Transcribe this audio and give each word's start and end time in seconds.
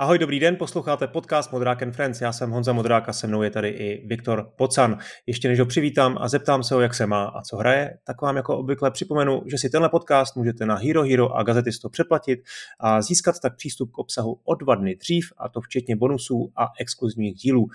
Ahoj, 0.00 0.18
dobrý 0.18 0.40
den, 0.40 0.56
posloucháte 0.56 1.06
podcast 1.06 1.52
Modrák 1.52 1.82
and 1.82 1.92
Friends. 1.92 2.20
Já 2.20 2.32
jsem 2.32 2.50
Honza 2.50 2.72
Modrák 2.72 3.08
a 3.08 3.12
se 3.12 3.26
mnou 3.26 3.42
je 3.42 3.50
tady 3.50 3.68
i 3.68 4.06
Viktor 4.06 4.52
Pocan. 4.56 4.98
Ještě 5.26 5.48
než 5.48 5.60
ho 5.60 5.66
přivítám 5.66 6.18
a 6.20 6.28
zeptám 6.28 6.62
se 6.62 6.74
ho, 6.74 6.80
jak 6.80 6.94
se 6.94 7.06
má 7.06 7.24
a 7.24 7.42
co 7.42 7.56
hraje, 7.56 7.98
tak 8.04 8.22
vám 8.22 8.36
jako 8.36 8.58
obvykle 8.58 8.90
připomenu, 8.90 9.42
že 9.46 9.58
si 9.58 9.70
tenhle 9.70 9.88
podcast 9.88 10.36
můžete 10.36 10.66
na 10.66 10.74
Hero 10.74 11.02
Hero 11.02 11.36
a 11.36 11.42
Gazetisto 11.42 11.88
předplatit 11.88 12.40
a 12.78 13.02
získat 13.02 13.34
tak 13.42 13.56
přístup 13.56 13.90
k 13.90 13.98
obsahu 13.98 14.40
o 14.44 14.54
dva 14.54 14.74
dny 14.74 14.96
dřív, 14.96 15.32
a 15.38 15.48
to 15.48 15.60
včetně 15.60 15.96
bonusů 15.96 16.52
a 16.56 16.68
exkluzivních 16.78 17.34
dílů. 17.34 17.68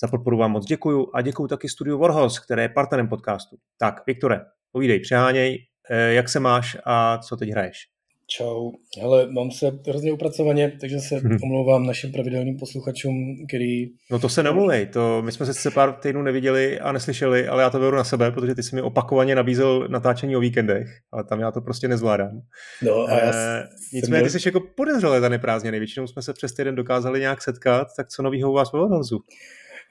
Za 0.00 0.08
podporu 0.08 0.38
vám 0.38 0.50
moc 0.50 0.66
děkuju 0.66 1.10
a 1.14 1.22
děkuju 1.22 1.48
taky 1.48 1.68
studiu 1.68 1.98
Warhos, 1.98 2.38
které 2.38 2.62
je 2.62 2.68
partnerem 2.68 3.08
podcastu. 3.08 3.56
Tak, 3.78 4.06
Viktore, 4.06 4.40
povídej, 4.72 5.00
přeháněj, 5.00 5.66
eh, 5.90 6.12
jak 6.12 6.28
se 6.28 6.40
máš 6.40 6.76
a 6.84 7.18
co 7.18 7.36
teď 7.36 7.50
hraješ? 7.50 7.92
Čau. 8.36 8.70
Hele, 9.00 9.32
mám 9.32 9.50
se 9.50 9.72
hrozně 9.88 10.12
upracovaně, 10.12 10.72
takže 10.80 10.98
se 10.98 11.16
hmm. 11.16 11.38
omlouvám 11.44 11.86
našim 11.86 12.12
pravidelným 12.12 12.56
posluchačům, 12.56 13.14
který... 13.48 13.86
No 14.10 14.18
to 14.18 14.28
se 14.28 14.42
nemluvej, 14.42 14.86
to 14.86 15.22
my 15.22 15.32
jsme 15.32 15.46
se 15.46 15.70
pár 15.70 15.92
týdnů 15.92 16.22
neviděli 16.22 16.80
a 16.80 16.92
neslyšeli, 16.92 17.48
ale 17.48 17.62
já 17.62 17.70
to 17.70 17.78
beru 17.78 17.96
na 17.96 18.04
sebe, 18.04 18.30
protože 18.30 18.54
ty 18.54 18.62
jsi 18.62 18.76
mi 18.76 18.82
opakovaně 18.82 19.34
nabízel 19.34 19.88
natáčení 19.88 20.36
o 20.36 20.40
víkendech, 20.40 20.88
ale 21.12 21.24
tam 21.24 21.40
já 21.40 21.50
to 21.50 21.60
prostě 21.60 21.88
nezvládám. 21.88 22.40
No 22.82 23.04
a 23.04 23.18
já 23.18 23.32
e, 23.34 23.68
nicméně 23.92 24.22
ty 24.22 24.30
jsi 24.30 24.48
jako 24.48 24.60
podezřelé 24.76 25.20
za 25.20 25.28
neprázdněný, 25.28 25.78
většinou 25.78 26.06
jsme 26.06 26.22
se 26.22 26.32
přes 26.32 26.54
týden 26.54 26.74
dokázali 26.74 27.20
nějak 27.20 27.42
setkat, 27.42 27.88
tak 27.96 28.08
co 28.08 28.22
novýho 28.22 28.50
u 28.50 28.54
vás 28.54 28.72
ve 28.72 28.78
Vodnozu? 28.78 29.18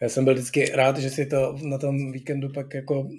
Já 0.01 0.09
jsem 0.09 0.25
byl 0.25 0.33
vždycky 0.33 0.65
rád, 0.65 0.97
že 0.97 1.09
si 1.09 1.25
to 1.25 1.57
na 1.63 1.77
tom 1.77 2.11
víkendu 2.11 2.49
pak 2.53 2.73
jako, 2.73 3.09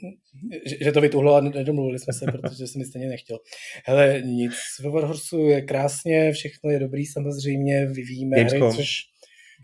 že, 0.67 0.77
že 0.85 0.93
to 0.93 1.01
vytuhlo 1.01 1.35
a 1.35 1.41
nedomluvili 1.41 1.99
jsme 1.99 2.13
se, 2.13 2.27
protože 2.33 2.67
jsem 2.67 2.79
mi 2.79 2.85
stejně 2.85 3.09
nechtěl. 3.09 3.39
Hele, 3.85 4.23
nic, 4.25 4.53
ve 4.85 4.91
Warhorsu 4.91 5.39
je 5.39 5.63
krásně, 5.63 6.33
všechno 6.33 6.71
je 6.71 6.79
dobrý, 6.79 7.07
samozřejmě 7.07 7.87
vyvíjíme 7.87 8.37
Gamescom. 8.37 8.69
hry, 8.69 8.77
což 8.77 8.89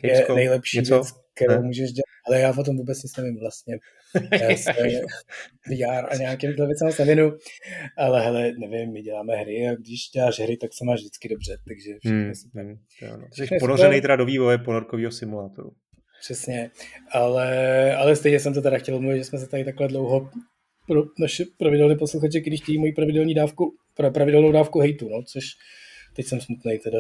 Gamescom. 0.02 0.39
je 0.39 0.44
nejlepší 0.44 0.78
Něco? 0.78 0.94
věc, 0.94 1.08
kterou 1.34 1.55
ne? 1.55 1.66
můžeš 1.66 1.92
dělat. 1.92 2.05
Ale 2.27 2.41
já 2.41 2.55
o 2.58 2.64
tom 2.64 2.77
vůbec 2.77 3.02
nic 3.02 3.16
nevím 3.16 3.39
vlastně. 3.41 3.78
Já 4.41 4.56
se 4.56 4.72
VR 5.66 6.06
a 6.11 6.16
nějakým 6.16 6.50
věcem 6.50 6.92
se 6.92 7.05
nevinu, 7.05 7.33
ale 7.96 8.24
hele, 8.24 8.52
nevím, 8.58 8.92
my 8.92 9.02
děláme 9.02 9.36
hry 9.36 9.69
a 9.69 9.74
když 9.74 10.11
děláš 10.14 10.41
hry, 10.41 10.56
tak 10.56 10.70
se 10.72 10.84
máš 10.84 11.00
vždycky 11.00 11.28
dobře, 11.28 11.56
takže 11.69 11.98
všechno 11.98 12.19
hmm, 12.19 12.34
super. 12.34 12.64
Hmm, 12.64 12.77
jsi 13.33 13.58
ponořený 13.61 14.00
teda 14.00 14.16
do 14.16 14.24
vývoje 14.24 14.58
ponorkového 14.58 15.12
simulátoru. 15.12 15.70
Přesně, 16.20 16.70
ale, 17.12 17.97
ale 17.97 18.16
stejně 18.16 18.41
jsem 18.41 18.55
to 18.55 18.62
teda 18.62 18.78
chtěl 18.78 19.00
mluvit, 19.00 19.19
že 19.19 19.24
jsme 19.24 19.38
se 19.38 19.47
tady 19.47 19.64
takhle 19.64 19.88
dlouho 19.88 20.30
pro 20.86 21.02
naše 21.19 21.44
pravidelné 21.56 21.97
posluchače, 21.97 22.41
když 22.41 22.62
chtějí 22.62 22.78
moji 22.78 22.92
pravidelní 22.92 23.34
dávku, 23.34 23.74
pravidelnou 24.12 24.52
dávku 24.52 24.80
hejtu, 24.80 25.08
no, 25.08 25.22
což 25.22 25.44
teď 26.16 26.27
jsem 26.27 26.41
smutný 26.41 26.78
teda, 26.78 26.98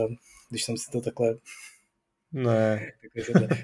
když 0.50 0.64
jsem 0.64 0.76
si 0.76 0.90
to 0.90 1.00
takhle 1.00 1.34
ne. 2.32 2.92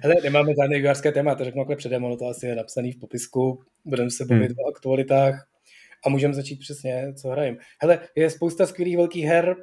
Hele, 0.03 0.15
nemáme 0.23 0.53
žádné 0.61 0.77
vývojářské 0.77 1.13
téma, 1.13 1.35
to 1.35 1.45
řeknu 1.45 1.61
takhle 1.61 1.77
předem, 1.77 2.05
ono 2.05 2.17
to 2.17 2.27
asi 2.27 2.47
je 2.47 2.55
napsaný 2.55 2.93
v 2.93 2.99
popisku, 2.99 3.63
budeme 3.85 4.11
se 4.11 4.25
bavit 4.25 4.47
hmm. 4.47 4.59
o 4.65 4.69
aktualitách 4.69 5.49
a 6.07 6.09
můžeme 6.09 6.35
začít 6.35 6.57
přesně, 6.57 7.13
co 7.15 7.29
hrajeme. 7.29 7.59
Hele, 7.81 8.01
je 8.17 8.31
spousta 8.31 8.67
skvělých 8.67 8.97
velkých 8.97 9.25
her 9.25 9.57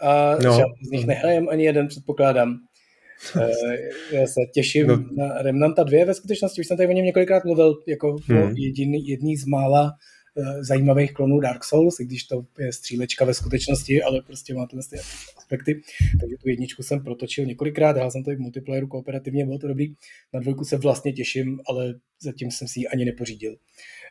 a 0.00 0.34
no. 0.34 0.58
z 0.88 0.90
nich 0.90 1.06
nehrajeme 1.06 1.46
ani 1.46 1.64
jeden, 1.64 1.88
předpokládám. 1.88 2.58
Eh, 3.40 3.76
já 4.12 4.26
se 4.26 4.40
těším 4.54 4.86
no. 4.86 5.04
na 5.16 5.42
Remnanta 5.42 5.82
2 5.82 6.06
ve 6.06 6.14
skutečnosti, 6.14 6.60
už 6.60 6.66
jsem 6.66 6.76
tady 6.76 6.88
o 6.88 6.92
něm 6.92 7.04
několikrát 7.04 7.44
mluvil, 7.44 7.74
jako 7.86 8.16
hmm. 8.26 8.56
jediný, 8.56 9.08
jedný 9.08 9.36
z 9.36 9.44
mála 9.44 9.92
uh, 10.34 10.62
zajímavých 10.62 11.12
klonů 11.12 11.40
Dark 11.40 11.64
Souls, 11.64 12.00
i 12.00 12.04
když 12.04 12.24
to 12.24 12.44
je 12.58 12.72
střílečka 12.72 13.24
ve 13.24 13.34
skutečnosti, 13.34 14.02
ale 14.02 14.22
prostě 14.22 14.54
má 14.54 14.66
tyhle 14.66 14.82
aspekty. 15.36 15.80
Takže 16.20 16.36
tu 16.42 16.48
jedničku 16.48 16.82
jsem 16.82 17.04
protočil 17.04 17.44
několikrát, 17.44 17.96
hrál 17.96 18.10
jsem 18.10 18.24
to 18.24 18.30
i 18.30 18.36
v 18.36 18.40
multiplayeru 18.40 18.86
kooperativně, 18.86 19.44
bylo 19.46 19.58
to 19.58 19.68
dobrý. 19.68 19.94
Na 20.32 20.40
dvojku 20.40 20.64
se 20.64 20.76
vlastně 20.76 21.12
těším, 21.12 21.60
ale 21.68 21.94
zatím 22.20 22.50
jsem 22.50 22.68
si 22.68 22.80
ji 22.80 22.88
ani 22.88 23.04
nepořídil. 23.04 23.56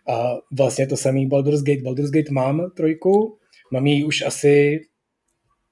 A 0.08 0.34
vlastně 0.58 0.88
to 0.88 0.98
samý 0.98 1.28
Baldur's 1.28 1.64
Gate. 1.64 1.82
Baldur's 1.82 2.12
Gate 2.12 2.32
mám 2.32 2.72
trojku, 2.76 3.38
mám 3.72 3.88
ji 3.88 4.04
už 4.04 4.22
asi 4.22 4.82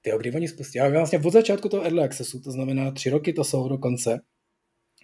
ty 0.01 0.12
kdy 0.19 0.31
oni 0.31 0.47
spustí? 0.47 0.78
Já 0.78 0.89
vlastně 0.89 1.19
od 1.19 1.34
začátku 1.34 1.69
toho 1.69 1.84
Early 1.84 2.03
Accessu, 2.03 2.39
to 2.39 2.51
znamená 2.51 2.91
tři 2.91 3.09
roky 3.09 3.34
to 3.34 3.44
jsou 3.44 3.69
dokonce. 3.69 4.19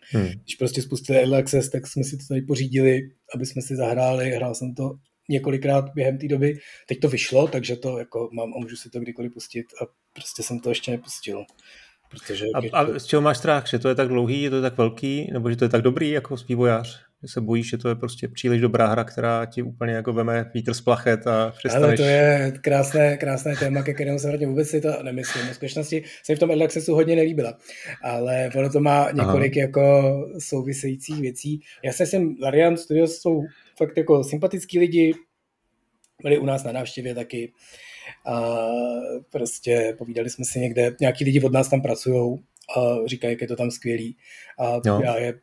Hmm. 0.10 0.28
Když 0.28 0.56
prostě 0.56 0.82
spustili 0.82 1.20
Early 1.20 1.38
Access, 1.38 1.70
tak 1.70 1.88
jsme 1.88 2.04
si 2.04 2.18
to 2.18 2.24
tady 2.28 2.42
pořídili, 2.42 3.02
aby 3.36 3.46
jsme 3.46 3.62
si 3.62 3.76
zahráli, 3.76 4.32
hrál 4.32 4.56
jsem 4.56 4.76
to 4.76 4.92
několikrát 5.30 5.86
během 5.96 6.18
té 6.18 6.28
doby. 6.28 6.60
Teď 6.88 7.00
to 7.00 7.10
vyšlo, 7.10 7.48
takže 7.48 7.76
to 7.76 7.98
jako 7.98 8.30
mám 8.34 8.54
a 8.54 8.60
můžu 8.60 8.76
si 8.76 8.90
to 8.90 9.00
kdykoliv 9.00 9.34
pustit 9.34 9.66
a 9.82 9.86
prostě 10.14 10.44
jsem 10.44 10.60
to 10.60 10.70
ještě 10.70 10.92
nepustil. 10.92 11.46
Protože 12.10 12.46
a, 12.56 12.80
a 12.80 13.00
z 13.00 13.06
čeho 13.06 13.22
máš 13.22 13.38
strach? 13.38 13.70
Že 13.70 13.80
to 13.80 13.90
je 13.90 13.96
tak 13.96 14.08
dlouhý, 14.08 14.42
je 14.42 14.50
to 14.50 14.62
tak 14.62 14.78
velký, 14.78 15.30
nebo 15.34 15.50
že 15.50 15.56
to 15.56 15.66
je 15.66 15.70
tak 15.70 15.82
dobrý 15.82 16.10
jako 16.10 16.36
vývojář? 16.50 17.07
Že 17.22 17.28
se 17.28 17.42
bojíš, 17.42 17.70
že 17.70 17.78
to 17.78 17.90
je 17.90 17.96
prostě 17.96 18.28
příliš 18.28 18.62
dobrá 18.62 18.88
hra, 18.88 19.04
která 19.04 19.46
ti 19.46 19.62
úplně 19.62 19.94
jako 19.94 20.14
veme 20.14 20.52
vítr 20.54 20.74
z 20.74 20.82
plachet 20.82 21.28
a 21.28 21.54
přestaneš... 21.58 21.84
Ale 21.84 21.98
to 21.98 22.04
je 22.04 22.54
krásné, 22.62 23.18
krásné 23.18 23.56
téma, 23.56 23.84
ke 23.84 23.94
kterému 23.94 24.20
se 24.20 24.30
hodně 24.32 24.48
vůbec 24.48 24.70
si 24.70 24.82
to 24.82 25.04
nemyslím. 25.04 25.46
V 25.46 25.54
skutečnosti 25.54 26.04
se 26.24 26.36
v 26.36 26.40
tom 26.40 26.50
Early 26.50 26.66
Accessu 26.66 26.94
hodně 26.94 27.16
nelíbila, 27.16 27.58
ale 28.04 28.50
ono 28.56 28.70
to 28.70 28.80
má 28.80 29.12
několik 29.12 29.58
Aha. 29.58 29.62
jako 29.62 30.14
souvisejících 30.40 31.22
věcí. 31.22 31.62
Já 31.84 31.94
si 31.94 32.04
myslím, 32.04 32.38
Larian 32.42 32.78
Studios 32.78 33.18
jsou 33.18 33.44
fakt 33.78 33.98
jako 33.98 34.24
sympatický 34.24 34.80
lidi, 34.80 35.14
byli 36.24 36.38
u 36.38 36.46
nás 36.46 36.64
na 36.64 36.72
návštěvě 36.72 37.16
taky 37.16 37.54
a 38.26 38.58
prostě 39.32 39.96
povídali 39.98 40.30
jsme 40.30 40.46
si 40.46 40.60
někde, 40.60 40.96
nějaký 41.02 41.26
lidi 41.26 41.42
od 41.42 41.54
nás 41.54 41.70
tam 41.70 41.82
pracují 41.82 42.40
a 42.78 43.08
říkají, 43.08 43.34
jak 43.34 43.42
je 43.42 43.48
to 43.48 43.56
tam 43.56 43.72
skvělý. 43.72 44.18
A 44.60 44.80
já 45.04 45.18
je 45.18 45.34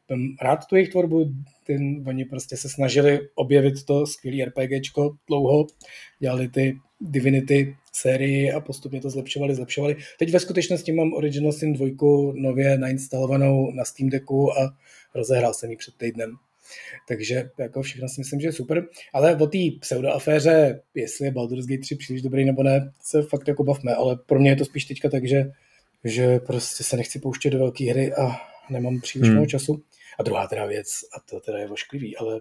rád 0.43 0.67
tu 0.67 0.77
jejich 0.77 0.91
tvorbu, 0.91 1.33
ten, 1.67 2.05
oni 2.07 2.25
prostě 2.25 2.57
se 2.57 2.69
snažili 2.69 3.21
objevit 3.35 3.85
to 3.85 4.07
skvělý 4.07 4.45
RPGčko 4.45 5.17
dlouho, 5.29 5.67
dělali 6.21 6.49
ty 6.49 6.77
Divinity 7.01 7.77
sérii 7.93 8.53
a 8.53 8.61
postupně 8.61 9.01
to 9.01 9.11
zlepšovali, 9.11 9.55
zlepšovali. 9.55 9.97
Teď 10.19 10.33
ve 10.33 10.41
skutečnosti 10.41 10.93
mám 10.93 11.13
Original 11.13 11.53
Sin 11.53 11.73
2 11.73 11.89
nově 12.35 12.79
nainstalovanou 12.79 13.71
na 13.71 13.85
Steam 13.85 14.11
Decku 14.11 14.59
a 14.59 14.77
rozehrál 15.15 15.55
jsem 15.55 15.71
ji 15.71 15.77
před 15.77 15.95
týdnem. 15.97 16.37
Takže 17.09 17.51
jako 17.59 17.83
všechno 17.83 18.09
si 18.09 18.21
myslím, 18.21 18.41
že 18.41 18.49
je 18.49 18.53
super. 18.53 18.87
Ale 19.13 19.37
o 19.37 19.47
té 19.47 19.59
pseudoaféře, 19.81 20.81
jestli 20.95 21.27
je 21.27 21.31
Baldur's 21.31 21.67
Gate 21.67 21.81
3 21.81 21.97
příliš 21.97 22.23
dobrý 22.23 22.45
nebo 22.45 22.63
ne, 22.63 22.93
se 23.03 23.23
fakt 23.23 23.49
jako 23.49 23.65
bavme, 23.65 23.95
ale 23.95 24.17
pro 24.27 24.41
mě 24.41 24.51
je 24.51 24.57
to 24.57 24.65
spíš 24.65 24.85
teďka 24.85 25.09
tak, 25.09 25.29
že, 25.29 25.51
že 26.05 26.39
prostě 26.39 26.85
se 26.85 26.97
nechci 26.97 27.19
pouštět 27.19 27.51
do 27.51 27.59
velké 27.59 27.91
hry 27.91 28.13
a 28.15 28.54
nemám 28.71 29.01
příliš 29.01 29.29
hmm. 29.29 29.33
mnoho 29.33 29.47
času. 29.47 29.83
A 30.19 30.23
druhá 30.23 30.47
teda 30.47 30.67
věc, 30.67 30.89
a 31.17 31.21
to 31.31 31.41
teda 31.41 31.59
je 31.59 31.69
vošklivý, 31.69 32.17
ale 32.17 32.41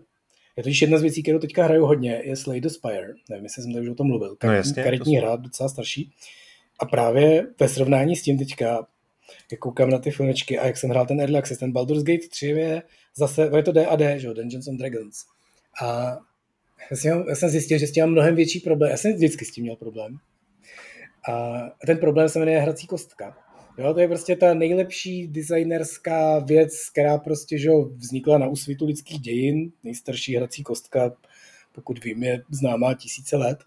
je 0.58 0.64
totiž 0.64 0.82
jedna 0.82 0.98
z 0.98 1.02
věcí, 1.02 1.24
kterou 1.24 1.40
teďka 1.40 1.64
hraju 1.64 1.86
hodně, 1.86 2.22
je 2.24 2.36
Slay 2.36 2.62
the 2.62 2.70
Spire. 2.70 3.14
Nevím, 3.30 3.44
jestli 3.44 3.64
jsem 3.64 3.74
tady 3.74 3.86
už 3.86 3.92
o 3.92 3.96
tom 3.96 4.08
mluvil. 4.08 4.36
Karetní, 4.36 4.48
no 4.48 4.54
jasně, 4.54 4.84
karetní 4.84 5.18
hra, 5.18 5.36
docela 5.36 5.70
starší. 5.70 6.12
A 6.80 6.86
právě 6.86 7.48
ve 7.60 7.70
srovnání 7.70 8.16
s 8.16 8.22
tím 8.22 8.38
teďka, 8.38 8.88
jak 9.52 9.60
koukám 9.60 9.90
na 9.90 10.00
ty 10.00 10.12
filmečky 10.12 10.60
a 10.60 10.66
jak 10.66 10.78
jsem 10.78 10.90
hrál 10.90 11.06
ten 11.06 11.20
Early 11.20 11.38
Access, 11.38 11.60
ten 11.60 11.72
Baldur's 11.72 12.04
Gate 12.04 12.28
3 12.30 12.48
je 12.48 12.84
zase, 13.16 13.52
je 13.56 13.64
to 13.64 13.72
D&D, 13.72 14.20
že 14.20 14.28
jo, 14.28 14.34
Dungeons 14.34 14.68
and 14.68 14.78
Dragons. 14.78 15.26
A 15.82 16.18
já 16.92 16.98
jsem, 16.98 17.26
já 17.30 17.36
jsem 17.36 17.50
zjistil, 17.50 17.78
že 17.78 17.88
s 17.88 17.92
tím 17.92 18.04
mám 18.04 18.12
mnohem 18.12 18.36
větší 18.36 18.60
problém. 18.60 18.92
Já 18.92 18.98
jsem 18.98 19.14
vždycky 19.14 19.46
s 19.46 19.52
tím 19.52 19.64
měl 19.64 19.76
problém. 19.76 20.18
A 21.30 21.62
ten 21.86 21.98
problém 21.98 22.30
se 22.30 22.40
jmenuje 22.40 22.60
hrací 22.60 22.88
kostka. 22.88 23.38
Jo, 23.78 23.94
to 23.94 24.00
je 24.00 24.08
prostě 24.08 24.36
ta 24.36 24.54
nejlepší 24.54 25.28
designerská 25.28 26.40
věc, 26.40 26.90
která 26.90 27.18
prostě 27.18 27.58
že 27.58 27.70
vznikla 27.96 28.38
na 28.38 28.48
úsvitu 28.48 28.86
lidských 28.86 29.20
dějin. 29.20 29.72
Nejstarší 29.84 30.36
hrací 30.36 30.64
kostka, 30.64 31.12
pokud 31.72 32.04
vím, 32.04 32.24
je 32.24 32.44
známá 32.50 32.94
tisíce 32.94 33.38
let. 33.38 33.60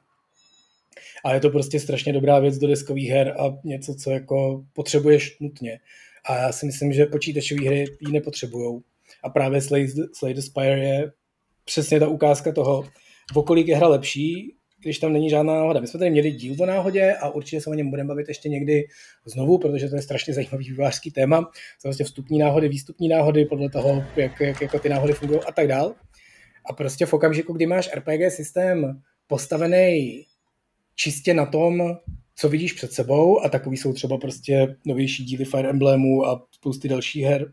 A 1.25 1.35
je 1.35 1.41
to 1.41 1.50
prostě 1.50 1.81
strašně 1.81 2.12
dobrá 2.12 2.38
věc 2.38 2.58
do 2.58 2.69
deskových 2.69 3.11
her 3.11 3.35
a 3.38 3.58
něco, 3.64 3.94
co 3.94 4.11
jako 4.11 4.64
potřebuješ 4.73 5.37
nutně. 5.41 5.81
A 6.25 6.38
já 6.38 6.53
si 6.53 6.67
myslím, 6.67 6.93
že 6.93 7.06
počítačové 7.06 7.67
hry 7.67 7.85
ji 8.00 8.12
nepotřebujou. 8.12 8.82
A 9.23 9.31
právě 9.31 9.61
Slay, 9.61 9.88
Slay 10.12 10.35
the 10.35 10.41
Spire 10.41 10.85
je 10.85 11.12
přesně 11.64 12.00
ta 12.00 12.08
ukázka 12.08 12.53
toho, 12.53 12.88
v 13.35 13.43
kolik 13.43 13.69
je 13.69 13.76
hra 13.76 13.88
lepší, 13.88 14.56
když 14.87 14.99
tam 14.99 15.12
není 15.12 15.31
žádná 15.31 15.55
náhoda. 15.55 15.81
My 15.81 15.87
jsme 15.87 15.99
tady 15.99 16.11
měli 16.11 16.31
díl 16.31 16.55
o 16.61 16.67
náhodě 16.67 17.15
a 17.21 17.29
určitě 17.29 17.61
se 17.61 17.71
o 17.71 17.75
něm 17.75 17.91
budeme 17.91 18.09
bavit 18.09 18.29
ještě 18.29 18.49
někdy 18.49 18.88
znovu, 19.25 19.59
protože 19.59 19.88
to 19.88 19.97
je 19.97 20.03
strašně 20.03 20.35
zajímavý 20.35 20.65
vývojářský 20.65 21.11
téma. 21.11 21.50
Jsou 21.79 21.88
vlastně 21.88 22.05
vstupní 22.05 22.38
náhody, 22.38 22.69
výstupní 22.69 23.09
náhody, 23.09 23.44
podle 23.44 23.71
toho, 23.71 24.05
jak, 24.17 24.41
jak 24.41 24.62
jako 24.62 24.79
ty 24.79 24.88
náhody 24.88 25.12
fungují 25.12 25.41
a 25.49 25.53
tak 25.53 25.69
dál. 25.69 25.94
A 26.71 26.73
prostě 26.73 27.06
v 27.06 27.12
okamžiku, 27.12 27.53
kdy 27.53 27.67
máš 27.67 27.91
RPG 27.94 28.33
systém 28.33 29.00
postavený 29.27 30.25
čistě 30.94 31.35
na 31.35 31.47
tom, 31.47 31.97
co 32.37 32.49
vidíš 32.49 32.73
před 32.73 32.93
sebou 32.93 33.44
a 33.44 33.49
takový 33.49 33.77
jsou 33.77 33.93
třeba 33.93 34.19
prostě 34.19 34.77
novější 34.87 35.25
díly 35.25 35.44
Fire 35.44 35.71
Emblemu 35.71 36.27
a 36.27 36.47
spousty 36.50 36.89
dalších 36.89 37.25
her, 37.25 37.53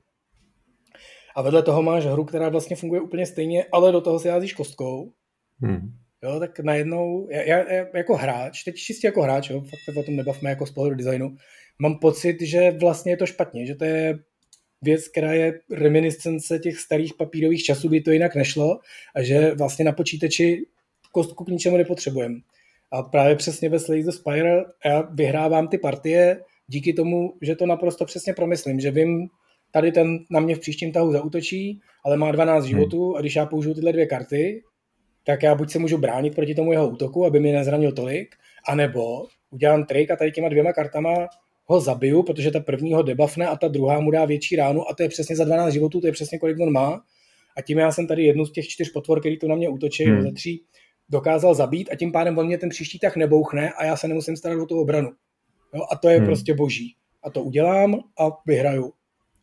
a 1.35 1.41
vedle 1.41 1.63
toho 1.63 1.83
máš 1.83 2.05
hru, 2.05 2.25
která 2.25 2.49
vlastně 2.49 2.75
funguje 2.75 3.01
úplně 3.01 3.25
stejně, 3.25 3.65
ale 3.71 3.91
do 3.91 4.01
toho 4.01 4.19
si 4.19 4.29
házíš 4.29 4.53
kostkou. 4.53 5.13
Hmm. 5.59 6.02
Jo, 6.23 6.39
tak 6.39 6.59
najednou, 6.59 7.27
já, 7.31 7.41
já, 7.41 7.85
jako 7.93 8.15
hráč, 8.15 8.63
teď 8.63 8.75
čistě 8.75 9.07
jako 9.07 9.21
hráč, 9.21 9.49
jo, 9.49 9.61
fakt 9.61 9.97
o 9.97 10.03
tom 10.03 10.15
nebavme 10.15 10.49
jako 10.49 10.65
z 10.65 10.71
pohledu 10.71 10.95
designu, 10.95 11.35
mám 11.79 11.99
pocit, 11.99 12.41
že 12.41 12.71
vlastně 12.71 13.11
je 13.11 13.17
to 13.17 13.25
špatně, 13.25 13.65
že 13.65 13.75
to 13.75 13.85
je 13.85 14.19
věc, 14.81 15.07
která 15.07 15.33
je 15.33 15.59
reminiscence 15.71 16.59
těch 16.59 16.79
starých 16.79 17.13
papírových 17.13 17.63
časů, 17.63 17.87
kdy 17.87 18.01
to 18.01 18.11
jinak 18.11 18.35
nešlo 18.35 18.79
a 19.15 19.23
že 19.23 19.53
vlastně 19.53 19.85
na 19.85 19.91
počítači 19.91 20.65
kostku 21.11 21.43
k 21.43 21.49
ničemu 21.49 21.77
nepotřebujeme. 21.77 22.35
A 22.91 23.03
právě 23.03 23.35
přesně 23.35 23.69
ve 23.69 23.79
Slay 23.79 24.03
the 24.03 24.11
Spire 24.11 24.63
já 24.85 25.01
vyhrávám 25.01 25.67
ty 25.67 25.77
partie 25.77 26.41
díky 26.67 26.93
tomu, 26.93 27.33
že 27.41 27.55
to 27.55 27.65
naprosto 27.65 28.05
přesně 28.05 28.33
promyslím, 28.33 28.79
že 28.79 28.91
vím, 28.91 29.27
tady 29.71 29.91
ten 29.91 30.19
na 30.31 30.39
mě 30.39 30.55
v 30.55 30.59
příštím 30.59 30.91
tahu 30.91 31.11
zautočí, 31.11 31.79
ale 32.05 32.17
má 32.17 32.31
12 32.31 32.63
hmm. 32.63 32.69
životů 32.69 33.15
a 33.17 33.21
když 33.21 33.35
já 33.35 33.45
použiju 33.45 33.75
tyhle 33.75 33.93
dvě 33.93 34.05
karty, 34.05 34.63
tak 35.23 35.43
já 35.43 35.55
buď 35.55 35.71
se 35.71 35.79
můžu 35.79 35.97
bránit 35.97 36.35
proti 36.35 36.55
tomu 36.55 36.71
jeho 36.71 36.89
útoku, 36.89 37.25
aby 37.25 37.39
mě 37.39 37.53
nezranil 37.53 37.91
tolik, 37.91 38.35
anebo 38.67 39.25
udělám 39.49 39.85
trik 39.85 40.11
a 40.11 40.15
tady 40.15 40.31
těma 40.31 40.49
dvěma 40.49 40.73
kartama 40.73 41.27
ho 41.65 41.79
zabiju, 41.79 42.23
protože 42.23 42.51
ta 42.51 42.59
první 42.59 42.93
ho 42.93 43.03
debuffne 43.03 43.47
a 43.47 43.55
ta 43.55 43.67
druhá 43.67 43.99
mu 43.99 44.11
dá 44.11 44.25
větší 44.25 44.55
ránu 44.55 44.89
a 44.89 44.93
to 44.93 45.03
je 45.03 45.09
přesně 45.09 45.35
za 45.35 45.43
12 45.43 45.73
životů, 45.73 46.01
to 46.01 46.07
je 46.07 46.13
přesně 46.13 46.39
kolik 46.39 46.59
on 46.59 46.71
má. 46.71 47.01
A 47.57 47.61
tím 47.61 47.77
já 47.77 47.91
jsem 47.91 48.07
tady 48.07 48.23
jednu 48.23 48.45
z 48.45 48.51
těch 48.51 48.67
čtyř 48.67 48.91
potvor, 48.91 49.19
který 49.19 49.39
tu 49.39 49.47
na 49.47 49.55
mě 49.55 49.69
útočí, 49.69 50.03
hmm. 50.03 50.21
ze 50.21 50.31
tří, 50.31 50.63
dokázal 51.09 51.55
zabít 51.55 51.89
a 51.91 51.95
tím 51.95 52.11
pádem 52.11 52.37
on 52.37 52.45
mě 52.45 52.57
ten 52.57 52.69
příští 52.69 52.99
tak 52.99 53.15
nebouchne 53.15 53.73
a 53.73 53.85
já 53.85 53.97
se 53.97 54.07
nemusím 54.07 54.37
starat 54.37 54.59
o 54.59 54.65
tu 54.65 54.79
obranu. 54.79 55.09
Jo, 55.73 55.81
a 55.91 55.95
to 55.95 56.09
je 56.09 56.17
hmm. 56.17 56.25
prostě 56.25 56.53
boží. 56.53 56.95
A 57.23 57.29
to 57.29 57.43
udělám 57.43 57.99
a 58.19 58.29
vyhraju. 58.45 58.93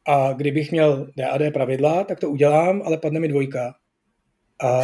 A 0.06 0.32
kdybych 0.32 0.70
měl 0.70 1.10
DAD 1.16 1.52
pravidla, 1.52 2.04
tak 2.04 2.20
to 2.20 2.30
udělám, 2.30 2.82
ale 2.84 2.98
padne 2.98 3.20
mi 3.20 3.28
dvojka. 3.28 3.74
A 4.64 4.82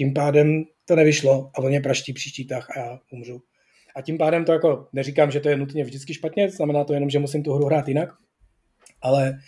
tím 0.00 0.14
pádem 0.14 0.64
to 0.84 0.96
nevyšlo 0.96 1.50
a 1.54 1.58
on 1.58 1.68
mě 1.68 1.80
praští 1.80 2.12
příští 2.12 2.46
tah 2.46 2.70
a 2.70 2.80
já 2.80 2.98
umřu. 3.12 3.42
A 3.96 4.02
tím 4.02 4.18
pádem 4.18 4.44
to 4.44 4.52
jako 4.52 4.88
neříkám, 4.92 5.30
že 5.30 5.40
to 5.40 5.48
je 5.48 5.56
nutně 5.56 5.84
vždycky 5.84 6.14
špatně, 6.14 6.50
znamená 6.50 6.84
to 6.84 6.94
jenom, 6.94 7.10
že 7.10 7.18
musím 7.18 7.42
tu 7.42 7.52
hru 7.52 7.66
hrát 7.66 7.88
jinak, 7.88 8.08
ale, 9.02 9.38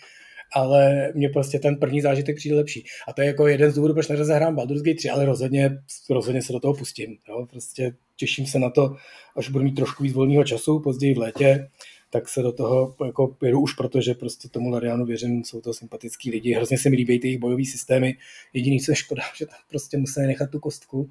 ale 0.55 1.11
mě 1.15 1.29
prostě 1.29 1.59
ten 1.59 1.75
první 1.75 2.01
zážitek 2.01 2.35
přijde 2.35 2.55
lepší. 2.55 2.83
A 3.07 3.13
to 3.13 3.21
je 3.21 3.27
jako 3.27 3.47
jeden 3.47 3.71
z 3.71 3.75
důvodů, 3.75 3.93
proč 3.93 4.07
nerozehrám 4.07 4.55
Baldur's 4.55 4.81
Gate 4.81 4.97
3, 4.97 5.09
ale 5.09 5.25
rozhodně, 5.25 5.69
rozhodně 6.09 6.41
se 6.41 6.53
do 6.53 6.59
toho 6.59 6.73
pustím. 6.73 7.17
Jo? 7.29 7.45
Prostě 7.49 7.91
těším 8.15 8.45
se 8.45 8.59
na 8.59 8.69
to, 8.69 8.95
až 9.37 9.49
budu 9.49 9.63
mít 9.63 9.75
trošku 9.75 10.03
víc 10.03 10.13
volného 10.13 10.43
času, 10.43 10.79
později 10.79 11.13
v 11.13 11.17
létě, 11.17 11.69
tak 12.13 12.29
se 12.29 12.41
do 12.41 12.51
toho 12.51 12.95
jako 13.05 13.35
jedu 13.43 13.61
už 13.61 13.73
proto, 13.73 14.01
že 14.01 14.13
prostě 14.13 14.49
tomu 14.49 14.69
Larianu 14.69 15.05
věřím, 15.05 15.43
jsou 15.43 15.61
to 15.61 15.73
sympatický 15.73 16.31
lidi, 16.31 16.53
hrozně 16.53 16.77
se 16.77 16.89
mi 16.89 16.95
líbí 16.95 17.19
ty 17.19 17.27
jejich 17.27 17.39
bojové 17.39 17.65
systémy, 17.65 18.17
jediný, 18.53 18.79
co 18.79 18.91
je 18.91 18.95
škoda, 18.95 19.23
že 19.37 19.45
tam 19.45 19.57
prostě 19.69 19.97
museli 19.97 20.27
nechat 20.27 20.49
tu 20.49 20.59
kostku 20.59 21.09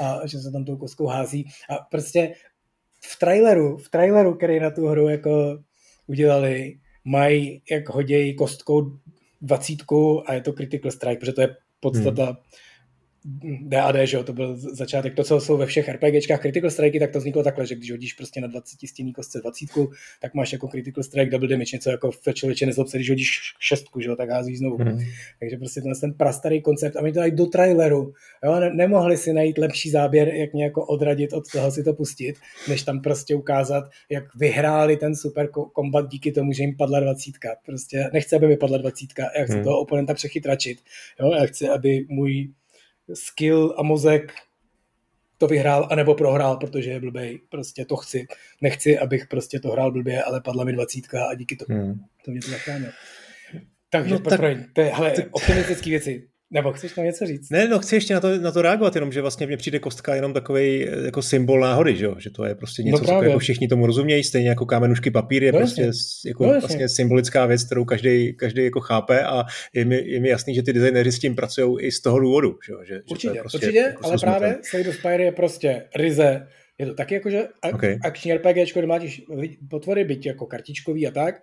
a 0.00 0.26
že 0.26 0.38
se 0.38 0.50
tam 0.50 0.64
tou 0.64 0.76
kostkou 0.76 1.06
hází 1.06 1.46
a 1.70 1.74
prostě 1.90 2.34
v 3.04 3.18
traileru, 3.18 3.76
v 3.76 3.88
traileru, 3.88 4.34
který 4.34 4.60
na 4.60 4.70
tu 4.70 4.86
hru 4.86 5.08
jako 5.08 5.58
udělali, 6.06 6.78
mají, 7.04 7.62
jak 7.70 7.88
hodějí 7.88 8.34
kostkou 8.34 8.98
dvacítku 9.40 10.30
a 10.30 10.34
je 10.34 10.40
to 10.40 10.52
Critical 10.52 10.90
Strike, 10.90 11.20
protože 11.20 11.32
to 11.32 11.40
je 11.40 11.56
podstata 11.80 12.24
hmm. 12.24 12.36
DAD, 13.62 13.96
že 14.04 14.16
jo, 14.16 14.24
to 14.24 14.32
byl 14.32 14.56
začátek, 14.56 15.14
to, 15.14 15.24
co 15.24 15.40
jsou 15.40 15.56
ve 15.56 15.66
všech 15.66 15.88
RPGčkách 15.88 16.40
Critical 16.40 16.70
Strike, 16.70 17.00
tak 17.00 17.10
to 17.10 17.18
vzniklo 17.18 17.42
takhle, 17.42 17.66
že 17.66 17.74
když 17.74 17.90
hodíš 17.90 18.12
prostě 18.12 18.40
na 18.40 18.46
20 18.46 18.88
stěný 18.88 19.12
kostce 19.12 19.40
20, 19.40 19.68
tak 20.20 20.34
máš 20.34 20.52
jako 20.52 20.68
Critical 20.68 21.04
Strike 21.04 21.30
double 21.30 21.48
damage, 21.48 21.76
něco 21.76 21.90
jako 21.90 22.10
v 22.10 22.34
člověče 22.34 22.66
nezlob 22.66 22.88
se, 22.88 22.96
když 22.96 23.10
hodíš 23.10 23.40
šestku, 23.60 24.00
že 24.00 24.08
jo, 24.08 24.16
tak 24.16 24.30
hází 24.30 24.56
znovu. 24.56 24.78
Mm. 24.78 24.98
Takže 25.40 25.56
prostě 25.56 25.80
ten, 25.80 25.92
ten 26.00 26.14
prastarý 26.14 26.62
koncept 26.62 26.96
a 26.96 27.02
my 27.02 27.12
to 27.12 27.20
dají 27.20 27.32
do 27.32 27.46
traileru, 27.46 28.12
jo, 28.44 28.60
ne, 28.60 28.74
nemohli 28.74 29.16
si 29.16 29.32
najít 29.32 29.58
lepší 29.58 29.90
záběr, 29.90 30.28
jak 30.28 30.52
mě 30.52 30.64
jako 30.64 30.86
odradit 30.86 31.32
od 31.32 31.50
toho 31.52 31.70
si 31.70 31.84
to 31.84 31.94
pustit, 31.94 32.34
než 32.68 32.82
tam 32.82 33.00
prostě 33.00 33.34
ukázat, 33.34 33.84
jak 34.10 34.24
vyhráli 34.34 34.96
ten 34.96 35.16
super 35.16 35.48
kombat 35.72 36.08
díky 36.08 36.32
tomu, 36.32 36.52
že 36.52 36.62
jim 36.62 36.76
padla 36.76 37.00
dvacítka. 37.00 37.48
Prostě 37.66 38.10
nechci, 38.12 38.36
aby 38.36 38.46
mi 38.46 38.56
padla 38.56 38.78
dvacítka, 38.78 39.30
já 39.38 39.44
chci 39.44 39.56
mm. 39.56 39.64
toho 39.64 39.80
oponenta 39.80 40.14
přechytračit, 40.14 40.78
jo, 41.20 41.32
já 41.32 41.46
chci, 41.46 41.68
aby 41.68 42.06
můj 42.08 42.52
skill 43.14 43.74
a 43.78 43.82
mozek 43.82 44.32
to 45.38 45.46
vyhrál, 45.46 45.88
anebo 45.90 46.14
prohrál, 46.14 46.56
protože 46.56 46.90
je 46.90 47.00
blbej. 47.00 47.40
Prostě 47.48 47.84
to 47.84 47.96
chci. 47.96 48.26
Nechci, 48.60 48.98
abych 48.98 49.26
prostě 49.26 49.60
to 49.60 49.70
hrál 49.70 49.92
blbě, 49.92 50.22
ale 50.22 50.40
padla 50.40 50.64
mi 50.64 50.72
dvacítka 50.72 51.26
a 51.26 51.34
díky 51.34 51.56
tomu 51.56 51.78
hmm. 51.78 52.04
to 52.24 52.30
mě 52.30 52.40
to 52.40 52.50
zachránilo. 52.50 52.92
Takže, 53.90 54.14
no, 54.14 54.20
tak, 54.20 54.40
to 54.72 54.80
je, 54.80 54.86
hele, 54.94 55.14
optimistické 55.30 55.90
věci. 55.90 56.28
Nebo 56.52 56.72
chceš 56.72 56.92
tam 56.92 57.04
něco 57.04 57.26
říct? 57.26 57.50
Ne, 57.50 57.68
no 57.68 57.78
chci 57.78 57.96
ještě 57.96 58.14
na 58.14 58.20
to, 58.20 58.38
na 58.38 58.52
to 58.52 58.62
reagovat, 58.62 58.94
jenom 58.94 59.12
že 59.12 59.20
vlastně 59.20 59.46
mně 59.46 59.56
přijde 59.56 59.78
kostka 59.78 60.14
jenom 60.14 60.32
takový 60.32 60.86
jako 61.04 61.22
symbol 61.22 61.60
náhody, 61.60 61.96
že, 61.96 62.04
jo? 62.04 62.14
že 62.18 62.30
to 62.30 62.44
je 62.44 62.54
prostě 62.54 62.82
něco, 62.82 62.98
no 63.00 63.04
co 63.06 63.22
jako 63.22 63.38
všichni 63.38 63.68
tomu 63.68 63.86
rozumějí, 63.86 64.24
stejně 64.24 64.48
jako 64.48 64.66
kámenušky 64.66 65.10
papír 65.10 65.42
je 65.42 65.52
no, 65.52 65.58
prostě 65.58 65.90
jako 66.26 66.46
no, 66.46 66.60
vlastně 66.60 66.88
symbolická 66.88 67.46
věc, 67.46 67.64
kterou 67.64 67.84
každý, 67.84 68.34
každý 68.34 68.64
jako 68.64 68.80
chápe 68.80 69.24
a 69.24 69.44
je 69.74 69.84
mi, 69.84 70.02
je 70.04 70.20
mi 70.20 70.28
jasný, 70.28 70.54
že 70.54 70.62
ty 70.62 70.72
designéři 70.72 71.12
s 71.12 71.18
tím 71.18 71.36
pracují 71.36 71.86
i 71.86 71.92
z 71.92 72.00
toho 72.00 72.18
důvodu. 72.18 72.58
Že, 72.66 72.72
že, 72.88 73.00
určitě, 73.10 73.28
že 73.28 73.30
to 73.30 73.36
je 73.36 73.40
prostě 73.40 73.56
určitě, 73.56 73.78
jako 73.78 74.06
ale 74.06 74.16
právě 74.20 74.58
Slade 74.62 74.88
of 74.88 74.94
Spire 74.94 75.24
je 75.24 75.32
prostě 75.32 75.88
ryze, 75.96 76.46
je 76.78 76.86
to 76.86 76.94
taky 76.94 77.14
jako, 77.14 77.30
že 77.30 77.48
okay. 77.74 77.98
akční 78.04 78.34
RPG, 78.34 78.74
kde 78.74 78.86
máš 78.86 79.22
potvory, 79.70 80.04
byť 80.04 80.26
jako 80.26 80.46
kartičkový 80.46 81.06
a 81.06 81.10
tak, 81.10 81.34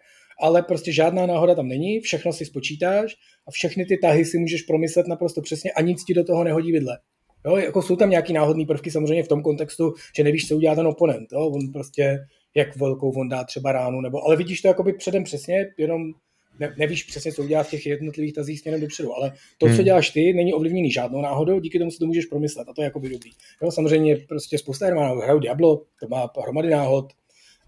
ale 0.42 0.64
prostě 0.64 0.94
žádná 0.94 1.26
náhoda 1.26 1.56
tam 1.56 1.68
není, 1.68 2.00
všechno 2.00 2.34
si 2.34 2.46
spočítáš 2.46 3.16
a 3.48 3.52
všechny 3.52 3.86
ty 3.86 3.98
tahy 3.98 4.26
si 4.26 4.38
můžeš 4.38 4.62
promyslet 4.62 5.08
naprosto 5.08 5.42
přesně 5.42 5.72
a 5.72 5.82
nic 5.82 6.04
ti 6.04 6.14
do 6.14 6.24
toho 6.24 6.44
nehodí 6.44 6.72
vidle. 6.72 6.98
Jo, 7.46 7.58
jako 7.58 7.82
jsou 7.82 7.96
tam 7.96 8.10
nějaký 8.10 8.34
náhodný 8.34 8.66
prvky 8.66 8.92
samozřejmě 8.92 9.24
v 9.24 9.28
tom 9.28 9.42
kontextu, 9.42 9.94
že 10.18 10.24
nevíš, 10.24 10.48
co 10.48 10.56
udělá 10.56 10.76
ten 10.76 10.88
oponent. 10.88 11.28
Jo? 11.32 11.48
On 11.48 11.72
prostě, 11.74 12.18
jak 12.56 12.78
velkou 12.78 13.12
on 13.12 13.30
dá 13.30 13.44
třeba 13.44 13.72
ránu, 13.72 14.02
nebo, 14.02 14.26
ale 14.26 14.36
vidíš 14.36 14.62
to 14.62 14.68
jakoby 14.68 14.94
předem 14.94 15.24
přesně, 15.24 15.66
jenom 15.78 16.14
ne, 16.60 16.76
nevíš 16.78 17.04
přesně, 17.04 17.32
co 17.32 17.44
udělá 17.44 17.64
v 17.64 17.70
těch 17.70 17.86
jednotlivých 17.86 18.34
tazích 18.34 18.60
směrem 18.60 18.82
dopředu, 18.82 19.14
ale 19.16 19.32
to, 19.58 19.66
hmm. 19.66 19.76
co 19.76 19.84
děláš 19.84 20.10
ty, 20.10 20.34
není 20.34 20.54
ovlivněný 20.54 20.92
žádnou 20.92 21.22
náhodou, 21.22 21.60
díky 21.60 21.80
tomu 21.80 21.92
si 21.92 22.00
to 22.00 22.06
můžeš 22.06 22.26
promyslet 22.26 22.70
a 22.70 22.74
to 22.74 22.82
je 22.82 22.84
jakoby 22.84 23.10
dobrý. 23.10 23.32
Jo, 23.64 23.72
samozřejmě 23.72 24.16
prostě 24.16 24.58
spousta 24.58 24.86
her 24.86 24.96
má 24.96 25.08
hrajou 25.08 25.40
Diablo, 25.40 25.82
to 26.02 26.08
má 26.08 26.30
hromady 26.44 26.70
náhod, 26.70 27.06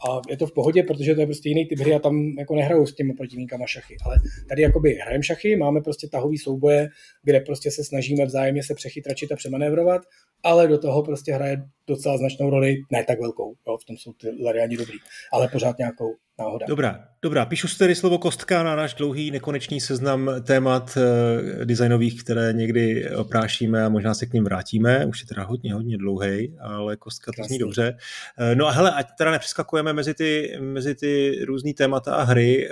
a 0.09 0.21
je 0.29 0.37
to 0.37 0.47
v 0.47 0.53
pohodě, 0.53 0.83
protože 0.83 1.15
to 1.15 1.21
je 1.21 1.27
prostě 1.27 1.49
jiný 1.49 1.65
typ 1.65 1.79
hry 1.79 1.95
a 1.95 1.99
tam 1.99 2.35
jako 2.39 2.55
nehrajou 2.55 2.85
s 2.85 2.95
těmi 2.95 3.13
protivníkama 3.13 3.67
šachy. 3.67 3.97
Ale 4.05 4.15
tady 4.49 4.61
jakoby 4.61 4.93
hrajeme 4.93 5.23
šachy, 5.23 5.55
máme 5.55 5.81
prostě 5.81 6.07
tahový 6.07 6.37
souboje, 6.37 6.89
kde 7.23 7.39
prostě 7.39 7.71
se 7.71 7.83
snažíme 7.83 8.25
vzájemně 8.25 8.63
se 8.63 8.75
přechytračit 8.75 9.31
a 9.31 9.35
přemanévrovat, 9.35 10.01
ale 10.43 10.67
do 10.67 10.77
toho 10.77 11.03
prostě 11.03 11.33
hraje 11.33 11.63
docela 11.91 12.17
značnou 12.17 12.49
roli, 12.49 12.75
ne 12.91 13.03
tak 13.07 13.19
velkou, 13.19 13.55
jo, 13.67 13.77
v 13.77 13.85
tom 13.85 13.97
jsou 13.97 14.13
ty 14.13 14.43
Lariani 14.43 14.77
dobrý, 14.77 14.97
ale 15.33 15.47
pořád 15.47 15.77
nějakou 15.77 16.15
náhoda. 16.39 16.65
Dobrá, 16.69 17.05
dobrá. 17.21 17.45
Píšu 17.45 17.67
si 17.67 17.77
tedy 17.77 17.95
slovo 17.95 18.17
kostka 18.17 18.63
na 18.63 18.75
náš 18.75 18.93
dlouhý 18.93 19.31
nekonečný 19.31 19.81
seznam 19.81 20.31
témat 20.43 20.97
e, 20.97 21.65
designových, 21.65 22.23
které 22.23 22.53
někdy 22.53 23.09
oprášíme 23.15 23.85
a 23.85 23.89
možná 23.89 24.13
se 24.13 24.25
k 24.25 24.33
ním 24.33 24.43
vrátíme. 24.43 25.05
Už 25.05 25.21
je 25.21 25.27
teda 25.27 25.43
hodně, 25.43 25.73
hodně 25.73 25.97
dlouhý, 25.97 26.55
ale 26.59 26.97
kostka 26.97 27.31
to 27.37 27.43
zní 27.43 27.57
dobře. 27.57 27.97
E, 28.37 28.55
no 28.55 28.67
a 28.67 28.71
hele, 28.71 28.91
ať 28.91 29.07
teda 29.17 29.31
nepřeskakujeme 29.31 29.93
mezi 29.93 30.13
ty, 30.13 30.57
mezi 30.59 30.95
ty 30.95 31.39
různý 31.45 31.73
témata 31.73 32.15
a 32.15 32.23
hry, 32.23 32.69
e, 32.69 32.71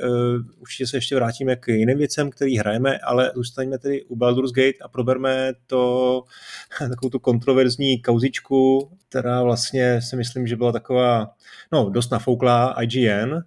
určitě 0.57 0.87
se 0.87 0.97
ještě 0.97 1.15
vrátíme 1.15 1.55
k 1.55 1.67
jiným 1.67 1.97
věcem, 1.97 2.29
který 2.29 2.57
hrajeme, 2.57 2.99
ale 2.99 3.31
zůstaňme 3.35 3.77
tedy 3.77 4.03
u 4.03 4.15
Baldur's 4.15 4.51
Gate 4.51 4.77
a 4.81 4.87
proberme 4.87 5.53
to, 5.67 6.23
takovou 6.79 7.09
tu 7.09 7.19
kontroverzní 7.19 8.01
kauzičku, 8.01 8.91
která 9.09 9.43
vlastně 9.43 10.01
si 10.01 10.15
myslím, 10.15 10.47
že 10.47 10.55
byla 10.55 10.71
taková, 10.71 11.31
no, 11.71 11.89
dost 11.89 12.11
nafouklá 12.11 12.75
IGN, 12.81 13.33
eh, 13.33 13.39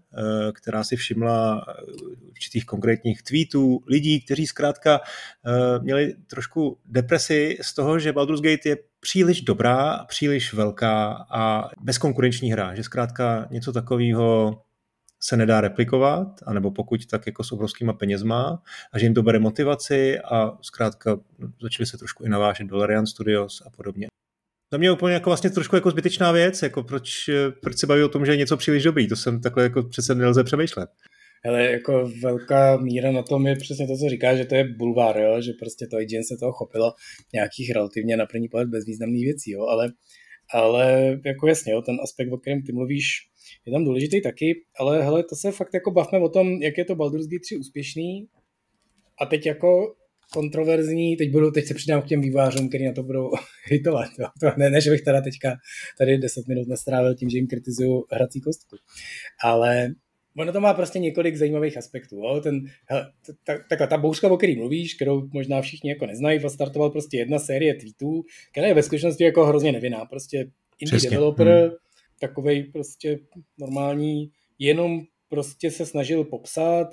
která 0.52 0.85
si 0.85 0.97
všimla 0.97 1.66
eh, 1.69 1.83
určitých 2.31 2.66
konkrétních 2.66 3.23
tweetů 3.23 3.83
lidí, 3.87 4.21
kteří 4.21 4.47
zkrátka 4.47 5.00
eh, 5.00 5.78
měli 5.78 6.14
trošku 6.26 6.78
depresi 6.85 7.59
z 7.62 7.75
toho, 7.75 7.99
že 7.99 8.12
Baldur's 8.12 8.40
Gate 8.40 8.69
je 8.69 8.76
příliš 9.00 9.40
dobrá, 9.40 10.04
příliš 10.09 10.54
velká 10.54 11.26
a 11.31 11.71
bezkonkurenční 11.81 12.52
hra, 12.52 12.75
že 12.75 12.83
zkrátka 12.83 13.49
něco 13.50 13.73
takového 13.73 14.59
se 15.21 15.37
nedá 15.37 15.61
replikovat, 15.61 16.28
anebo 16.47 16.71
pokud 16.71 17.07
tak 17.07 17.26
jako 17.26 17.45
s 17.45 17.52
obrovskýma 17.52 17.92
penězma 17.92 18.62
a 18.92 18.99
že 18.99 19.07
jim 19.07 19.14
to 19.14 19.23
bere 19.23 19.38
motivaci 19.38 20.21
a 20.21 20.59
zkrátka 20.62 21.16
začali 21.62 21.87
se 21.87 21.99
trošku 21.99 22.25
i 22.25 22.28
navážet 22.28 22.66
do 22.66 22.76
Larian 22.76 23.07
Studios 23.07 23.62
a 23.66 23.71
podobně. 23.71 24.12
Za 24.73 24.79
mě 24.79 24.93
úplně 24.93 25.14
jako 25.14 25.31
vlastně 25.31 25.50
trošku 25.50 25.76
jako 25.76 25.91
zbytečná 25.91 26.33
věc, 26.33 26.62
jako 26.62 26.83
proč, 26.83 27.31
proč 27.61 27.76
se 27.76 27.87
baví 27.87 28.02
o 28.02 28.09
tom, 28.09 28.26
že 28.26 28.33
je 28.33 28.37
něco 28.37 28.57
příliš 28.57 28.83
dobrý, 28.83 29.09
to 29.09 29.17
jsem 29.17 29.41
takhle 29.41 29.62
jako 29.62 29.83
přece 29.83 30.14
nelze 30.14 30.45
přemýšlet. 30.45 30.91
Ale 31.45 31.64
jako 31.64 32.11
velká 32.23 32.76
míra 32.76 33.12
na 33.12 33.23
tom 33.23 33.47
je 33.47 33.57
přesně 33.57 33.87
to, 33.87 33.97
co 33.97 34.09
říká, 34.09 34.37
že 34.37 34.45
to 34.45 34.55
je 34.55 34.64
bulvár, 34.64 35.19
jo? 35.19 35.41
že 35.41 35.52
prostě 35.52 35.87
to 35.87 36.00
IGN 36.00 36.23
se 36.23 36.37
toho 36.41 36.52
chopilo 36.52 36.93
nějakých 37.33 37.71
relativně 37.71 38.17
na 38.17 38.26
první 38.26 38.49
pohled 38.49 38.69
bezvýznamných 38.69 39.25
věcí, 39.25 39.50
jo? 39.50 39.67
Ale, 39.67 39.93
ale 40.55 41.17
jako 41.25 41.47
jasně, 41.47 41.73
jo, 41.73 41.83
ten 41.83 41.97
aspekt, 42.02 42.33
o 42.33 42.38
kterém 42.38 42.62
ty 42.62 42.73
mluvíš, 42.73 43.07
je 43.67 43.73
tam 43.73 43.85
důležitý 43.85 44.23
taky, 44.23 44.55
ale 44.79 45.02
hele, 45.02 45.25
to 45.25 45.37
se 45.37 45.52
fakt 45.52 45.75
jako 45.75 45.91
bavme 45.91 46.19
o 46.19 46.29
tom, 46.29 46.62
jak 46.62 46.79
je 46.79 46.85
to 46.85 46.95
Baldur's 46.95 47.26
Gate 47.26 47.43
3 47.43 47.57
úspěšný 47.57 48.29
a 49.21 49.26
teď 49.26 49.47
jako 49.47 49.95
kontroverzní, 50.33 51.17
teď, 51.17 51.31
budu, 51.31 51.51
teď 51.51 51.67
se 51.67 51.75
přidám 51.75 52.03
k 52.03 52.07
těm 52.07 52.21
vývářům, 52.21 52.69
kteří 52.69 52.85
na 52.85 52.93
to 52.93 53.03
budou 53.03 53.31
hitovat. 53.65 54.09
Jo. 54.19 54.27
To 54.41 54.47
ne, 54.57 54.71
ne, 54.71 54.81
že 54.81 54.91
bych 54.91 55.03
teda 55.03 55.21
teďka 55.21 55.57
tady 55.99 56.19
10 56.19 56.49
minut 56.49 56.69
nestrávil 56.69 57.15
tím, 57.15 57.31
že 57.31 57.39
jim 57.39 57.47
kritizuju 57.47 58.05
hrací 58.11 58.41
kostku. 58.41 58.77
Ale 59.45 59.95
ono 60.37 60.53
to 60.53 60.61
má 60.61 60.75
prostě 60.75 60.99
několik 60.99 61.37
zajímavých 61.37 61.79
aspektů. 61.79 62.17
Jo. 62.17 62.41
Ten, 62.41 62.61
hele, 62.87 63.12
ta, 63.45 63.59
takhle, 63.69 63.87
ta 63.87 63.99
bouřka, 63.99 64.29
o 64.29 64.37
který 64.37 64.57
mluvíš, 64.57 64.95
kterou 64.95 65.29
možná 65.33 65.61
všichni 65.61 65.91
jako 65.91 66.07
neznají, 66.07 66.41
startoval 66.49 66.91
prostě 66.91 67.17
jedna 67.17 67.39
série 67.39 67.75
tweetů, 67.75 68.23
která 68.53 68.67
je 68.67 68.75
ve 68.75 68.83
skutečnosti 68.83 69.25
jako 69.25 69.47
hrozně 69.47 69.73
nevinná. 69.73 70.05
Prostě 70.05 70.39
indie 70.79 70.99
Přesně. 70.99 71.11
developer, 71.11 71.49
hmm. 71.49 71.71
takovej 72.21 72.65
prostě 72.65 73.19
normální, 73.59 74.31
jenom 74.59 75.01
prostě 75.29 75.71
se 75.71 75.87
snažil 75.87 76.25
popsat, 76.25 76.89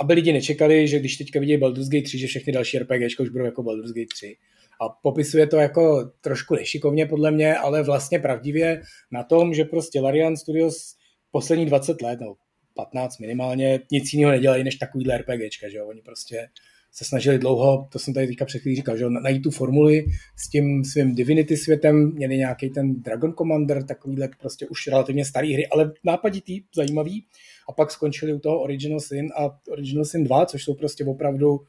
aby 0.00 0.14
lidi 0.14 0.32
nečekali, 0.32 0.88
že 0.88 0.98
když 0.98 1.16
teďka 1.16 1.40
vidí 1.40 1.56
Baldur's 1.56 1.88
Gate 1.88 2.04
3, 2.04 2.18
že 2.18 2.26
všechny 2.26 2.52
další 2.52 2.78
RPG 2.78 3.20
už 3.20 3.28
budou 3.28 3.44
jako 3.44 3.62
Baldur's 3.62 3.92
Gate 3.92 4.14
3. 4.14 4.36
A 4.80 4.88
popisuje 4.88 5.46
to 5.46 5.56
jako 5.56 6.10
trošku 6.20 6.54
nešikovně 6.54 7.06
podle 7.06 7.30
mě, 7.30 7.56
ale 7.56 7.82
vlastně 7.82 8.18
pravdivě 8.18 8.82
na 9.10 9.22
tom, 9.22 9.54
že 9.54 9.64
prostě 9.64 10.00
Larian 10.00 10.36
Studios 10.36 10.96
poslední 11.30 11.66
20 11.66 12.02
let, 12.02 12.20
nebo 12.20 12.34
15 12.74 13.18
minimálně, 13.18 13.80
nic 13.92 14.12
jiného 14.12 14.32
nedělají 14.32 14.64
než 14.64 14.76
takovýhle 14.76 15.18
RPGčka, 15.18 15.68
že 15.68 15.76
jo? 15.76 15.86
Oni 15.86 16.02
prostě 16.02 16.48
se 16.92 17.04
snažili 17.04 17.38
dlouho, 17.38 17.88
to 17.92 17.98
jsem 17.98 18.14
tady 18.14 18.26
teďka 18.26 18.44
před 18.44 18.58
chvílí 18.58 18.76
říkal, 18.76 18.96
že 18.96 19.10
najít 19.10 19.42
tu 19.42 19.50
formuli 19.50 20.04
s 20.36 20.48
tím 20.48 20.84
svým 20.84 21.14
Divinity 21.14 21.56
světem, 21.56 22.12
měli 22.14 22.36
nějaký 22.36 22.70
ten 22.70 23.02
Dragon 23.02 23.32
Commander, 23.32 23.84
takovýhle 23.84 24.28
prostě 24.40 24.66
už 24.66 24.86
relativně 24.86 25.24
starý 25.24 25.54
hry, 25.54 25.66
ale 25.66 25.92
nápaditý, 26.04 26.62
zajímavý. 26.74 27.24
A 27.68 27.72
pak 27.72 27.90
skončili 27.90 28.32
u 28.32 28.38
toho 28.38 28.60
Original 28.60 29.00
Sin 29.00 29.28
a 29.36 29.58
Original 29.70 30.04
Sin 30.04 30.24
2, 30.24 30.46
což 30.46 30.64
jsou 30.64 30.74
prostě 30.74 31.04
opravdu 31.04 31.60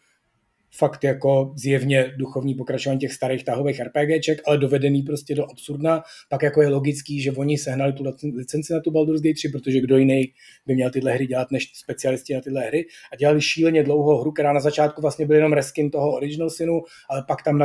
fakt 0.71 1.03
jako 1.03 1.53
zjevně 1.57 2.13
duchovní 2.17 2.55
pokračování 2.55 2.99
těch 2.99 3.13
starých 3.13 3.43
tahových 3.43 3.81
RPGček, 3.81 4.41
ale 4.45 4.57
dovedený 4.57 5.01
prostě 5.01 5.35
do 5.35 5.51
absurdna. 5.51 6.03
Pak 6.29 6.43
jako 6.43 6.61
je 6.61 6.67
logický, 6.67 7.21
že 7.21 7.31
oni 7.31 7.57
sehnali 7.57 7.93
tu 7.93 8.03
licenci 8.35 8.73
na 8.73 8.79
tu 8.79 8.91
Baldur's 8.91 9.21
Gate 9.21 9.33
3, 9.33 9.49
protože 9.49 9.81
kdo 9.81 9.97
jiný 9.97 10.33
by 10.65 10.75
měl 10.75 10.91
tyhle 10.91 11.13
hry 11.13 11.27
dělat 11.27 11.51
než 11.51 11.71
specialisti 11.73 12.33
na 12.33 12.41
tyhle 12.41 12.61
hry 12.61 12.85
a 13.13 13.15
dělali 13.15 13.41
šíleně 13.41 13.83
dlouho 13.83 14.21
hru, 14.21 14.31
která 14.31 14.53
na 14.53 14.59
začátku 14.59 15.01
vlastně 15.01 15.25
byl 15.25 15.35
jenom 15.35 15.53
reskin 15.53 15.91
toho 15.91 16.11
Original 16.11 16.49
Sinu, 16.49 16.81
ale 17.09 17.23
pak 17.27 17.43
tam 17.43 17.57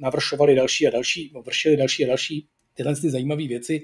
navršovali 0.00 0.54
další 0.54 0.86
a 0.86 0.90
další, 0.90 1.30
no, 1.34 1.42
vršili 1.42 1.76
další 1.76 2.04
a 2.04 2.08
další 2.08 2.46
tyhle 2.74 2.96
ty 2.96 3.10
zajímavé 3.10 3.46
věci, 3.46 3.82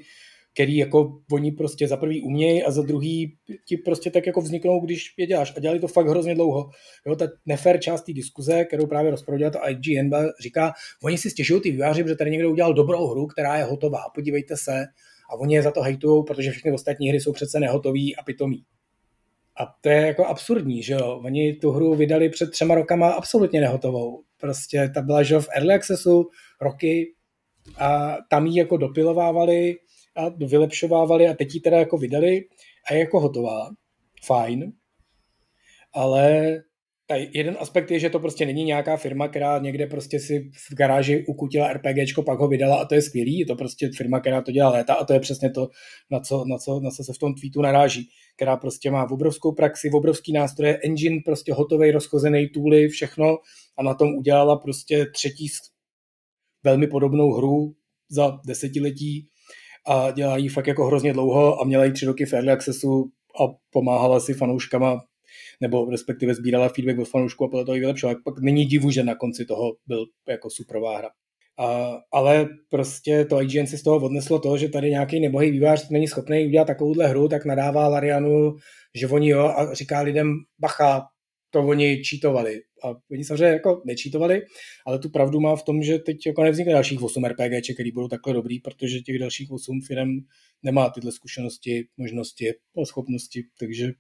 který 0.58 0.76
jako 0.76 1.20
oni 1.32 1.52
prostě 1.52 1.88
za 1.88 1.96
prvý 1.96 2.22
umějí 2.22 2.62
a 2.62 2.70
za 2.70 2.82
druhý 2.82 3.36
ti 3.64 3.76
prostě 3.76 4.10
tak 4.10 4.26
jako 4.26 4.40
vzniknou, 4.40 4.80
když 4.80 5.14
je 5.16 5.26
děláš. 5.26 5.52
A 5.56 5.60
dělali 5.60 5.80
to 5.80 5.88
fakt 5.88 6.06
hrozně 6.06 6.34
dlouho. 6.34 6.70
Jo, 7.06 7.16
ta 7.16 7.26
nefér 7.46 7.80
část 7.80 8.02
té 8.02 8.12
diskuze, 8.12 8.64
kterou 8.64 8.86
právě 8.86 9.10
rozprodělá 9.10 9.50
to 9.50 9.58
IGN, 9.68 10.14
říká, 10.42 10.72
oni 11.02 11.18
si 11.18 11.30
stěžují 11.30 11.60
ty 11.60 11.70
výváři, 11.70 12.02
protože 12.02 12.16
tady 12.16 12.30
někdo 12.30 12.50
udělal 12.50 12.74
dobrou 12.74 13.06
hru, 13.06 13.26
která 13.26 13.56
je 13.56 13.64
hotová. 13.64 13.98
Podívejte 14.14 14.56
se. 14.56 14.84
A 15.30 15.34
oni 15.40 15.54
je 15.54 15.62
za 15.62 15.70
to 15.70 15.80
hejtují, 15.80 16.24
protože 16.26 16.50
všechny 16.50 16.72
ostatní 16.72 17.08
hry 17.08 17.20
jsou 17.20 17.32
přece 17.32 17.60
nehotový 17.60 18.16
a 18.16 18.22
pitomý. 18.22 18.62
A 19.60 19.66
to 19.80 19.88
je 19.88 20.06
jako 20.06 20.26
absurdní, 20.26 20.82
že 20.82 20.92
jo. 20.92 21.20
Oni 21.24 21.52
tu 21.52 21.70
hru 21.70 21.94
vydali 21.94 22.28
před 22.28 22.50
třema 22.50 22.74
rokama 22.74 23.10
absolutně 23.10 23.60
nehotovou. 23.60 24.22
Prostě 24.40 24.90
ta 24.94 25.02
byla, 25.02 25.22
že 25.22 25.40
v 25.40 25.48
Early 25.56 25.74
Accessu 25.74 26.28
roky 26.60 27.14
a 27.78 28.16
tam 28.30 28.46
ji 28.46 28.58
jako 28.58 28.76
dopilovávali, 28.76 29.76
a 30.18 30.28
vylepšovávali 30.28 31.28
a 31.28 31.34
teď 31.34 31.54
ji 31.54 31.60
teda 31.60 31.78
jako 31.78 31.98
vydali 31.98 32.40
a 32.90 32.94
je 32.94 33.00
jako 33.00 33.20
hotová. 33.20 33.70
Fajn. 34.26 34.72
Ale 35.94 36.56
ta 37.06 37.14
jeden 37.16 37.56
aspekt 37.60 37.90
je, 37.90 37.98
že 37.98 38.10
to 38.10 38.20
prostě 38.20 38.46
není 38.46 38.64
nějaká 38.64 38.96
firma, 38.96 39.28
která 39.28 39.58
někde 39.58 39.86
prostě 39.86 40.20
si 40.20 40.50
v 40.70 40.74
garáži 40.74 41.24
ukutila 41.28 41.72
RPGčko, 41.72 42.22
pak 42.22 42.38
ho 42.38 42.48
vydala 42.48 42.76
a 42.76 42.84
to 42.84 42.94
je 42.94 43.02
skvělý. 43.02 43.38
Je 43.38 43.46
to 43.46 43.56
prostě 43.56 43.90
firma, 43.96 44.20
která 44.20 44.42
to 44.42 44.52
dělá 44.52 44.70
léta 44.70 44.94
a 44.94 45.04
to 45.04 45.12
je 45.12 45.20
přesně 45.20 45.50
to, 45.50 45.68
na 46.10 46.20
co, 46.20 46.44
na 46.44 46.58
co, 46.58 46.80
na 46.80 46.90
co 46.90 47.04
se 47.04 47.12
v 47.12 47.18
tom 47.18 47.34
tweetu 47.34 47.62
naráží. 47.62 48.08
Která 48.36 48.56
prostě 48.56 48.90
má 48.90 49.06
v 49.06 49.12
obrovskou 49.12 49.52
praxi, 49.52 49.90
v 49.90 49.94
obrovský 49.94 50.32
nástroje, 50.32 50.78
engine, 50.84 51.20
prostě 51.24 51.52
hotový, 51.54 51.90
rozchozený 51.90 52.48
tooly, 52.48 52.88
všechno 52.88 53.36
a 53.78 53.82
na 53.82 53.94
tom 53.94 54.14
udělala 54.14 54.56
prostě 54.56 55.06
třetí 55.14 55.46
velmi 56.64 56.86
podobnou 56.86 57.32
hru 57.32 57.74
za 58.10 58.40
desetiletí 58.46 59.28
a 59.88 60.10
dělá 60.10 60.36
ji 60.36 60.48
fakt 60.48 60.66
jako 60.66 60.86
hrozně 60.86 61.12
dlouho 61.12 61.60
a 61.60 61.64
měla 61.64 61.84
ji 61.84 61.92
tři 61.92 62.06
roky 62.06 62.26
v 62.26 62.32
early 62.32 62.50
accessu 62.50 63.10
a 63.40 63.54
pomáhala 63.70 64.20
si 64.20 64.34
fanouškama 64.34 65.00
nebo 65.60 65.90
respektive 65.90 66.34
sbírala 66.34 66.68
feedback 66.68 66.98
od 66.98 67.08
fanoušků 67.08 67.44
a 67.44 67.48
podle 67.48 67.64
toho 67.64 67.74
ji 67.74 67.80
vylepšovala. 67.80 68.18
Pak 68.24 68.34
není 68.40 68.64
divu, 68.64 68.90
že 68.90 69.04
na 69.04 69.14
konci 69.14 69.44
toho 69.44 69.72
byl 69.86 70.06
jako 70.28 70.50
super 70.50 70.76
hra. 70.76 71.10
A, 71.58 71.98
ale 72.12 72.48
prostě 72.70 73.24
to 73.24 73.42
IGN 73.42 73.66
si 73.66 73.78
z 73.78 73.82
toho 73.82 73.96
odneslo 73.96 74.38
to, 74.38 74.56
že 74.56 74.68
tady 74.68 74.90
nějaký 74.90 75.20
nebohý 75.20 75.50
vývář 75.50 75.88
není 75.88 76.08
schopný 76.08 76.46
udělat 76.46 76.64
takovouhle 76.64 77.06
hru, 77.06 77.28
tak 77.28 77.44
nadává 77.44 77.88
Larianu, 77.88 78.54
že 78.94 79.08
oni 79.08 79.28
jo 79.28 79.44
a 79.44 79.74
říká 79.74 80.00
lidem 80.00 80.34
bacha, 80.58 81.02
to 81.50 81.60
oni 81.60 82.02
čítovali. 82.02 82.60
A 82.84 82.94
oni 83.10 83.24
samozřejmě 83.24 83.52
jako 83.52 83.82
nečítovali, 83.84 84.42
ale 84.86 84.98
tu 84.98 85.10
pravdu 85.10 85.40
má 85.40 85.56
v 85.56 85.62
tom, 85.62 85.82
že 85.82 85.98
teď 85.98 86.26
jako 86.26 86.42
nevznikne 86.42 86.72
dalších 86.72 87.02
8 87.02 87.24
RPG, 87.24 87.74
které 87.74 87.90
budou 87.94 88.08
takhle 88.08 88.34
dobrý, 88.34 88.60
protože 88.60 89.00
těch 89.00 89.18
dalších 89.18 89.50
8 89.50 89.80
firm 89.86 90.10
nemá 90.62 90.90
tyhle 90.90 91.12
zkušenosti, 91.12 91.88
možnosti 91.96 92.50
a 92.50 92.84
schopnosti, 92.84 93.44
takže 93.60 93.92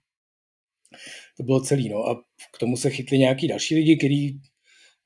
to 1.36 1.42
bylo 1.42 1.60
celý. 1.60 1.88
No. 1.88 2.08
A 2.08 2.14
k 2.54 2.58
tomu 2.58 2.76
se 2.76 2.90
chytli 2.90 3.18
nějaký 3.18 3.48
další 3.48 3.74
lidi, 3.74 3.96
kteří 3.96 4.40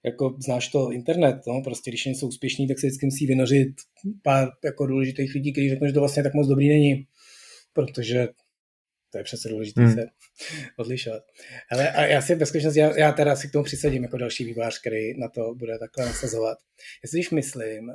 jako 0.05 0.37
znáš 0.45 0.69
to 0.69 0.91
internet, 0.91 1.37
no, 1.47 1.63
prostě 1.65 1.91
když 1.91 2.07
jsou 2.07 2.29
úspěšní, 2.29 2.69
tak 2.69 2.79
se 2.79 2.87
vždycky 2.87 3.07
musí 3.07 3.27
vynořit 3.27 3.69
pár 4.23 4.49
jako 4.65 4.87
důležitých 4.87 5.35
lidí, 5.35 5.53
kteří 5.53 5.71
řeknou, 5.71 5.87
že 5.87 5.93
to 5.93 6.01
vlastně 6.01 6.23
tak 6.23 6.35
moc 6.35 6.49
dobrý 6.49 6.69
není, 6.69 7.07
protože 7.73 8.29
to 9.13 9.19
je 9.19 9.25
přece 9.25 9.49
důležité 9.49 9.83
hmm. 9.83 9.95
se 9.95 10.07
odlišovat. 10.77 11.23
Ale 11.71 11.91
a 11.91 12.07
já 12.07 12.23
si 12.23 12.35
ve 12.35 12.47
skutečnosti, 12.47 12.81
já, 12.81 12.99
já 12.99 13.13
teda 13.13 13.37
si 13.37 13.49
k 13.49 13.53
tomu 13.53 13.65
přisadím 13.65 14.03
jako 14.03 14.17
další 14.17 14.45
vývář, 14.45 14.81
který 14.81 15.21
na 15.21 15.29
to 15.29 15.55
bude 15.55 15.79
takhle 15.79 16.07
nasazovat. 16.07 16.59
Já 17.05 17.09
si 17.09 17.17
když 17.17 17.31
myslím, 17.31 17.93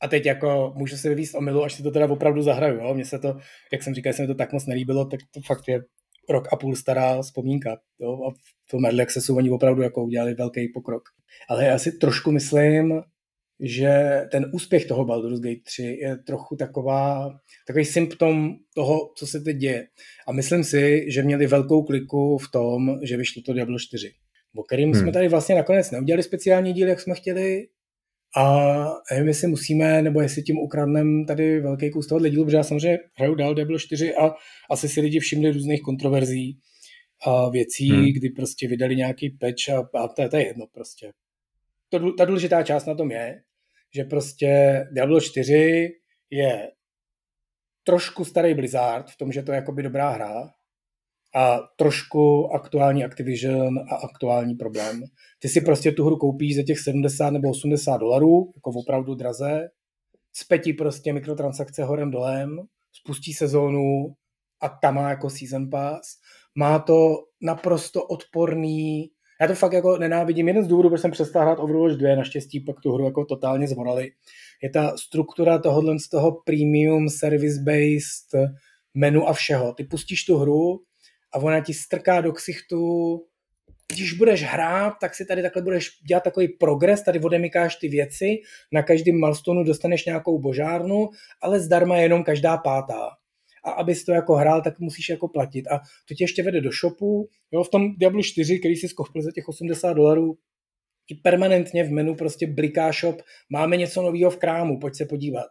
a 0.00 0.08
teď 0.08 0.26
jako 0.26 0.72
můžu 0.76 0.96
si 0.96 1.08
vyvíst 1.08 1.34
omylu, 1.34 1.64
až 1.64 1.72
si 1.72 1.82
to 1.82 1.90
teda 1.90 2.06
opravdu 2.06 2.42
zahraju, 2.42 2.80
jo? 2.80 2.94
Mně 2.94 3.04
se 3.04 3.18
to, 3.18 3.36
jak 3.72 3.82
jsem 3.82 3.94
říkal, 3.94 4.12
se 4.12 4.22
mi 4.22 4.28
to 4.28 4.34
tak 4.34 4.52
moc 4.52 4.66
nelíbilo, 4.66 5.04
tak 5.04 5.20
to 5.30 5.40
fakt 5.46 5.68
je 5.68 5.80
rok 6.28 6.48
a 6.52 6.56
půl 6.56 6.76
stará 6.76 7.22
vzpomínka. 7.22 7.78
Jo? 7.98 8.12
A 8.12 8.30
v 8.66 8.70
tom 8.70 8.84
Early 8.84 9.02
Accessu 9.02 9.36
oni 9.36 9.50
opravdu 9.50 9.82
jako 9.82 10.04
udělali 10.04 10.34
velký 10.34 10.68
pokrok. 10.68 11.02
Ale 11.48 11.64
já 11.64 11.78
si 11.78 11.92
trošku 11.92 12.32
myslím, 12.32 13.02
že 13.60 14.22
ten 14.30 14.50
úspěch 14.54 14.86
toho 14.86 15.04
Baldur's 15.04 15.40
Gate 15.40 15.60
3 15.62 15.82
je 15.82 16.16
trochu 16.16 16.56
taková, 16.56 17.30
takový 17.66 17.84
symptom 17.84 18.54
toho, 18.74 19.12
co 19.16 19.26
se 19.26 19.40
teď 19.40 19.56
děje. 19.56 19.86
A 20.28 20.32
myslím 20.32 20.64
si, 20.64 21.04
že 21.08 21.22
měli 21.22 21.46
velkou 21.46 21.82
kliku 21.82 22.38
v 22.38 22.50
tom, 22.50 22.98
že 23.02 23.16
vyšlo 23.16 23.42
to 23.42 23.52
Diablo 23.52 23.78
4, 23.78 24.12
o 24.56 24.62
kterým 24.62 24.92
hmm. 24.92 25.02
jsme 25.02 25.12
tady 25.12 25.28
vlastně 25.28 25.54
nakonec 25.54 25.90
neudělali 25.90 26.22
speciální 26.22 26.72
díl, 26.72 26.88
jak 26.88 27.00
jsme 27.00 27.14
chtěli, 27.14 27.66
a 28.36 28.66
nevím, 29.12 29.28
jestli 29.28 29.48
musíme, 29.48 30.02
nebo 30.02 30.20
jestli 30.20 30.42
tím 30.42 30.58
ukradneme 30.58 31.24
tady 31.26 31.60
velký 31.60 31.90
kus 31.90 32.06
tohohle 32.06 32.30
dílu, 32.30 32.44
protože 32.44 32.56
já 32.56 32.62
samozřejmě 32.62 32.98
hraju 33.14 33.34
dál 33.34 33.54
Diablo 33.54 33.78
4 33.78 34.14
a 34.14 34.34
asi 34.70 34.88
si 34.88 35.00
lidi 35.00 35.20
všimli 35.20 35.52
různých 35.52 35.82
kontroverzí 35.82 36.58
a 37.26 37.48
věcí, 37.48 37.90
hmm. 37.90 38.04
kdy 38.04 38.30
prostě 38.30 38.68
vydali 38.68 38.96
nějaký 38.96 39.30
patch 39.30 39.68
a, 39.68 39.98
a 39.98 40.08
to, 40.08 40.28
to 40.28 40.36
je 40.36 40.46
jedno 40.46 40.66
prostě. 40.72 41.12
To, 41.88 42.12
ta 42.12 42.24
důležitá 42.24 42.62
část 42.62 42.86
na 42.86 42.94
tom 42.94 43.10
je, 43.10 43.42
že 43.94 44.04
prostě 44.04 44.84
Diablo 44.92 45.20
4 45.20 45.88
je 46.30 46.70
trošku 47.84 48.24
starý 48.24 48.54
Blizzard 48.54 49.10
v 49.10 49.16
tom, 49.16 49.32
že 49.32 49.42
to 49.42 49.52
je 49.52 49.56
jakoby 49.56 49.82
dobrá 49.82 50.10
hra 50.10 50.50
a 51.34 51.58
trošku 51.76 52.50
aktuální 52.54 53.04
Activision 53.04 53.78
a 53.78 53.94
aktuální 53.94 54.54
problém. 54.54 55.02
Ty 55.38 55.48
si 55.48 55.60
prostě 55.60 55.92
tu 55.92 56.04
hru 56.04 56.16
koupíš 56.16 56.56
za 56.56 56.62
těch 56.62 56.78
70 56.78 57.30
nebo 57.30 57.50
80 57.50 57.96
dolarů, 57.96 58.52
jako 58.56 58.70
opravdu 58.70 59.14
draze, 59.14 59.68
spetí 60.32 60.72
prostě 60.72 61.12
mikrotransakce 61.12 61.84
horem 61.84 62.10
dolem, 62.10 62.60
spustí 62.92 63.32
sezónu 63.32 64.14
a 64.60 64.68
tam 64.68 64.94
má 64.94 65.10
jako 65.10 65.30
season 65.30 65.70
pass. 65.70 66.08
Má 66.54 66.78
to 66.78 67.16
naprosto 67.42 68.04
odporný 68.04 69.10
já 69.40 69.46
to 69.46 69.54
fakt 69.54 69.72
jako 69.72 69.98
nenávidím. 69.98 70.48
Jeden 70.48 70.64
z 70.64 70.68
důvodů, 70.68 70.88
proč 70.88 71.00
jsem 71.00 71.10
přestal 71.10 71.42
hrát 71.42 71.58
Overwatch 71.58 71.96
2, 71.96 72.16
naštěstí 72.16 72.60
pak 72.60 72.80
tu 72.80 72.92
hru 72.92 73.04
jako 73.04 73.24
totálně 73.24 73.68
zmorali, 73.68 74.10
je 74.62 74.70
ta 74.70 74.96
struktura 74.96 75.58
tohohle 75.58 75.98
z 75.98 76.08
toho 76.08 76.32
premium 76.44 77.08
service-based 77.08 78.50
menu 78.94 79.28
a 79.28 79.32
všeho. 79.32 79.72
Ty 79.72 79.84
pustíš 79.84 80.24
tu 80.24 80.36
hru 80.36 80.80
a 81.32 81.38
ona 81.38 81.60
ti 81.60 81.74
strká 81.74 82.20
do 82.20 82.32
ksichtu, 82.32 83.14
když 83.92 84.12
budeš 84.12 84.42
hrát, 84.42 84.94
tak 85.00 85.14
si 85.14 85.26
tady 85.26 85.42
takhle 85.42 85.62
budeš 85.62 85.90
dělat 86.08 86.22
takový 86.22 86.48
progres, 86.48 87.02
tady 87.02 87.20
odemykáš 87.20 87.76
ty 87.76 87.88
věci, 87.88 88.36
na 88.72 88.82
každém 88.82 89.20
milestoneu 89.20 89.64
dostaneš 89.64 90.06
nějakou 90.06 90.38
božárnu, 90.38 91.08
ale 91.42 91.60
zdarma 91.60 91.96
je 91.96 92.02
jenom 92.02 92.24
každá 92.24 92.56
pátá 92.56 93.10
a 93.64 93.70
abys 93.70 94.04
to 94.04 94.12
jako 94.12 94.34
hrál, 94.34 94.62
tak 94.62 94.80
musíš 94.80 95.08
jako 95.08 95.28
platit. 95.28 95.66
A 95.66 95.78
to 96.08 96.14
tě 96.14 96.24
ještě 96.24 96.42
vede 96.42 96.60
do 96.60 96.70
shopu. 96.80 97.28
Jo, 97.52 97.64
v 97.64 97.68
tom 97.68 97.94
Diablo 97.96 98.22
4, 98.22 98.58
který 98.58 98.76
si 98.76 98.88
skoupil 98.88 99.22
za 99.22 99.30
těch 99.34 99.48
80 99.48 99.92
dolarů, 99.92 100.38
i 101.10 101.14
permanentně 101.14 101.84
v 101.84 101.90
menu 101.90 102.14
prostě 102.14 102.46
bliká 102.46 102.92
shop, 102.92 103.22
máme 103.50 103.76
něco 103.76 104.02
nového 104.02 104.30
v 104.30 104.36
krámu, 104.36 104.78
pojď 104.80 104.94
se 104.94 105.04
podívat. 105.04 105.46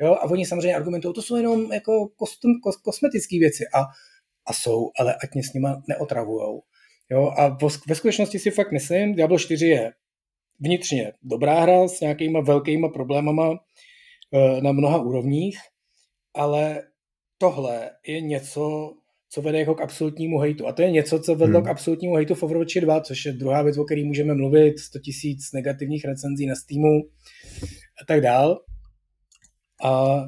Jo? 0.00 0.12
A 0.14 0.22
oni 0.22 0.46
samozřejmě 0.46 0.74
argumentují, 0.74 1.14
to 1.14 1.22
jsou 1.22 1.36
jenom 1.36 1.72
jako 1.72 2.08
kostum, 2.08 2.60
kos, 2.62 2.76
kosmetické 2.76 3.38
věci. 3.38 3.64
A, 3.74 3.80
a 4.46 4.52
jsou, 4.52 4.90
ale 4.98 5.14
ať 5.14 5.34
mě 5.34 5.44
s 5.44 5.52
nima 5.52 5.82
neotravujou. 5.88 6.62
Jo? 7.10 7.32
A 7.38 7.58
ve 7.88 7.94
skutečnosti 7.94 8.38
si 8.38 8.50
fakt 8.50 8.72
myslím, 8.72 9.14
Diablo 9.14 9.38
4 9.38 9.66
je 9.66 9.92
vnitřně 10.60 11.12
dobrá 11.22 11.60
hra 11.60 11.88
s 11.88 12.00
nějakýma 12.00 12.40
velkýma 12.40 12.88
problémama 12.88 13.50
eh, 14.34 14.60
na 14.60 14.72
mnoha 14.72 14.98
úrovních, 14.98 15.58
ale 16.34 16.82
tohle 17.40 17.90
je 18.06 18.20
něco, 18.20 18.92
co 19.30 19.42
vede 19.42 19.58
jako 19.58 19.74
k 19.74 19.80
absolutnímu 19.80 20.38
hejtu. 20.38 20.66
A 20.66 20.72
to 20.72 20.82
je 20.82 20.90
něco, 20.90 21.20
co 21.20 21.34
vedlo 21.34 21.58
hmm. 21.58 21.66
k 21.66 21.70
absolutnímu 21.70 22.14
hejtu 22.14 22.34
v 22.34 22.42
Overwatch 22.42 22.74
2, 22.80 23.00
což 23.00 23.24
je 23.24 23.32
druhá 23.32 23.62
věc, 23.62 23.78
o 23.78 23.84
které 23.84 24.04
můžeme 24.04 24.34
mluvit, 24.34 24.78
100 24.78 24.98
tisíc 24.98 25.52
negativních 25.52 26.04
recenzí 26.04 26.46
na 26.46 26.54
Steamu 26.54 27.00
a 28.02 28.04
tak 28.08 28.20
dál. 28.20 28.60
A 29.84 30.20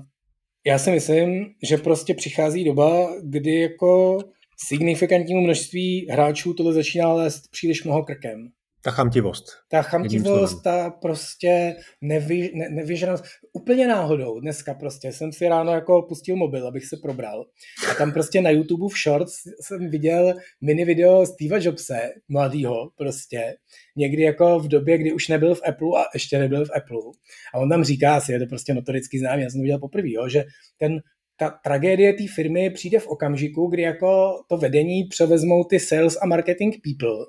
já 0.66 0.78
si 0.78 0.90
myslím, 0.90 1.46
že 1.62 1.76
prostě 1.76 2.14
přichází 2.14 2.64
doba, 2.64 3.20
kdy 3.22 3.60
jako 3.60 4.18
signifikantnímu 4.66 5.40
množství 5.40 6.06
hráčů 6.10 6.54
tohle 6.54 6.72
začíná 6.72 7.12
lézt 7.12 7.50
příliš 7.50 7.84
mnoho 7.84 8.02
krkem. 8.02 8.48
Ta 8.84 8.90
chamtivost. 8.90 9.44
Ta 9.70 9.82
chamtivost, 9.82 10.62
ta 10.62 10.90
prostě 10.90 11.76
nevy, 12.00 12.50
ne, 12.54 12.68
nevyžranost. 12.70 13.24
Úplně 13.52 13.88
náhodou 13.88 14.40
dneska 14.40 14.74
prostě 14.74 15.12
jsem 15.12 15.32
si 15.32 15.48
ráno 15.48 15.72
jako 15.72 16.02
pustil 16.02 16.36
mobil, 16.36 16.66
abych 16.66 16.84
se 16.84 16.96
probral. 17.02 17.44
A 17.90 17.94
tam 17.94 18.12
prostě 18.12 18.40
na 18.40 18.50
YouTube 18.50 18.94
v 18.94 18.98
Shorts 18.98 19.34
jsem 19.60 19.90
viděl 19.90 20.34
mini 20.60 20.84
video 20.84 21.26
Steva 21.26 21.58
Jobse, 21.60 22.10
mladýho 22.28 22.90
prostě, 22.96 23.54
někdy 23.96 24.22
jako 24.22 24.58
v 24.58 24.68
době, 24.68 24.98
kdy 24.98 25.12
už 25.12 25.28
nebyl 25.28 25.54
v 25.54 25.62
Apple 25.68 26.00
a 26.00 26.04
ještě 26.14 26.38
nebyl 26.38 26.64
v 26.64 26.70
Apple. 26.76 27.12
A 27.54 27.58
on 27.58 27.68
tam 27.68 27.84
říká, 27.84 28.16
asi 28.16 28.32
je 28.32 28.38
to 28.38 28.46
prostě 28.46 28.74
notoricky 28.74 29.18
známý, 29.18 29.42
já 29.42 29.50
jsem 29.50 29.60
to 29.60 29.62
viděl 29.62 29.78
poprvé, 29.78 30.10
jo, 30.10 30.28
že 30.28 30.44
ten 30.78 31.00
ta 31.36 31.50
tragédie 31.64 32.12
té 32.12 32.24
firmy 32.34 32.70
přijde 32.70 32.98
v 32.98 33.08
okamžiku, 33.08 33.66
kdy 33.66 33.82
jako 33.82 34.34
to 34.48 34.56
vedení 34.56 35.04
převezmou 35.04 35.64
ty 35.64 35.80
sales 35.80 36.18
a 36.22 36.26
marketing 36.26 36.74
people 36.82 37.26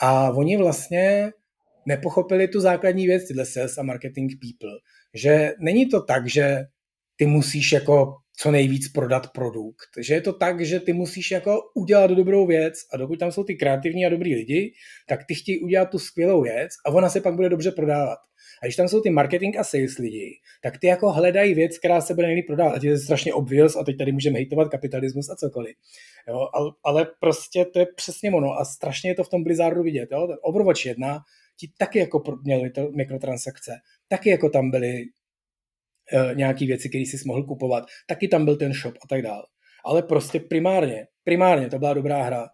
a 0.00 0.30
oni 0.30 0.56
vlastně 0.56 1.32
nepochopili 1.86 2.48
tu 2.48 2.60
základní 2.60 3.06
věc, 3.06 3.28
tyhle 3.28 3.46
sales 3.46 3.78
a 3.78 3.82
marketing 3.82 4.32
people, 4.32 4.76
že 5.14 5.52
není 5.60 5.88
to 5.88 6.02
tak, 6.02 6.28
že 6.28 6.64
ty 7.16 7.26
musíš 7.26 7.72
jako 7.72 8.14
co 8.38 8.50
nejvíc 8.50 8.88
prodat 8.88 9.32
produkt. 9.32 9.88
Že 10.00 10.14
je 10.14 10.20
to 10.20 10.32
tak, 10.32 10.60
že 10.60 10.80
ty 10.80 10.92
musíš 10.92 11.30
jako 11.30 11.60
udělat 11.74 12.10
dobrou 12.10 12.46
věc 12.46 12.74
a 12.92 12.96
dokud 12.96 13.18
tam 13.18 13.32
jsou 13.32 13.44
ty 13.44 13.54
kreativní 13.54 14.06
a 14.06 14.08
dobrý 14.08 14.34
lidi, 14.34 14.72
tak 15.08 15.20
ty 15.28 15.34
chtějí 15.34 15.60
udělat 15.60 15.90
tu 15.90 15.98
skvělou 15.98 16.42
věc 16.42 16.70
a 16.86 16.90
ona 16.90 17.08
se 17.08 17.20
pak 17.20 17.34
bude 17.34 17.48
dobře 17.48 17.70
prodávat. 17.70 18.18
A 18.62 18.66
když 18.66 18.76
tam 18.76 18.88
jsou 18.88 19.00
ty 19.00 19.10
marketing 19.10 19.56
a 19.56 19.64
sales 19.64 19.98
lidi, 19.98 20.40
tak 20.62 20.78
ty 20.78 20.86
jako 20.86 21.12
hledají 21.12 21.54
věc, 21.54 21.78
která 21.78 22.00
se 22.00 22.14
bude 22.14 22.26
nejlíp 22.26 22.46
prodávat. 22.46 22.74
A 22.76 22.78
je 22.82 22.98
strašně 22.98 23.34
obvious 23.34 23.76
a 23.76 23.84
teď 23.84 23.98
tady 23.98 24.12
můžeme 24.12 24.38
hejtovat 24.38 24.68
kapitalismus 24.68 25.30
a 25.30 25.36
cokoliv. 25.36 25.76
Jo, 26.28 26.48
ale, 26.54 26.70
ale 26.84 27.06
prostě 27.20 27.64
to 27.64 27.78
je 27.78 27.86
přesně 27.96 28.30
ono 28.30 28.52
a 28.52 28.64
strašně 28.64 29.10
je 29.10 29.14
to 29.14 29.24
v 29.24 29.28
tom 29.28 29.44
Blizzardu 29.44 29.82
vidět. 29.82 30.08
Jo. 30.12 30.26
Ten 30.26 30.36
Overwatch 30.42 30.86
1 30.86 31.18
ti 31.56 31.70
taky 31.78 31.98
jako 31.98 32.22
měli 32.44 32.70
to 32.70 32.90
mikrotransakce, 32.90 33.72
taky 34.08 34.30
jako 34.30 34.48
tam 34.50 34.70
byly 34.70 35.04
uh, 36.12 36.34
nějaký 36.36 36.66
věci, 36.66 36.88
které 36.88 37.04
si 37.06 37.16
mohl 37.26 37.42
kupovat, 37.44 37.84
taky 38.06 38.28
tam 38.28 38.44
byl 38.44 38.56
ten 38.56 38.72
shop 38.72 38.94
a 39.04 39.06
tak 39.08 39.22
dále. 39.22 39.42
Ale 39.84 40.02
prostě 40.02 40.40
primárně, 40.40 41.06
primárně 41.24 41.70
to 41.70 41.78
byla 41.78 41.94
dobrá 41.94 42.22
hra 42.22 42.48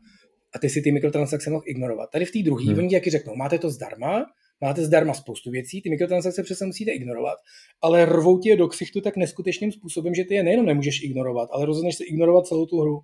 a 0.55 0.59
ty 0.59 0.71
si 0.71 0.83
ty 0.83 0.93
mikrotransakce 0.93 1.51
mohl 1.51 1.63
ignorovat. 1.67 2.11
Tady 2.11 2.25
v 2.25 2.31
té 2.31 2.39
druhé, 2.43 2.65
hmm. 2.65 2.79
oni 2.79 2.95
jaký 2.95 3.11
řeknou, 3.11 3.37
máte 3.37 3.59
to 3.59 3.71
zdarma, 3.71 4.27
máte 4.63 4.85
zdarma 4.85 5.15
spoustu 5.15 5.51
věcí, 5.51 5.83
ty 5.83 5.91
mikrotransakce 5.91 6.43
přece 6.43 6.67
musíte 6.67 6.91
ignorovat, 6.91 7.39
ale 7.83 8.05
rvou 8.05 8.39
ti 8.39 8.49
je 8.49 8.57
do 8.57 8.69
ksichtu 8.69 9.01
tak 9.01 9.17
neskutečným 9.17 9.73
způsobem, 9.73 10.15
že 10.15 10.25
ty 10.25 10.35
je 10.35 10.43
nejenom 10.43 10.67
nemůžeš 10.67 11.03
ignorovat, 11.03 11.49
ale 11.53 11.67
rozhodneš 11.67 11.97
se 11.97 12.05
ignorovat 12.05 12.47
celou 12.47 12.67
tu 12.67 12.81
hru. 12.81 13.01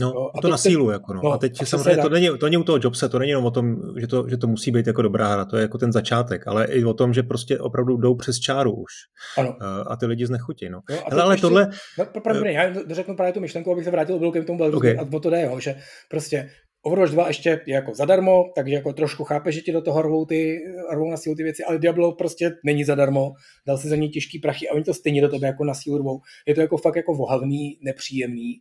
No, 0.00 0.12
no 0.14 0.36
a 0.36 0.40
to 0.40 0.48
na 0.48 0.58
sílu, 0.58 0.90
jako 0.90 1.14
no. 1.14 1.20
no. 1.24 1.32
A 1.32 1.38
teď 1.38 1.62
a 1.62 1.66
samozřejmě 1.66 2.02
to 2.02 2.08
není, 2.08 2.28
to 2.38 2.46
není 2.46 2.56
u 2.56 2.64
toho 2.64 2.78
Jobse, 2.82 3.08
to 3.08 3.18
není 3.18 3.30
jenom 3.30 3.44
o 3.44 3.50
tom, 3.50 3.76
že 4.00 4.06
to, 4.06 4.28
že 4.28 4.36
to 4.36 4.46
musí 4.46 4.70
být 4.70 4.86
jako 4.86 5.02
dobrá 5.02 5.32
hra, 5.32 5.44
to 5.44 5.56
je 5.56 5.62
jako 5.62 5.78
ten 5.78 5.92
začátek, 5.92 6.46
ale 6.46 6.66
i 6.66 6.84
o 6.84 6.94
tom, 6.94 7.14
že 7.14 7.22
prostě 7.22 7.58
opravdu 7.58 7.96
jdou 7.96 8.14
přes 8.14 8.38
čáru 8.38 8.72
už. 8.72 8.92
Ano. 9.38 9.56
A 9.86 9.96
ty 9.96 10.06
lidi 10.06 10.26
znechutí, 10.26 10.68
no. 10.68 10.80
no 10.90 10.96
Hele, 11.10 11.22
ale 11.22 11.34
ještě, 11.34 11.42
tohle... 11.42 11.70
No, 11.98 12.20
pravda, 12.20 12.50
já 12.50 12.74
řeknu 12.90 13.16
právě 13.16 13.32
tu 13.32 13.40
myšlenku, 13.40 13.72
abych 13.72 13.84
se 13.84 13.90
vrátil 13.90 14.32
k 14.32 14.46
tomu 14.46 14.58
Baldur's 14.58 14.76
okay. 14.76 14.96
a 14.98 15.16
o 15.16 15.20
to 15.20 15.30
jde, 15.30 15.42
jo, 15.42 15.60
že 15.60 15.76
prostě 16.10 16.50
Overwatch 16.86 17.12
2 17.12 17.28
ještě 17.28 17.60
je 17.66 17.74
jako 17.74 17.94
zadarmo, 17.94 18.44
takže 18.54 18.74
jako 18.74 18.92
trošku 18.92 19.24
chápe, 19.24 19.52
že 19.52 19.60
ti 19.60 19.72
do 19.72 19.82
toho 19.82 20.02
rvou, 20.02 20.24
ty, 20.24 20.60
rvou 20.94 21.10
na 21.10 21.16
sílu 21.16 21.36
ty 21.36 21.42
věci, 21.42 21.64
ale 21.64 21.78
Diablo 21.78 22.12
prostě 22.12 22.50
není 22.64 22.84
zadarmo, 22.84 23.32
dal 23.66 23.78
si 23.78 23.88
za 23.88 23.96
ní 23.96 24.08
těžký 24.08 24.38
prachy 24.38 24.68
a 24.68 24.74
oni 24.74 24.84
to 24.84 24.94
stejně 24.94 25.20
do 25.20 25.28
tebe 25.28 25.46
jako 25.46 25.64
na 25.64 25.74
sílu 25.74 25.98
rvou. 25.98 26.20
Je 26.46 26.54
to 26.54 26.60
jako 26.60 26.76
fakt 26.76 26.96
jako 26.96 27.14
vohavný, 27.14 27.78
nepříjemný 27.82 28.60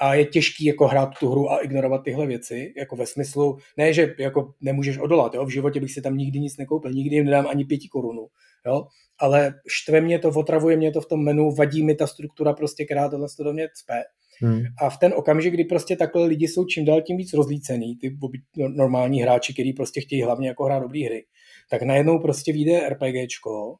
a 0.00 0.14
je 0.14 0.24
těžký 0.24 0.64
jako 0.64 0.86
hrát 0.86 1.10
tu 1.20 1.30
hru 1.30 1.50
a 1.50 1.58
ignorovat 1.58 2.02
tyhle 2.04 2.26
věci, 2.26 2.74
jako 2.76 2.96
ve 2.96 3.06
smyslu, 3.06 3.58
ne, 3.76 3.92
že 3.92 4.14
jako 4.18 4.54
nemůžeš 4.60 4.98
odolat, 4.98 5.34
jo? 5.34 5.44
v 5.44 5.50
životě 5.50 5.80
bych 5.80 5.92
si 5.92 6.02
tam 6.02 6.16
nikdy 6.16 6.40
nic 6.40 6.56
nekoupil, 6.56 6.92
nikdy 6.92 7.16
jim 7.16 7.24
nedám 7.24 7.46
ani 7.46 7.64
pěti 7.64 7.88
korunu, 7.88 8.26
jo? 8.66 8.86
ale 9.18 9.54
štve 9.68 10.00
mě 10.00 10.18
to, 10.18 10.28
otravuje 10.28 10.76
mě 10.76 10.92
to 10.92 11.00
v 11.00 11.06
tom 11.06 11.24
menu, 11.24 11.50
vadí 11.50 11.84
mi 11.84 11.94
ta 11.94 12.06
struktura 12.06 12.52
prostě, 12.52 12.84
která 12.84 13.08
tohle 13.08 13.26
do 13.44 13.52
mě 13.52 13.68
cpe 13.74 14.02
Hmm. 14.42 14.62
A 14.78 14.90
v 14.90 14.98
ten 14.98 15.12
okamžik, 15.16 15.54
kdy 15.54 15.64
prostě 15.64 15.96
takhle 15.96 16.26
lidi 16.26 16.48
jsou 16.48 16.64
čím 16.64 16.84
dál 16.84 17.02
tím 17.02 17.16
víc 17.16 17.32
rozlícený, 17.32 17.96
ty 17.96 18.16
no, 18.56 18.68
normální 18.68 19.22
hráči, 19.22 19.52
kteří 19.52 19.72
prostě 19.72 20.00
chtějí 20.00 20.22
hlavně 20.22 20.48
jako 20.48 20.64
hrát 20.64 20.78
dobré 20.78 21.00
hry, 21.04 21.24
tak 21.70 21.82
najednou 21.82 22.18
prostě 22.18 22.52
vyjde 22.52 22.88
RPGčko, 22.88 23.76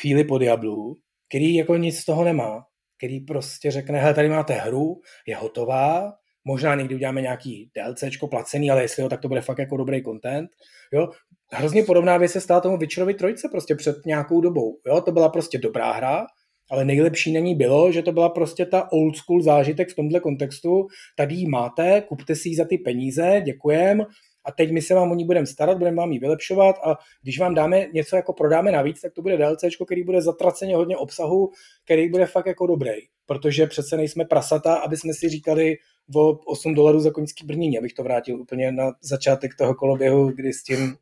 chvíli 0.00 0.24
po 0.24 0.38
Diablu, 0.38 0.96
který 1.28 1.54
jako 1.54 1.76
nic 1.76 1.98
z 1.98 2.04
toho 2.04 2.24
nemá, 2.24 2.62
který 2.98 3.20
prostě 3.20 3.70
řekne, 3.70 4.00
hele, 4.00 4.14
tady 4.14 4.28
máte 4.28 4.54
hru, 4.54 5.00
je 5.26 5.36
hotová, 5.36 6.12
možná 6.44 6.74
někdy 6.74 6.94
uděláme 6.94 7.22
nějaký 7.22 7.70
DLCčko 7.74 8.28
placený, 8.28 8.70
ale 8.70 8.82
jestli 8.82 9.02
jo, 9.02 9.08
tak 9.08 9.20
to 9.20 9.28
bude 9.28 9.40
fakt 9.40 9.58
jako 9.58 9.76
dobrý 9.76 10.02
content. 10.02 10.50
Jo? 10.92 11.08
Hrozně 11.52 11.82
podobná 11.82 12.16
věc 12.16 12.32
se 12.32 12.40
stala 12.40 12.60
tomu 12.60 12.78
Witcherovi 12.78 13.14
trojce 13.14 13.48
prostě 13.52 13.74
před 13.74 13.96
nějakou 14.06 14.40
dobou. 14.40 14.78
Jo? 14.86 15.00
To 15.00 15.12
byla 15.12 15.28
prostě 15.28 15.58
dobrá 15.58 15.92
hra, 15.92 16.26
ale 16.70 16.84
nejlepší 16.84 17.32
na 17.32 17.40
ní 17.40 17.54
bylo, 17.54 17.92
že 17.92 18.02
to 18.02 18.12
byla 18.12 18.28
prostě 18.28 18.66
ta 18.66 18.92
old 18.92 19.16
school 19.16 19.42
zážitek 19.42 19.88
v 19.90 19.94
tomhle 19.94 20.20
kontextu. 20.20 20.86
Tady 21.16 21.34
ji 21.34 21.48
máte, 21.48 22.02
kupte 22.08 22.34
si 22.34 22.48
ji 22.48 22.56
za 22.56 22.64
ty 22.64 22.78
peníze, 22.78 23.42
děkujem, 23.44 24.06
a 24.46 24.52
teď 24.52 24.70
my 24.70 24.82
se 24.82 24.94
vám 24.94 25.10
o 25.10 25.14
ní 25.14 25.24
budeme 25.24 25.46
starat, 25.46 25.78
budeme 25.78 25.96
vám 25.96 26.12
ji 26.12 26.18
vylepšovat 26.18 26.76
a 26.84 26.96
když 27.22 27.38
vám 27.38 27.54
dáme 27.54 27.86
něco 27.92 28.16
jako 28.16 28.32
prodáme 28.32 28.72
navíc, 28.72 29.00
tak 29.00 29.12
to 29.12 29.22
bude 29.22 29.36
DLC, 29.36 29.64
který 29.84 30.04
bude 30.04 30.22
zatraceně 30.22 30.76
hodně 30.76 30.96
obsahu, 30.96 31.50
který 31.84 32.08
bude 32.08 32.26
fakt 32.26 32.46
jako 32.46 32.66
dobrý, 32.66 32.92
protože 33.26 33.66
přece 33.66 33.96
nejsme 33.96 34.24
prasata, 34.24 34.74
aby 34.74 34.96
jsme 34.96 35.14
si 35.14 35.28
říkali 35.28 35.76
o 36.14 36.32
8 36.32 36.74
dolarů 36.74 37.00
za 37.00 37.10
koňský 37.10 37.46
brnění, 37.46 37.78
abych 37.78 37.92
to 37.92 38.02
vrátil 38.02 38.40
úplně 38.40 38.72
na 38.72 38.92
začátek 39.00 39.54
toho 39.54 39.74
koloběhu, 39.74 40.28
kdy 40.30 40.52
s 40.52 40.62
tím 40.62 40.96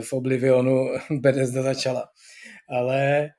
v 0.00 0.12
Oblivionu 0.12 0.88
Bethesda 1.10 1.62
začala. 1.62 2.08
Ale 2.68 3.30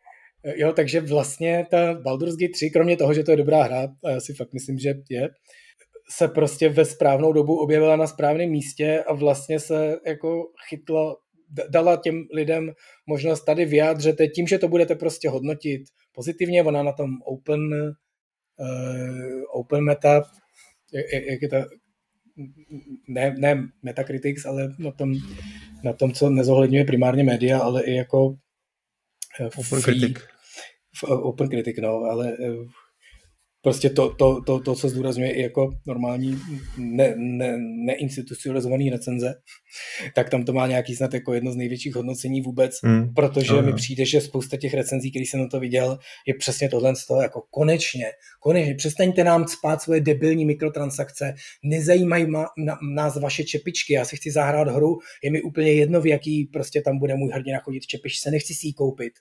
Jo, 0.46 0.74
takže 0.74 1.02
vlastně 1.02 1.66
ta 1.72 1.94
Baldur's 1.94 2.36
Gate 2.36 2.54
3, 2.54 2.70
kromě 2.70 2.98
toho, 2.98 3.14
že 3.14 3.24
to 3.24 3.32
je 3.32 3.38
dobrá 3.38 3.64
hra, 3.64 3.88
a 4.04 4.10
já 4.10 4.20
si 4.20 4.34
fakt 4.34 4.54
myslím, 4.54 4.80
že 4.80 4.94
je, 5.10 5.30
se 6.10 6.28
prostě 6.28 6.70
ve 6.70 6.86
správnou 6.86 7.34
dobu 7.34 7.60
objevila 7.60 7.96
na 7.96 8.08
správném 8.08 8.50
místě 8.50 9.04
a 9.08 9.14
vlastně 9.14 9.60
se 9.60 9.98
jako 10.06 10.44
chytla, 10.70 11.16
dala 11.70 11.96
těm 11.98 12.24
lidem 12.34 12.72
možnost 13.08 13.44
tady 13.44 13.66
vyjádřit 13.66 14.16
tím, 14.36 14.48
že 14.48 14.60
to 14.60 14.68
budete 14.68 14.96
prostě 14.96 15.30
hodnotit 15.30 15.82
pozitivně, 16.12 16.64
ona 16.64 16.84
na 16.84 16.92
tom 16.92 17.10
open, 17.26 17.74
uh, 17.74 19.60
open 19.60 19.84
meta, 19.84 20.24
jak 21.32 21.42
je 21.42 21.50
to, 21.50 21.56
ne, 23.08 23.36
ne 23.38 23.68
Metacritics, 23.84 24.46
ale 24.46 24.76
na 24.80 24.92
tom, 24.92 25.14
na 25.84 25.94
tom, 25.94 26.14
co 26.14 26.30
nezohledňuje 26.30 26.86
primárně 26.86 27.24
média, 27.24 27.60
ale 27.60 27.84
i 27.84 27.96
jako 27.96 28.36
eh, 29.40 29.46
Open 29.46 29.82
free, 29.82 30.00
Critic 30.00 30.35
v 31.00 31.04
Open 31.04 31.48
Critic, 31.48 31.78
no, 31.82 31.90
ale 31.90 32.38
eh, 32.42 32.66
prostě 33.66 33.90
to, 33.90 34.16
to, 34.16 34.42
to, 34.42 34.60
to 34.60 34.76
co 34.76 34.90
zdůrazňuje 34.90 35.34
i 35.34 35.42
jako 35.42 35.70
normální 35.88 36.40
ne, 36.78 37.14
ne, 37.18 37.58
neinstitucionalizovaný 37.86 38.90
recenze, 38.90 39.34
tak 40.16 40.30
tam 40.30 40.46
to 40.46 40.54
má 40.54 40.68
nějaký 40.68 40.96
snad 40.96 41.14
jako 41.14 41.34
jedno 41.34 41.52
z 41.52 41.56
největších 41.56 41.96
hodnocení 41.96 42.42
vůbec, 42.42 42.82
mm. 42.82 43.14
protože 43.14 43.52
uh-huh. 43.52 43.66
mi 43.66 43.74
přijde, 43.74 44.06
že 44.06 44.22
spousta 44.22 44.58
těch 44.58 44.74
recenzí, 44.74 45.12
který 45.12 45.26
jsem 45.26 45.40
na 45.40 45.48
to 45.48 45.60
viděl, 45.60 45.98
je 46.28 46.34
přesně 46.40 46.70
tohle 46.70 46.96
z 46.96 47.06
toho, 47.06 47.22
jako 47.22 47.42
konečně, 47.52 48.06
konečně, 48.40 48.76
přestaňte 48.76 49.24
nám 49.24 49.48
spát 49.48 49.82
svoje 49.82 50.02
debilní 50.02 50.46
mikrotransakce, 50.46 51.34
nezajímají 51.64 52.26
ma, 52.26 52.46
na, 52.58 52.78
nás 52.96 53.20
vaše 53.20 53.44
čepičky, 53.44 53.94
já 53.94 54.06
si 54.06 54.16
chci 54.16 54.32
zahrát 54.32 54.68
hru, 54.68 54.98
je 55.24 55.32
mi 55.32 55.42
úplně 55.42 55.74
jedno, 55.74 56.02
v 56.02 56.08
jaký 56.08 56.50
prostě 56.54 56.82
tam 56.82 57.00
bude 57.00 57.16
můj 57.16 57.32
hrdina 57.32 57.60
chodit 57.60 57.86
čepičce, 57.86 58.32
nechci 58.32 58.54
si 58.54 58.68
ji 58.68 58.74
koupit 58.74 59.14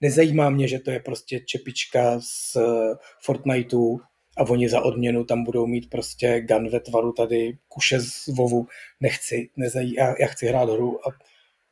Nezajímá 0.00 0.50
mě, 0.50 0.68
že 0.68 0.78
to 0.78 0.90
je 0.90 1.00
prostě 1.00 1.40
čepička 1.40 2.20
z 2.20 2.56
eh, 2.56 2.94
Fortniteu 3.22 3.98
a 4.36 4.42
oni 4.42 4.68
za 4.68 4.80
odměnu 4.80 5.24
tam 5.24 5.44
budou 5.44 5.66
mít 5.66 5.90
prostě 5.90 6.40
gun 6.40 6.68
ve 6.68 6.80
tvaru 6.80 7.12
tady 7.12 7.58
kuše 7.68 8.00
z 8.00 8.26
Vovu, 8.26 8.66
nechci, 9.00 9.50
nezají, 9.56 9.94
já, 9.94 10.14
já 10.20 10.26
chci 10.26 10.46
hrát 10.46 10.70
hru 10.70 11.08
a, 11.08 11.10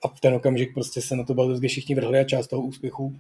a 0.05 0.09
v 0.09 0.21
ten 0.21 0.35
okamžik 0.35 0.75
prostě 0.75 1.01
se 1.01 1.17
na 1.17 1.25
to 1.25 1.35
Baldur's 1.35 1.61
všichni 1.61 1.95
vrhli 1.95 2.19
a 2.19 2.25
část 2.25 2.47
toho 2.47 2.63
úspěchu 2.63 3.17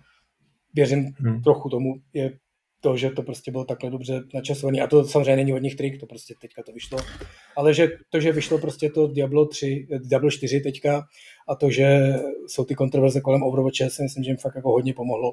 věřím 0.74 1.14
hmm. 1.18 1.42
trochu 1.42 1.68
tomu, 1.68 1.94
je 2.12 2.38
to, 2.84 2.96
že 2.96 3.10
to 3.10 3.22
prostě 3.22 3.50
bylo 3.50 3.64
takhle 3.64 3.90
dobře 3.90 4.22
načasovaný. 4.34 4.80
A 4.80 4.86
to 4.86 5.04
samozřejmě 5.04 5.36
není 5.36 5.52
od 5.52 5.62
nich 5.62 5.76
trik, 5.76 6.00
to 6.00 6.06
prostě 6.06 6.34
teďka 6.40 6.62
to 6.62 6.72
vyšlo. 6.72 6.98
Ale 7.56 7.74
že 7.74 7.88
to, 8.10 8.20
že 8.20 8.32
vyšlo 8.32 8.58
prostě 8.58 8.90
to 8.90 9.06
Diablo 9.06 9.46
3, 9.46 9.86
Diablo 9.98 10.30
4 10.30 10.60
teďka 10.60 11.02
a 11.48 11.54
to, 11.54 11.70
že 11.70 12.14
jsou 12.46 12.64
ty 12.64 12.74
kontroverze 12.74 13.20
kolem 13.20 13.42
Overwatche, 13.42 13.90
si 13.90 14.02
myslím, 14.02 14.24
že 14.24 14.30
jim 14.30 14.36
fakt 14.36 14.56
jako 14.56 14.70
hodně 14.70 14.94
pomohlo 14.94 15.32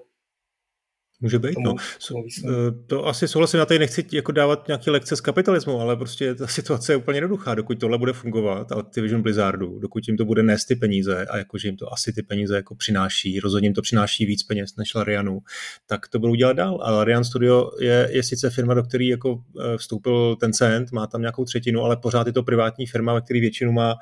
Může 1.22 1.40
být, 1.40 1.58
no. 1.60 1.76
Eh, 2.16 2.50
to 2.88 3.08
asi 3.08 3.28
souhlasím, 3.28 3.60
já 3.60 3.66
tady 3.66 3.80
nechci 3.80 4.06
jako 4.12 4.32
dávat 4.32 4.68
nějaký 4.68 4.90
lekce 4.90 5.16
z 5.16 5.22
kapitalismu, 5.22 5.80
ale 5.80 5.96
prostě 5.96 6.36
ta 6.36 6.48
situace 6.48 6.94
je 6.94 6.98
úplně 6.98 7.18
jednoduchá. 7.18 7.56
Dokud 7.56 7.80
tohle 7.80 7.98
bude 7.98 8.14
fungovat, 8.14 8.72
Activision 8.72 9.22
Blizzardu, 9.22 9.80
dokud 9.80 10.08
jim 10.08 10.18
to 10.18 10.26
bude 10.26 10.44
nést 10.44 10.66
ty 10.66 10.76
peníze 10.76 11.26
a 11.26 11.38
jakože 11.38 11.68
jim 11.68 11.78
to 11.78 11.94
asi 11.94 12.14
ty 12.14 12.24
peníze 12.24 12.56
jako 12.56 12.76
přináší, 12.76 13.40
rozhodně 13.40 13.66
jim 13.68 13.74
to 13.74 13.82
přináší 13.82 14.26
víc 14.26 14.44
peněz 14.44 14.76
než 14.76 14.94
Larianu, 14.94 15.40
tak 15.88 16.08
to 16.08 16.20
budou 16.20 16.36
dělat 16.36 16.54
dál. 16.54 16.80
A 16.84 16.92
Larian 16.92 17.24
Studio 17.24 17.72
je, 17.80 18.10
je 18.12 18.24
sice 18.24 18.50
firma, 18.50 18.74
do 18.74 18.84
které 18.84 19.06
jako 19.06 19.44
eh, 19.60 19.78
vstoupil 19.78 20.36
ten 20.36 20.54
cent, 20.54 20.92
má 20.92 21.08
tam 21.08 21.22
nějakou 21.22 21.46
třetinu, 21.46 21.84
ale 21.84 21.98
pořád 21.98 22.28
je 22.28 22.34
to 22.34 22.44
privátní 22.44 22.86
firma, 22.86 23.14
ve 23.14 23.22
které 23.22 23.40
většinu 23.40 23.72
má, 23.72 23.96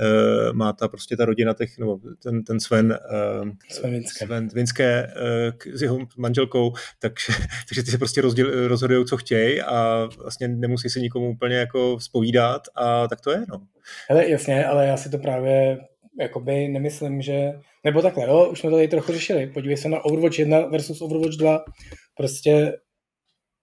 eh, 0.00 0.52
má 0.52 0.72
ta 0.72 0.88
prostě 0.88 1.16
ta 1.16 1.24
rodina 1.24 1.54
těch, 1.54 1.78
nebo 1.78 2.00
ten, 2.22 2.44
ten 2.44 2.60
Sven, 2.60 2.98
Sven 3.70 3.92
Vinské, 3.92 4.26
Sven 4.26 4.48
Vinské 4.54 5.12
s 5.72 5.82
jeho 5.82 5.98
manželkou 6.16 6.63
hrou, 6.64 6.72
takže, 6.98 7.32
takže 7.68 7.82
ty 7.82 7.90
se 7.90 7.98
prostě 7.98 8.20
rozděl, 8.20 8.68
rozhodují, 8.68 9.06
co 9.06 9.16
chtějí 9.16 9.62
a 9.62 10.08
vlastně 10.22 10.48
nemusí 10.48 10.90
se 10.90 11.00
nikomu 11.00 11.30
úplně 11.30 11.56
jako 11.56 12.00
spovídat 12.00 12.62
a 12.74 13.08
tak 13.08 13.20
to 13.20 13.30
je, 13.30 13.44
no. 13.48 13.60
Hele, 14.08 14.30
jasně, 14.30 14.66
ale 14.66 14.86
já 14.86 14.96
si 14.96 15.10
to 15.10 15.18
právě 15.18 15.78
jakoby 16.20 16.68
nemyslím, 16.68 17.22
že, 17.22 17.52
nebo 17.84 18.02
takhle, 18.02 18.24
jo, 18.24 18.48
už 18.52 18.60
jsme 18.60 18.70
to 18.70 18.76
tady 18.76 18.88
trochu 18.88 19.12
řešili, 19.12 19.46
podívej 19.46 19.76
se 19.76 19.88
na 19.88 20.04
Overwatch 20.04 20.38
1 20.38 20.60
versus 20.60 21.00
Overwatch 21.00 21.36
2, 21.36 21.64
prostě 22.16 22.72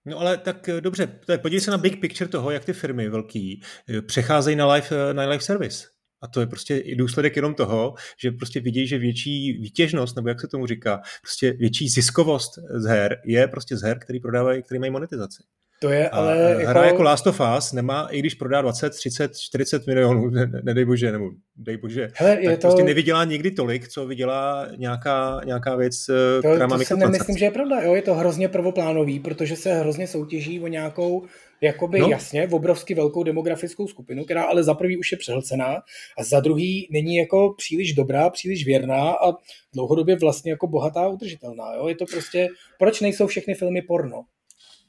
No 0.05 0.19
ale 0.19 0.37
tak 0.37 0.69
eh, 0.69 0.81
dobře, 0.81 1.19
tak 1.27 1.41
podívej 1.41 1.61
se 1.61 1.71
na 1.71 1.77
big 1.77 2.01
picture 2.01 2.29
toho, 2.29 2.51
jak 2.51 2.65
ty 2.65 2.73
firmy 2.73 3.09
velký 3.09 3.61
eh, 3.89 4.01
přecházejí 4.01 4.55
na 4.55 4.73
live, 4.73 4.87
eh, 4.91 5.13
na 5.13 5.23
live 5.23 5.43
service. 5.43 5.87
A 6.21 6.27
to 6.27 6.39
je 6.39 6.47
prostě 6.47 6.77
i 6.77 6.95
důsledek 6.95 7.35
jenom 7.35 7.53
toho, 7.53 7.93
že 8.23 8.31
prostě 8.31 8.59
vidí, 8.59 8.87
že 8.87 8.97
větší 8.97 9.53
výtěžnost, 9.53 10.15
nebo 10.15 10.29
jak 10.29 10.41
se 10.41 10.47
tomu 10.47 10.67
říká, 10.67 11.01
prostě 11.21 11.51
větší 11.51 11.89
ziskovost 11.89 12.51
z 12.73 12.85
her 12.85 13.21
je 13.25 13.47
prostě 13.47 13.77
z 13.77 13.81
her, 13.81 13.99
který 13.99 14.19
prodávají, 14.19 14.63
který 14.63 14.79
mají 14.79 14.91
monetizaci. 14.91 15.43
To 15.81 15.89
je 15.89 16.09
a 16.09 16.17
ale 16.17 16.55
hra 16.55 16.61
jako... 16.61 16.87
jako 16.87 17.03
Last 17.03 17.27
of 17.27 17.41
Us 17.57 17.71
nemá, 17.71 18.07
i 18.11 18.19
když 18.19 18.33
prodá 18.35 18.61
20, 18.61 18.89
30, 18.89 19.37
40 19.37 19.87
milionů, 19.87 20.29
ne, 20.29 20.51
nedej 20.63 20.85
bože, 20.85 21.11
nebo 21.11 21.29
dej 21.55 21.77
bože, 21.77 22.11
Hele, 22.15 22.35
tak 22.35 22.43
je 22.43 22.57
to... 22.57 22.67
prostě 22.67 22.83
nevydělá 22.83 23.23
nikdy 23.23 23.51
tolik, 23.51 23.87
co 23.87 24.07
vydělá 24.07 24.67
nějaká, 24.77 25.41
nějaká 25.45 25.75
věc, 25.75 26.05
to, 26.05 26.39
která 26.39 26.67
má 26.67 26.77
to 26.77 26.83
si 26.83 26.97
nemyslím, 26.97 27.37
že 27.37 27.45
je 27.45 27.51
pravda, 27.51 27.81
jo, 27.81 27.95
je 27.95 28.01
to 28.01 28.13
hrozně 28.13 28.49
prvoplánový, 28.49 29.19
protože 29.19 29.55
se 29.55 29.73
hrozně 29.73 30.07
soutěží 30.07 30.59
o 30.59 30.67
nějakou 30.67 31.25
jakoby 31.61 31.99
no. 31.99 32.09
jasně 32.09 32.47
v 32.47 32.53
obrovsky 32.53 32.93
velkou 32.93 33.23
demografickou 33.23 33.87
skupinu, 33.87 34.25
která 34.25 34.43
ale 34.43 34.63
za 34.63 34.73
prvý 34.73 34.97
už 34.97 35.11
je 35.11 35.17
přehlcená 35.17 35.75
a 36.17 36.23
za 36.23 36.39
druhý 36.39 36.87
není 36.91 37.15
jako 37.15 37.53
příliš 37.57 37.93
dobrá, 37.93 38.29
příliš 38.29 38.65
věrná 38.65 39.11
a 39.11 39.37
dlouhodobě 39.73 40.15
vlastně 40.15 40.51
jako 40.51 40.67
bohatá 40.67 41.01
a 41.01 41.07
udržitelná. 41.07 41.75
Jo? 41.75 41.87
Je 41.87 41.95
to 41.95 42.05
prostě, 42.05 42.47
proč 42.79 43.01
nejsou 43.01 43.27
všechny 43.27 43.53
filmy 43.53 43.81
porno? 43.81 44.23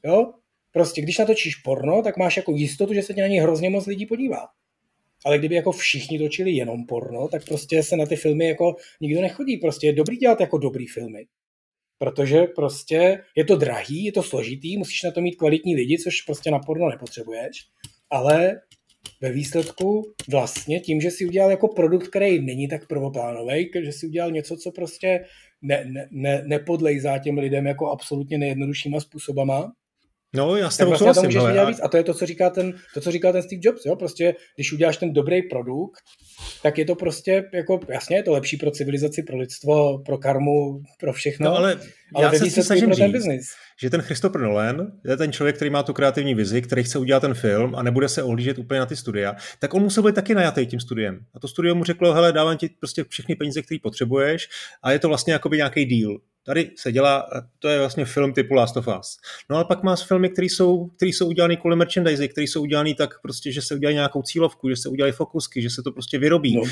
Jo? 0.05 0.33
Prostě, 0.71 1.01
když 1.01 1.17
natočíš 1.17 1.55
porno, 1.55 2.01
tak 2.01 2.17
máš 2.17 2.37
jako 2.37 2.51
jistotu, 2.51 2.93
že 2.93 3.01
se 3.01 3.13
tě 3.13 3.21
na 3.21 3.27
něj 3.27 3.39
hrozně 3.39 3.69
moc 3.69 3.85
lidí 3.85 4.05
podívá. 4.05 4.47
Ale 5.25 5.37
kdyby 5.37 5.55
jako 5.55 5.71
všichni 5.71 6.19
točili 6.19 6.51
jenom 6.51 6.85
porno, 6.85 7.27
tak 7.27 7.45
prostě 7.45 7.83
se 7.83 7.97
na 7.97 8.05
ty 8.05 8.15
filmy 8.15 8.47
jako 8.47 8.75
nikdo 9.01 9.21
nechodí. 9.21 9.57
Prostě 9.57 9.87
je 9.87 9.93
dobrý 9.93 10.17
dělat 10.17 10.41
jako 10.41 10.57
dobrý 10.57 10.87
filmy 10.87 11.25
protože 12.03 12.41
prostě 12.55 13.19
je 13.35 13.45
to 13.45 13.55
drahý, 13.55 14.03
je 14.05 14.11
to 14.11 14.23
složitý, 14.23 14.77
musíš 14.77 15.03
na 15.03 15.11
to 15.11 15.21
mít 15.21 15.35
kvalitní 15.35 15.75
lidi, 15.75 15.97
což 15.97 16.21
prostě 16.21 16.51
na 16.51 16.59
porno 16.59 16.89
nepotřebuješ, 16.89 17.51
ale 18.09 18.61
ve 19.21 19.31
výsledku 19.31 20.13
vlastně 20.31 20.79
tím, 20.79 21.01
že 21.01 21.11
si 21.11 21.25
udělal 21.25 21.51
jako 21.51 21.67
produkt, 21.67 22.07
který 22.07 22.41
není 22.41 22.67
tak 22.67 22.87
prvoplánový, 22.87 23.69
že 23.85 23.91
si 23.91 24.07
udělal 24.07 24.31
něco, 24.31 24.57
co 24.57 24.71
prostě 24.71 25.25
ne, 25.61 25.85
ne, 25.85 26.07
ne, 26.11 26.43
nepodlejzá 26.45 27.17
těm 27.17 27.37
lidem 27.37 27.65
jako 27.65 27.91
absolutně 27.91 28.37
nejjednoduššíma 28.37 28.99
způsobama, 28.99 29.71
No, 30.35 30.55
já 30.55 30.69
s 30.69 30.77
tebou 30.77 30.89
vlastně 30.89 31.13
souhlasím. 31.13 31.39
To 31.39 31.47
můžeš 31.47 31.67
víc. 31.67 31.79
A 31.83 31.87
to 31.87 31.97
je 31.97 32.03
to, 32.03 32.13
co 32.13 32.25
říká 32.25 32.49
ten, 32.49 32.73
to, 32.93 33.01
co 33.01 33.11
říká 33.11 33.31
ten 33.31 33.41
Steve 33.41 33.61
Jobs. 33.63 33.85
Jo? 33.85 33.95
Prostě, 33.95 34.35
když 34.55 34.73
uděláš 34.73 34.97
ten 34.97 35.13
dobrý 35.13 35.41
produkt, 35.41 36.01
tak 36.63 36.77
je 36.77 36.85
to 36.85 36.95
prostě, 36.95 37.43
jako, 37.53 37.79
jasně, 37.89 38.17
je 38.17 38.23
to 38.23 38.31
lepší 38.31 38.57
pro 38.57 38.71
civilizaci, 38.71 39.23
pro 39.23 39.37
lidstvo, 39.37 39.99
pro 40.05 40.17
karmu, 40.17 40.81
pro 40.99 41.13
všechno. 41.13 41.49
No, 41.49 41.57
ale, 41.57 41.79
ale 42.15 42.25
já 42.25 42.49
se 42.49 42.63
snažím 42.63 42.85
pro 42.85 42.95
ten 42.95 43.11
business. 43.11 43.45
že 43.81 43.89
ten 43.89 44.01
Christopher 44.01 44.41
Nolan 44.41 44.91
je 45.05 45.17
ten 45.17 45.31
člověk, 45.31 45.55
který 45.55 45.69
má 45.69 45.83
tu 45.83 45.93
kreativní 45.93 46.35
vizi, 46.35 46.61
který 46.61 46.83
chce 46.83 46.99
udělat 46.99 47.19
ten 47.19 47.33
film 47.33 47.75
a 47.75 47.83
nebude 47.83 48.09
se 48.09 48.23
ohlížet 48.23 48.57
úplně 48.57 48.79
na 48.79 48.85
ty 48.85 48.95
studia, 48.95 49.35
tak 49.59 49.73
on 49.73 49.83
musel 49.83 50.03
být 50.03 50.15
taky 50.15 50.35
najatý 50.35 50.65
tím 50.65 50.79
studiem. 50.79 51.19
A 51.33 51.39
to 51.39 51.47
studio 51.47 51.75
mu 51.75 51.83
řeklo, 51.83 52.13
hele, 52.13 52.33
dávám 52.33 52.57
ti 52.57 52.69
prostě 52.79 53.03
všechny 53.09 53.35
peníze, 53.35 53.61
které 53.61 53.77
potřebuješ 53.83 54.47
a 54.83 54.91
je 54.91 54.99
to 54.99 55.07
vlastně 55.07 55.33
jakoby 55.33 55.57
nějaký 55.57 55.85
deal. 55.85 56.17
Tady 56.45 56.71
se 56.77 56.91
dělá, 56.91 57.29
to 57.59 57.67
je 57.67 57.79
vlastně 57.79 58.05
film 58.05 58.33
typu 58.33 58.53
Last 58.53 58.77
of 58.77 58.87
Us. 58.99 59.17
No 59.49 59.55
ale 59.55 59.65
pak 59.65 59.83
máš 59.83 60.03
filmy, 60.03 60.29
které 60.29 60.45
jsou, 60.45 60.87
které 60.87 61.09
jsou 61.09 61.27
udělané 61.27 61.55
kvůli 61.55 61.75
merchandise, 61.75 62.27
které 62.27 62.45
jsou 62.45 62.61
udělané 62.61 62.95
tak 62.95 63.21
prostě, 63.21 63.51
že 63.51 63.61
se 63.61 63.75
udělají 63.75 63.95
nějakou 63.95 64.21
cílovku, 64.21 64.69
že 64.69 64.75
se 64.75 64.89
udělají 64.89 65.13
fokusky, 65.13 65.61
že 65.61 65.69
se 65.69 65.83
to 65.83 65.91
prostě 65.91 66.19
vyrobí, 66.19 66.55
no, 66.55 66.61
uh, 66.61 66.69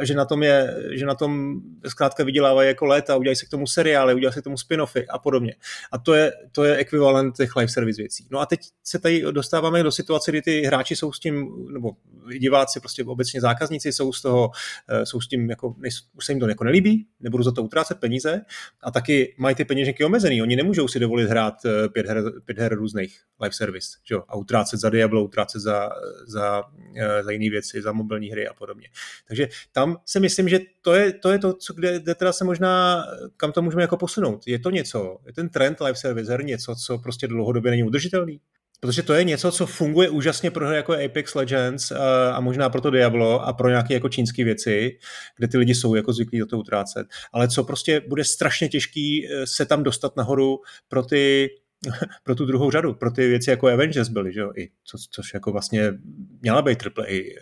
že 0.00 0.14
na 0.14 0.24
tom 0.24 0.42
je, 0.42 0.76
že 0.92 1.06
na 1.06 1.14
tom 1.14 1.60
zkrátka 1.86 2.24
vydělávají 2.24 2.68
jako 2.68 2.86
léta, 2.86 3.16
udělají 3.16 3.36
se 3.36 3.46
k 3.46 3.48
tomu 3.48 3.66
seriály, 3.66 4.14
udělají 4.14 4.34
se 4.34 4.40
k 4.40 4.44
tomu 4.44 4.56
spin-offy 4.56 5.04
a 5.10 5.18
podobně. 5.18 5.54
A 5.92 5.98
to 5.98 6.14
je, 6.14 6.32
to 6.52 6.64
je 6.64 6.76
ekvivalent 6.76 7.36
těch 7.36 7.56
live 7.56 7.68
service 7.68 8.02
věcí. 8.02 8.26
No 8.30 8.40
a 8.40 8.46
teď 8.46 8.60
se 8.84 8.98
tady 8.98 9.22
dostáváme 9.30 9.82
do 9.82 9.92
situace, 9.92 10.30
kdy 10.30 10.42
ty 10.42 10.62
hráči 10.62 10.96
jsou 10.96 11.12
s 11.12 11.18
tím, 11.20 11.48
nebo 11.72 11.90
diváci, 12.38 12.80
prostě 12.80 13.04
obecně 13.04 13.40
zákazníci 13.40 13.92
jsou 13.92 14.12
z 14.12 14.22
toho, 14.22 14.50
uh, 14.92 15.02
jsou 15.04 15.20
s 15.20 15.28
tím, 15.28 15.50
jako, 15.50 15.74
už 16.16 16.26
se 16.26 16.32
jim 16.32 16.40
to 16.40 16.48
jako 16.48 16.64
nelíbí, 16.64 17.06
nebudou 17.20 17.44
za 17.44 17.52
to 17.52 17.62
utrácet 17.62 18.00
peníze 18.00 18.40
a 18.82 18.90
taky 18.90 19.34
mají 19.38 19.54
ty 19.54 19.64
peněženky 19.64 20.04
omezený. 20.04 20.42
Oni 20.42 20.56
nemůžou 20.56 20.88
si 20.88 20.98
dovolit 20.98 21.28
hrát 21.28 21.54
eh, 21.64 21.88
pět 21.88 22.06
her, 22.06 22.22
pět 22.44 22.58
her 22.58 22.74
různých 22.74 23.20
live 23.40 23.52
service 23.52 23.88
že 24.04 24.14
a 24.28 24.36
utrácet 24.36 24.80
za 24.80 24.90
Diablo, 24.90 25.24
utrácet 25.24 25.60
za, 25.60 25.90
za, 26.26 26.62
eh, 26.96 27.22
za 27.22 27.30
jiné 27.30 27.50
věci, 27.50 27.82
za 27.82 27.92
mobilní 27.92 28.30
hry 28.30 28.48
a 28.48 28.54
podobně. 28.54 28.88
Takže 29.28 29.48
tam 29.72 29.96
si 30.06 30.20
myslím, 30.20 30.48
že 30.48 30.60
to 30.82 30.94
je 30.94 31.12
to, 31.12 31.30
je 31.30 31.38
to 31.38 31.52
co, 31.52 31.74
kde, 31.74 32.00
kde 32.00 32.14
teda 32.14 32.32
se 32.32 32.44
možná, 32.44 33.04
kam 33.36 33.52
to 33.52 33.62
můžeme 33.62 33.82
jako 33.82 33.96
posunout. 33.96 34.46
Je 34.46 34.58
to 34.58 34.70
něco, 34.70 35.18
je 35.26 35.32
ten 35.32 35.48
trend 35.48 35.80
live 35.80 35.96
service 35.96 36.30
her 36.30 36.44
něco, 36.44 36.74
co 36.74 36.98
prostě 36.98 37.26
dlouhodobě 37.26 37.70
není 37.70 37.82
udržitelný? 37.82 38.40
Protože 38.80 39.02
to 39.02 39.14
je 39.14 39.24
něco, 39.24 39.52
co 39.52 39.66
funguje 39.66 40.08
úžasně 40.08 40.50
pro 40.50 40.66
hry 40.66 40.76
jako 40.76 40.92
Apex 40.92 41.34
Legends 41.34 41.90
a, 41.90 42.32
a 42.32 42.40
možná 42.40 42.68
pro 42.68 42.80
to 42.80 42.90
Diablo 42.90 43.40
a 43.42 43.52
pro 43.52 43.68
nějaké 43.68 43.94
jako 43.94 44.08
čínské 44.08 44.44
věci, 44.44 44.98
kde 45.36 45.48
ty 45.48 45.58
lidi 45.58 45.74
jsou 45.74 45.94
jako 45.94 46.12
zvyklí 46.12 46.38
do 46.38 46.46
toho 46.46 46.60
utrácet. 46.60 47.06
Ale 47.32 47.48
co 47.48 47.64
prostě 47.64 48.00
bude 48.08 48.24
strašně 48.24 48.68
těžký 48.68 49.28
eh, 49.28 49.46
se 49.46 49.66
tam 49.66 49.82
dostat 49.82 50.16
nahoru 50.16 50.58
pro 50.88 51.02
ty 51.02 51.50
pro 52.24 52.34
tu 52.34 52.46
druhou 52.46 52.70
řadu, 52.70 52.94
pro 52.94 53.10
ty 53.10 53.28
věci 53.28 53.50
jako 53.50 53.68
Avengers 53.68 54.08
byly, 54.08 54.32
že 54.32 54.40
jo, 54.40 54.52
i, 54.56 54.70
co, 54.84 54.98
což 55.10 55.34
jako 55.34 55.52
vlastně 55.52 55.92
měla 56.40 56.62
být 56.62 56.82
AAA, 56.86 57.06
eh, 57.08 57.32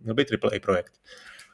měl 0.00 0.14
být 0.14 0.28
AAA 0.32 0.60
projekt. 0.62 0.92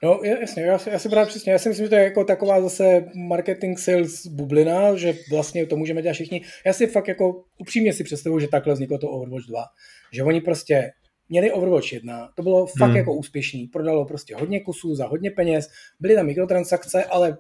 No 0.04 0.20
jasně, 0.24 0.62
já 0.62 0.78
si, 0.78 0.90
já 0.90 0.98
si 0.98 1.08
právě 1.08 1.26
přesně, 1.26 1.52
já 1.52 1.58
si 1.58 1.68
myslím, 1.68 1.86
že 1.86 1.90
to 1.90 1.94
je 1.94 2.04
jako 2.04 2.24
taková 2.24 2.60
zase 2.60 3.04
marketing 3.14 3.78
sales 3.78 4.26
bublina, 4.26 4.96
že 4.96 5.14
vlastně 5.30 5.66
to 5.66 5.76
můžeme 5.76 6.02
dělat 6.02 6.14
všichni. 6.14 6.42
Já 6.66 6.72
si 6.72 6.86
fakt 6.86 7.08
jako 7.08 7.44
upřímně 7.58 7.92
si 7.92 8.04
představuju, 8.04 8.40
že 8.40 8.48
takhle 8.48 8.74
vzniklo 8.74 8.98
to 8.98 9.10
Overwatch 9.10 9.46
2. 9.46 9.64
Že 10.12 10.22
oni 10.22 10.40
prostě 10.40 10.90
měli 11.28 11.52
Overwatch 11.52 11.92
1, 11.92 12.28
to 12.36 12.42
bylo 12.42 12.66
fakt 12.66 12.88
hmm. 12.88 12.96
jako 12.96 13.14
úspěšný, 13.14 13.66
prodalo 13.66 14.04
prostě 14.04 14.36
hodně 14.36 14.60
kusů 14.60 14.94
za 14.94 15.06
hodně 15.06 15.30
peněz, 15.30 15.68
byly 16.00 16.14
tam 16.14 16.26
mikrotransakce, 16.26 17.04
ale 17.04 17.38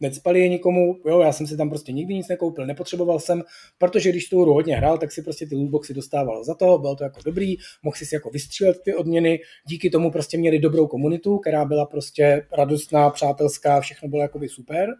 necpali 0.00 0.40
je 0.40 0.48
nikomu, 0.48 1.00
jo, 1.06 1.20
já 1.20 1.32
jsem 1.32 1.46
si 1.46 1.56
tam 1.56 1.68
prostě 1.68 1.92
nikdy 1.92 2.14
nic 2.14 2.28
nekoupil, 2.28 2.66
nepotřeboval 2.66 3.20
jsem, 3.20 3.42
protože 3.78 4.10
když 4.10 4.28
tu 4.28 4.42
hru 4.42 4.52
hodně 4.52 4.76
hrál, 4.76 4.98
tak 4.98 5.12
si 5.12 5.22
prostě 5.22 5.46
ty 5.46 5.54
lootboxy 5.54 5.94
dostával 5.94 6.44
za 6.44 6.54
to, 6.54 6.78
bylo 6.78 6.96
to 6.96 7.04
jako 7.04 7.20
dobrý, 7.24 7.56
mohl 7.82 7.96
si 7.96 8.06
si 8.06 8.14
jako 8.14 8.30
vystřílet 8.30 8.76
ty 8.84 8.94
odměny, 8.94 9.40
díky 9.68 9.90
tomu 9.90 10.10
prostě 10.10 10.38
měli 10.38 10.58
dobrou 10.58 10.86
komunitu, 10.86 11.38
která 11.38 11.64
byla 11.64 11.86
prostě 11.86 12.46
radostná, 12.52 13.10
přátelská, 13.10 13.80
všechno 13.80 14.08
bylo 14.08 14.22
jakoby 14.22 14.48
super 14.48 14.94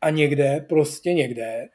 a 0.00 0.10
někde, 0.10 0.66
prostě 0.68 1.14
někde, 1.14 1.68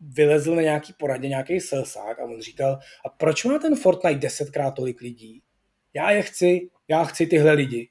vylezl 0.00 0.54
na 0.54 0.62
nějaký 0.62 0.92
poradě 0.98 1.28
nějaký 1.28 1.60
selsák 1.60 2.18
a 2.18 2.24
on 2.24 2.40
říkal, 2.40 2.78
a 3.06 3.08
proč 3.08 3.44
má 3.44 3.58
ten 3.58 3.76
Fortnite 3.76 4.18
desetkrát 4.18 4.74
tolik 4.74 5.00
lidí? 5.00 5.42
Já 5.94 6.10
je 6.10 6.22
chci, 6.22 6.70
já 6.88 7.04
chci 7.04 7.26
tyhle 7.26 7.52
lidi. 7.52 7.88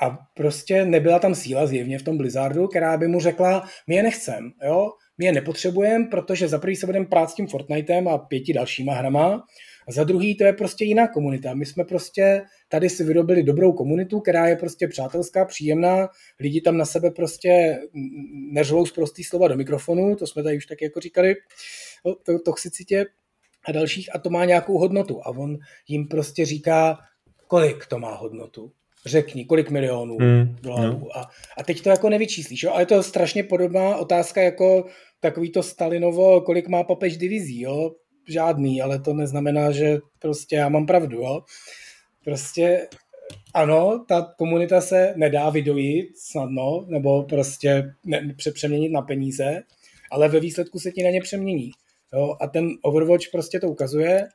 A 0.00 0.18
prostě 0.34 0.84
nebyla 0.84 1.18
tam 1.18 1.34
síla 1.34 1.66
zjevně 1.66 1.98
v 1.98 2.02
tom 2.02 2.16
Blizzardu, 2.16 2.66
která 2.66 2.96
by 2.96 3.08
mu 3.08 3.20
řekla, 3.20 3.68
my 3.86 3.94
je 3.94 4.02
nechcem, 4.02 4.52
jo? 4.64 4.90
my 5.18 5.24
je 5.24 5.32
nepotřebujeme, 5.32 6.06
protože 6.10 6.48
za 6.48 6.58
prvý 6.58 6.76
se 6.76 6.86
budeme 6.86 7.06
prát 7.06 7.30
s 7.30 7.34
tím 7.34 7.46
Fortniteem 7.46 8.08
a 8.08 8.18
pěti 8.18 8.52
dalšíma 8.52 8.94
hrama, 8.94 9.44
a 9.88 9.92
za 9.92 10.04
druhý 10.04 10.36
to 10.36 10.44
je 10.44 10.52
prostě 10.52 10.84
jiná 10.84 11.08
komunita. 11.08 11.54
My 11.54 11.66
jsme 11.66 11.84
prostě 11.84 12.42
tady 12.68 12.90
si 12.90 13.04
vyrobili 13.04 13.42
dobrou 13.42 13.72
komunitu, 13.72 14.20
která 14.20 14.46
je 14.46 14.56
prostě 14.56 14.88
přátelská, 14.88 15.44
příjemná, 15.44 16.08
lidi 16.40 16.60
tam 16.60 16.76
na 16.76 16.84
sebe 16.84 17.10
prostě 17.10 17.80
neřvou 18.52 18.86
z 18.86 18.92
prostý 18.92 19.24
slova 19.24 19.48
do 19.48 19.56
mikrofonu, 19.56 20.16
to 20.16 20.26
jsme 20.26 20.42
tady 20.42 20.56
už 20.56 20.66
tak 20.66 20.82
jako 20.82 21.00
říkali, 21.00 21.34
o 22.02 22.14
to, 22.14 22.38
toxicitě 22.38 23.06
a 23.64 23.72
dalších, 23.72 24.14
a 24.14 24.18
to 24.18 24.30
má 24.30 24.44
nějakou 24.44 24.78
hodnotu. 24.78 25.20
A 25.26 25.28
on 25.28 25.58
jim 25.88 26.08
prostě 26.08 26.44
říká, 26.44 26.98
kolik 27.46 27.86
to 27.86 27.98
má 27.98 28.14
hodnotu 28.14 28.72
řekni, 29.06 29.44
kolik 29.44 29.70
milionů 29.70 30.16
hmm, 30.16 30.56
dolarů. 30.62 30.98
No. 30.98 31.18
A, 31.18 31.30
a 31.56 31.62
teď 31.62 31.82
to 31.82 31.90
jako 31.90 32.08
nevyčíslíš, 32.08 32.62
jo? 32.62 32.70
ale 32.72 32.82
je 32.82 32.86
to 32.86 33.02
strašně 33.02 33.42
podobná 33.42 33.96
otázka 33.96 34.42
jako 34.42 34.84
takový 35.20 35.50
to 35.50 35.62
Stalinovo, 35.62 36.40
kolik 36.40 36.68
má 36.68 36.84
papež 36.84 37.16
divizí, 37.16 37.60
jo? 37.60 37.90
Žádný, 38.28 38.82
ale 38.82 38.98
to 38.98 39.14
neznamená, 39.14 39.70
že 39.70 39.98
prostě 40.18 40.56
já 40.56 40.68
mám 40.68 40.86
pravdu, 40.86 41.18
jo? 41.18 41.40
Prostě 42.24 42.88
ano, 43.54 44.04
ta 44.08 44.34
komunita 44.38 44.80
se 44.80 45.14
nedá 45.16 45.50
vydojit 45.50 46.18
snadno, 46.18 46.84
nebo 46.88 47.22
prostě 47.22 47.84
ne, 48.04 48.34
přeměnit 48.52 48.92
na 48.92 49.02
peníze, 49.02 49.62
ale 50.10 50.28
ve 50.28 50.40
výsledku 50.40 50.78
se 50.78 50.92
ti 50.92 51.02
na 51.02 51.10
ně 51.10 51.20
přemění. 51.20 51.70
Jo? 52.12 52.36
A 52.40 52.46
ten 52.46 52.68
Overwatch 52.82 53.24
prostě 53.32 53.60
to 53.60 53.68
ukazuje, 53.68 54.28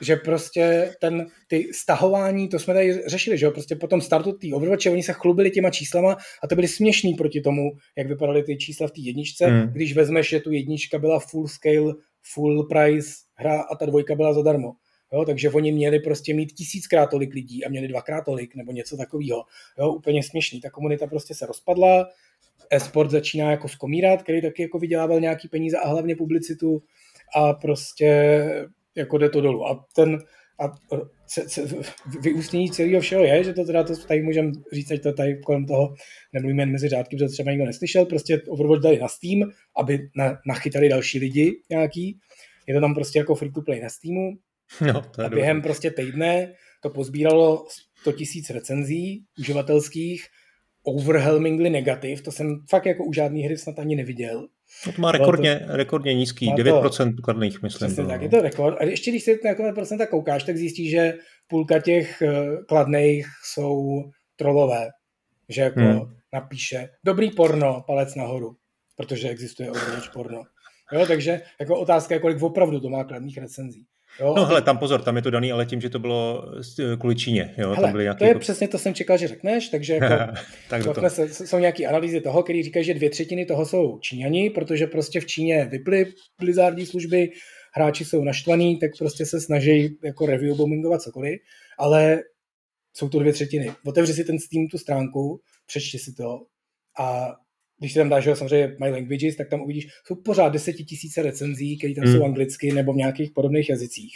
že 0.00 0.16
prostě 0.16 0.92
ten, 1.00 1.26
ty 1.46 1.68
stahování, 1.72 2.48
to 2.48 2.58
jsme 2.58 2.74
tady 2.74 3.02
řešili, 3.06 3.38
že 3.38 3.46
jo, 3.46 3.52
prostě 3.52 3.76
po 3.76 3.86
tom 3.86 4.00
startu 4.00 4.32
té 4.32 4.46
Overwatche, 4.54 4.90
oni 4.90 5.02
se 5.02 5.12
chlubili 5.12 5.50
těma 5.50 5.70
číslama 5.70 6.16
a 6.42 6.46
to 6.48 6.54
byly 6.54 6.68
směšný 6.68 7.14
proti 7.14 7.40
tomu, 7.40 7.70
jak 7.98 8.06
vypadaly 8.06 8.42
ty 8.42 8.56
čísla 8.56 8.88
v 8.88 8.90
té 8.90 9.00
jedničce, 9.00 9.46
hmm. 9.46 9.68
když 9.72 9.94
vezmeš, 9.94 10.28
že 10.28 10.40
tu 10.40 10.52
jednička 10.52 10.98
byla 10.98 11.18
full 11.18 11.48
scale, 11.48 11.94
full 12.34 12.68
price 12.68 13.10
hra 13.34 13.60
a 13.60 13.76
ta 13.76 13.86
dvojka 13.86 14.14
byla 14.14 14.34
zadarmo. 14.34 14.72
Jo, 15.12 15.24
takže 15.24 15.50
oni 15.50 15.72
měli 15.72 16.00
prostě 16.00 16.34
mít 16.34 16.52
tisíckrát 16.52 17.10
tolik 17.10 17.34
lidí 17.34 17.64
a 17.64 17.68
měli 17.68 17.88
dvakrát 17.88 18.24
tolik 18.24 18.54
nebo 18.54 18.72
něco 18.72 18.96
takového. 18.96 19.44
Jo, 19.78 19.92
úplně 19.92 20.22
směšný. 20.22 20.60
Ta 20.60 20.70
komunita 20.70 21.06
prostě 21.06 21.34
se 21.34 21.46
rozpadla, 21.46 22.08
e-sport 22.70 23.10
začíná 23.10 23.50
jako 23.50 23.68
skomírat, 23.68 24.22
který 24.22 24.42
taky 24.42 24.62
jako 24.62 24.78
vydělával 24.78 25.20
nějaký 25.20 25.48
peníze 25.48 25.76
a 25.76 25.88
hlavně 25.88 26.16
publicitu 26.16 26.82
a 27.36 27.52
prostě 27.52 28.44
jako 28.96 29.18
jde 29.18 29.28
to 29.28 29.40
dolů. 29.40 29.66
A 29.66 29.84
ten 29.94 30.18
a 30.58 30.72
c, 31.26 31.48
c, 31.48 31.62
vyústění 32.20 32.70
celého 32.70 33.00
všeho 33.00 33.24
je, 33.24 33.44
že 33.44 33.52
to 33.52 33.64
teda 33.64 33.84
to 33.84 33.96
tady 33.96 34.22
můžeme 34.22 34.52
říct, 34.72 34.90
ať 34.90 35.02
to 35.02 35.12
tady 35.12 35.40
kolem 35.40 35.66
toho 35.66 35.94
nemluvíme 36.32 36.62
jen 36.62 36.72
mezi 36.72 36.88
řádky, 36.88 37.16
protože 37.16 37.28
třeba 37.28 37.50
nikdo 37.50 37.66
neslyšel, 37.66 38.06
prostě 38.06 38.42
Overwatch 38.48 38.82
dali 38.82 38.98
na 38.98 39.08
Steam, 39.08 39.50
aby 39.76 40.08
na, 40.16 40.38
nachytali 40.46 40.88
další 40.88 41.18
lidi 41.18 41.60
nějaký. 41.70 42.18
Je 42.66 42.74
to 42.74 42.80
tam 42.80 42.94
prostě 42.94 43.18
jako 43.18 43.34
free 43.34 43.52
to 43.52 43.62
play 43.62 43.80
na 43.80 43.88
Steamu. 43.88 44.30
No, 44.80 45.02
to 45.14 45.22
je 45.22 45.26
a 45.26 45.30
během 45.30 45.56
dobrý. 45.56 45.68
prostě 45.68 45.90
týdne 45.90 46.52
to 46.80 46.90
pozbíralo 46.90 47.66
100 48.00 48.12
tisíc 48.12 48.50
recenzí 48.50 49.24
uživatelských, 49.38 50.26
overwhelmingly 50.82 51.70
negativ, 51.70 52.22
to 52.22 52.32
jsem 52.32 52.60
fakt 52.68 52.86
jako 52.86 53.04
u 53.04 53.12
žádné 53.12 53.40
hry 53.40 53.58
snad 53.58 53.78
ani 53.78 53.96
neviděl. 53.96 54.48
No 54.86 54.92
to 54.92 55.02
má 55.02 55.12
rekordně, 55.12 55.64
to, 55.66 55.76
rekordně 55.76 56.14
nízký, 56.14 56.52
9% 56.52 57.16
to, 57.16 57.22
kladných, 57.22 57.62
myslím. 57.62 57.88
Přesně 57.88 58.06
tak, 58.06 58.22
je 58.22 58.28
to 58.28 58.40
rekord. 58.40 58.76
A 58.80 58.84
ještě 58.84 59.10
když 59.10 59.22
si 59.22 59.38
na 59.44 59.72
procenta 59.72 60.06
koukáš, 60.06 60.44
tak 60.44 60.56
zjistíš, 60.56 60.90
že 60.90 61.14
půlka 61.46 61.78
těch 61.78 62.22
eh, 62.22 62.46
kladných 62.68 63.26
jsou 63.52 64.02
trolové. 64.36 64.88
Že 65.48 65.62
jako 65.62 65.80
hmm. 65.80 66.00
napíše 66.32 66.88
dobrý 67.04 67.30
porno, 67.30 67.84
palec 67.86 68.14
nahoru, 68.14 68.56
protože 68.96 69.28
existuje 69.28 69.70
Overwatch 69.70 70.12
porno. 70.12 70.42
Jo, 70.92 71.06
takže 71.06 71.40
jako 71.60 71.80
otázka 71.80 72.14
je, 72.14 72.20
kolik 72.20 72.42
opravdu 72.42 72.80
to 72.80 72.88
má 72.88 73.04
kladných 73.04 73.38
recenzí. 73.38 73.86
Jo, 74.20 74.34
no 74.36 74.44
hele, 74.44 74.62
tam 74.62 74.78
pozor, 74.78 75.02
tam 75.02 75.16
je 75.16 75.22
to 75.22 75.30
daný, 75.30 75.52
ale 75.52 75.66
tím, 75.66 75.80
že 75.80 75.90
to 75.90 75.98
bylo 75.98 76.44
kvůli 76.98 77.16
Číně. 77.16 77.54
Jo, 77.58 77.68
hele, 77.68 77.80
tam 77.80 77.92
byly 77.92 78.04
nějaký... 78.04 78.18
to 78.18 78.24
je 78.24 78.38
přesně 78.38 78.68
to, 78.68 78.78
jsem 78.78 78.94
čekal, 78.94 79.18
že 79.18 79.28
řekneš, 79.28 79.68
takže 79.68 79.94
jako, 79.94 80.32
tak 80.68 80.84
to. 80.84 81.10
Se, 81.10 81.28
jsou 81.28 81.58
nějaké 81.58 81.86
analýzy 81.86 82.20
toho, 82.20 82.42
který 82.42 82.62
říkají, 82.62 82.84
že 82.84 82.94
dvě 82.94 83.10
třetiny 83.10 83.46
toho 83.46 83.66
jsou 83.66 83.98
Číňani, 83.98 84.50
protože 84.50 84.86
prostě 84.86 85.20
v 85.20 85.26
Číně 85.26 85.64
vyply 85.64 86.06
blizzardní 86.40 86.86
služby, 86.86 87.30
hráči 87.72 88.04
jsou 88.04 88.24
naštvaní, 88.24 88.78
tak 88.78 88.90
prostě 88.98 89.26
se 89.26 89.40
snaží 89.40 89.98
jako 90.04 90.26
review 90.26 90.56
bombingovat 90.56 91.02
cokoliv, 91.02 91.40
ale 91.78 92.20
jsou 92.92 93.08
to 93.08 93.18
dvě 93.18 93.32
třetiny. 93.32 93.72
Otevři 93.86 94.14
si 94.14 94.24
ten 94.24 94.38
Steam 94.38 94.66
tu 94.70 94.78
stránku, 94.78 95.40
přečti 95.66 95.98
si 95.98 96.12
to 96.12 96.40
a 96.98 97.34
když 97.78 97.92
si 97.92 97.98
tam 97.98 98.08
dáš, 98.08 98.24
že 98.24 98.36
samozřejmě 98.36 98.76
My 98.80 98.90
Languages, 98.90 99.36
tak 99.36 99.48
tam 99.48 99.60
uvidíš, 99.60 99.86
jsou 100.06 100.14
pořád 100.14 100.48
desetitisíce 100.48 101.22
recenzí, 101.22 101.78
které 101.78 101.94
tam 101.94 102.04
hmm. 102.04 102.14
jsou 102.14 102.24
anglicky 102.24 102.72
nebo 102.72 102.92
v 102.92 102.96
nějakých 102.96 103.30
podobných 103.30 103.68
jazycích. 103.68 104.14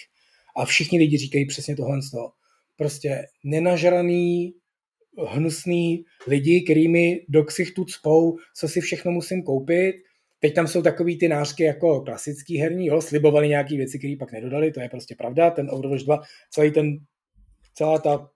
A 0.57 0.65
všichni 0.65 0.99
lidi 0.99 1.17
říkají 1.17 1.47
přesně 1.47 1.77
tohle 1.77 2.03
z 2.03 2.11
toho. 2.11 2.33
Prostě 2.77 3.27
nenažraný, 3.45 4.55
hnusný 5.29 6.05
lidi, 6.27 6.61
kterými 6.61 7.21
do 7.29 7.45
ksichtu 7.45 7.85
cpou, 7.85 8.37
co 8.57 8.69
si 8.69 8.81
všechno 8.81 9.13
musím 9.13 9.43
koupit. 9.43 9.95
Teď 10.41 10.55
tam 10.55 10.67
jsou 10.67 10.83
takový 10.83 11.19
ty 11.19 11.29
nářky 11.29 11.63
jako 11.63 12.01
klasický 12.01 12.59
herní, 12.59 12.87
jo, 12.87 13.01
slibovali 13.01 13.49
nějaké 13.49 13.77
věci, 13.77 13.99
které 13.99 14.15
pak 14.19 14.33
nedodali, 14.33 14.73
to 14.73 14.81
je 14.81 14.89
prostě 14.89 15.15
pravda. 15.15 15.51
Ten 15.51 15.69
Overwatch 15.71 16.05
2, 16.05 16.21
celý 16.51 16.71
ten, 16.71 16.99
celá 17.75 17.99
ta 17.99 18.29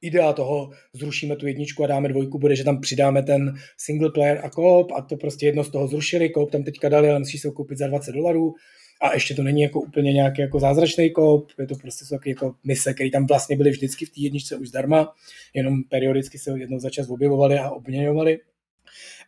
idea 0.00 0.32
toho, 0.32 0.70
zrušíme 0.92 1.36
tu 1.36 1.46
jedničku 1.46 1.84
a 1.84 1.86
dáme 1.86 2.08
dvojku, 2.08 2.38
bude, 2.38 2.56
že 2.56 2.64
tam 2.64 2.80
přidáme 2.80 3.22
ten 3.22 3.54
single 3.76 4.10
player 4.10 4.40
a 4.44 4.50
koop 4.50 4.92
a 4.92 5.02
to 5.02 5.16
prostě 5.16 5.46
jedno 5.46 5.64
z 5.64 5.70
toho 5.70 5.88
zrušili, 5.88 6.30
koop 6.30 6.50
tam 6.50 6.62
teďka 6.62 6.88
dali, 6.88 7.10
ale 7.10 7.18
musíš 7.18 7.40
se 7.40 7.48
ho 7.48 7.54
koupit 7.54 7.78
za 7.78 7.86
20 7.86 8.12
dolarů 8.12 8.54
a 9.00 9.14
ještě 9.14 9.34
to 9.34 9.42
není 9.42 9.62
jako 9.62 9.80
úplně 9.80 10.12
nějaký 10.12 10.40
jako 10.40 10.60
zázračný 10.60 11.10
koop, 11.10 11.50
je 11.58 11.66
to 11.66 11.74
prostě 11.74 12.04
jsou 12.04 12.18
jako 12.26 12.54
mise, 12.64 12.94
které 12.94 13.10
tam 13.10 13.26
vlastně 13.26 13.56
byly 13.56 13.70
vždycky 13.70 14.06
v 14.06 14.10
té 14.10 14.20
jedničce 14.20 14.56
už 14.56 14.68
zdarma, 14.68 15.14
jenom 15.54 15.82
periodicky 15.82 16.38
se 16.38 16.58
jednou 16.58 16.78
za 16.78 16.90
čas 16.90 17.08
objevovaly 17.08 17.58
a 17.58 17.70
obměňovaly. 17.70 18.38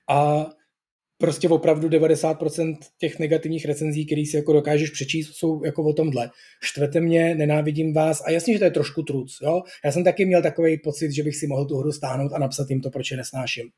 A 0.08 0.46
prostě 1.20 1.48
opravdu 1.48 1.88
90% 1.88 2.76
těch 2.98 3.18
negativních 3.18 3.64
recenzí, 3.64 4.06
které 4.06 4.22
si 4.26 4.36
jako 4.36 4.52
dokážeš 4.52 4.90
přečíst, 4.90 5.34
jsou 5.34 5.64
jako 5.64 5.84
o 5.84 5.92
tomhle. 5.92 6.30
Štvete 6.62 7.00
mě, 7.00 7.34
nenávidím 7.34 7.94
vás 7.94 8.22
a 8.26 8.30
jasně, 8.30 8.52
že 8.52 8.58
to 8.58 8.64
je 8.64 8.70
trošku 8.70 9.02
truc, 9.02 9.38
jo. 9.42 9.62
Já 9.84 9.92
jsem 9.92 10.04
taky 10.04 10.24
měl 10.24 10.42
takový 10.42 10.78
pocit, 10.78 11.12
že 11.12 11.22
bych 11.22 11.36
si 11.36 11.46
mohl 11.46 11.64
tu 11.64 11.76
hru 11.76 11.92
stáhnout 11.92 12.32
a 12.32 12.38
napsat 12.38 12.70
jim 12.70 12.80
to, 12.80 12.90
proč 12.90 13.10
je 13.10 13.16
nesnáším. 13.16 13.68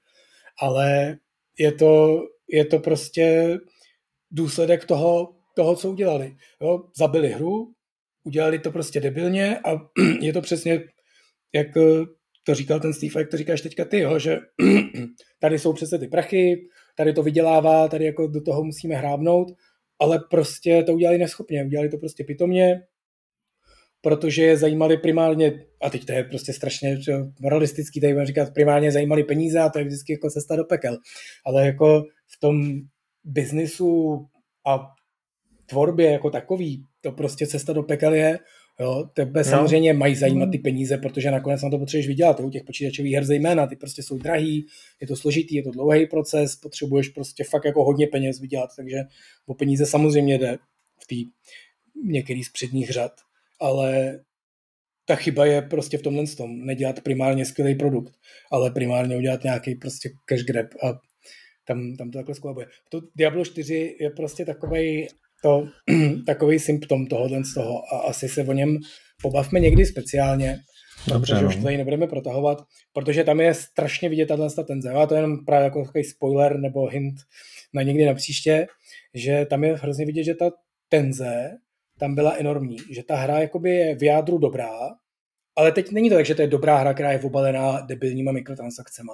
Ale 0.61 1.18
je 1.59 1.72
to, 1.72 2.20
je 2.52 2.64
to 2.64 2.78
prostě 2.78 3.59
důsledek 4.31 4.85
toho, 4.85 5.35
toho, 5.57 5.76
co 5.76 5.90
udělali. 5.90 6.37
Jo? 6.61 6.83
Zabili 6.96 7.28
hru, 7.28 7.72
udělali 8.24 8.59
to 8.59 8.72
prostě 8.72 9.00
debilně 9.00 9.59
a 9.59 9.70
je 10.20 10.33
to 10.33 10.40
přesně, 10.40 10.85
jak 11.55 11.66
to 12.44 12.55
říkal 12.55 12.81
ten 12.81 12.92
Steve, 12.92 13.20
jak 13.20 13.31
to 13.31 13.37
říkáš 13.37 13.61
teďka 13.61 13.85
ty, 13.85 13.98
jo? 13.98 14.18
že 14.18 14.38
tady 15.40 15.59
jsou 15.59 15.72
přece 15.72 15.98
ty 15.98 16.09
prachy, 16.09 16.68
tady 16.96 17.12
to 17.12 17.22
vydělává, 17.22 17.88
tady 17.88 18.05
jako 18.05 18.26
do 18.26 18.40
toho 18.40 18.64
musíme 18.64 18.94
hrábnout, 18.94 19.48
ale 19.98 20.20
prostě 20.31 20.83
to 20.83 20.94
udělali 20.94 21.18
neschopně, 21.18 21.64
udělali 21.64 21.88
to 21.88 21.98
prostě 21.98 22.24
pitomně, 22.24 22.81
protože 24.00 24.42
je 24.42 24.57
zajímali 24.57 24.96
primárně, 24.96 25.64
a 25.83 25.90
teď 25.90 26.05
to 26.05 26.12
je 26.12 26.24
prostě 26.24 26.52
strašně 26.52 26.98
moralistický, 27.40 28.00
tady 28.00 28.12
budeme 28.12 28.26
říkat, 28.26 28.55
primárně 28.55 28.92
zajímali 28.92 29.24
peníze 29.24 29.59
a 29.59 29.68
to 29.68 29.78
je 29.78 29.85
vždycky 29.85 30.12
jako 30.12 30.31
cesta 30.31 30.57
do 30.57 30.64
pekel. 30.64 30.98
Ale 31.46 31.66
jako 31.66 32.02
v 32.37 32.40
tom 32.40 32.62
biznisu 33.24 34.18
a 34.66 34.87
tvorbě 35.66 36.11
jako 36.11 36.31
takový, 36.31 36.87
to 37.00 37.12
prostě 37.12 37.46
cesta 37.46 37.72
do 37.72 37.83
pekel 37.83 38.14
je, 38.14 38.38
Jo, 38.82 39.08
tebe 39.14 39.40
no. 39.40 39.44
samozřejmě 39.44 39.92
mají 39.92 40.14
zajímat 40.14 40.50
ty 40.52 40.58
peníze, 40.58 40.98
protože 40.98 41.30
nakonec 41.30 41.62
na 41.62 41.70
to 41.70 41.78
potřebuješ 41.78 42.06
vydělat. 42.06 42.40
U 42.40 42.50
těch 42.50 42.64
počítačových 42.64 43.14
her 43.14 43.24
zejména, 43.24 43.66
ty 43.66 43.76
prostě 43.76 44.02
jsou 44.02 44.18
drahý, 44.18 44.66
je 45.00 45.06
to 45.06 45.16
složitý, 45.16 45.54
je 45.54 45.62
to 45.62 45.70
dlouhý 45.70 46.06
proces, 46.06 46.56
potřebuješ 46.56 47.08
prostě 47.08 47.44
fakt 47.44 47.64
jako 47.64 47.84
hodně 47.84 48.06
peněz 48.06 48.40
vydělat, 48.40 48.70
takže 48.76 48.98
o 49.46 49.54
peníze 49.54 49.86
samozřejmě 49.86 50.38
jde 50.38 50.58
v 51.02 51.06
té 51.06 51.30
některý 52.04 52.44
z 52.44 52.52
předních 52.52 52.90
řad, 52.90 53.12
ale 53.60 54.20
ta 55.06 55.14
chyba 55.14 55.46
je 55.46 55.62
prostě 55.62 55.98
v 55.98 56.02
tomhle 56.02 56.26
tom, 56.26 56.66
nedělat 56.66 57.00
primárně 57.00 57.44
skvělý 57.44 57.74
produkt, 57.74 58.14
ale 58.52 58.70
primárně 58.70 59.16
udělat 59.16 59.44
nějaký 59.44 59.74
prostě 59.74 60.10
cash 60.26 60.42
grab 60.42 60.66
a 60.82 60.98
tam, 61.64 61.96
tam 61.96 62.10
to 62.10 62.18
takhle 62.18 62.34
skolabuje. 62.34 62.66
To 62.88 63.00
Diablo 63.14 63.44
4 63.44 63.96
je 64.00 64.10
prostě 64.10 64.44
takový 64.44 65.08
to 65.42 65.68
takový 66.26 66.59
symptom 66.59 67.07
tohohle 67.07 67.44
z 67.44 67.55
toho 67.55 67.94
a 67.94 67.98
asi 67.98 68.28
se 68.28 68.44
o 68.44 68.52
něm 68.52 68.78
pobavme 69.22 69.61
někdy 69.61 69.87
speciálně, 69.87 70.59
Dobře, 71.09 71.33
protože 71.33 71.42
no. 71.42 71.48
už 71.48 71.57
to 71.57 71.62
tady 71.62 71.76
nebudeme 71.76 72.07
protahovat, 72.07 72.59
protože 72.92 73.24
tam 73.24 73.40
je 73.40 73.55
strašně 73.55 74.09
vidět 74.09 74.26
tato 74.26 74.64
tenze. 74.64 74.90
A 74.90 75.07
to 75.07 75.14
je 75.14 75.18
jenom 75.18 75.44
právě 75.44 75.64
jako 75.64 75.85
takový 75.85 76.05
spoiler 76.05 76.59
nebo 76.59 76.87
hint 76.87 77.14
na 77.74 77.83
někdy 77.83 78.05
na 78.07 78.14
příště, 78.14 78.66
že 79.14 79.46
tam 79.50 79.64
je 79.64 79.74
hrozně 79.74 80.07
vidět, 80.07 80.24
že 80.24 80.35
ta 80.35 80.50
tenze 80.88 81.50
tam 81.98 82.14
byla 82.14 82.35
enormní, 82.38 82.76
že 82.90 83.02
ta 83.02 83.16
hra 83.16 83.38
jakoby 83.38 83.70
je 83.70 83.94
v 83.94 84.02
jádru 84.02 84.38
dobrá, 84.38 84.70
ale 85.57 85.72
teď 85.72 85.90
není 85.90 86.09
to 86.09 86.14
tak, 86.14 86.26
že 86.26 86.35
to 86.35 86.42
je 86.42 86.48
dobrá 86.48 86.76
hra, 86.78 86.94
která 86.94 87.12
je 87.12 87.20
obalená 87.20 87.81
debilníma 87.81 88.33
mikrotransakcemi. 88.33 89.11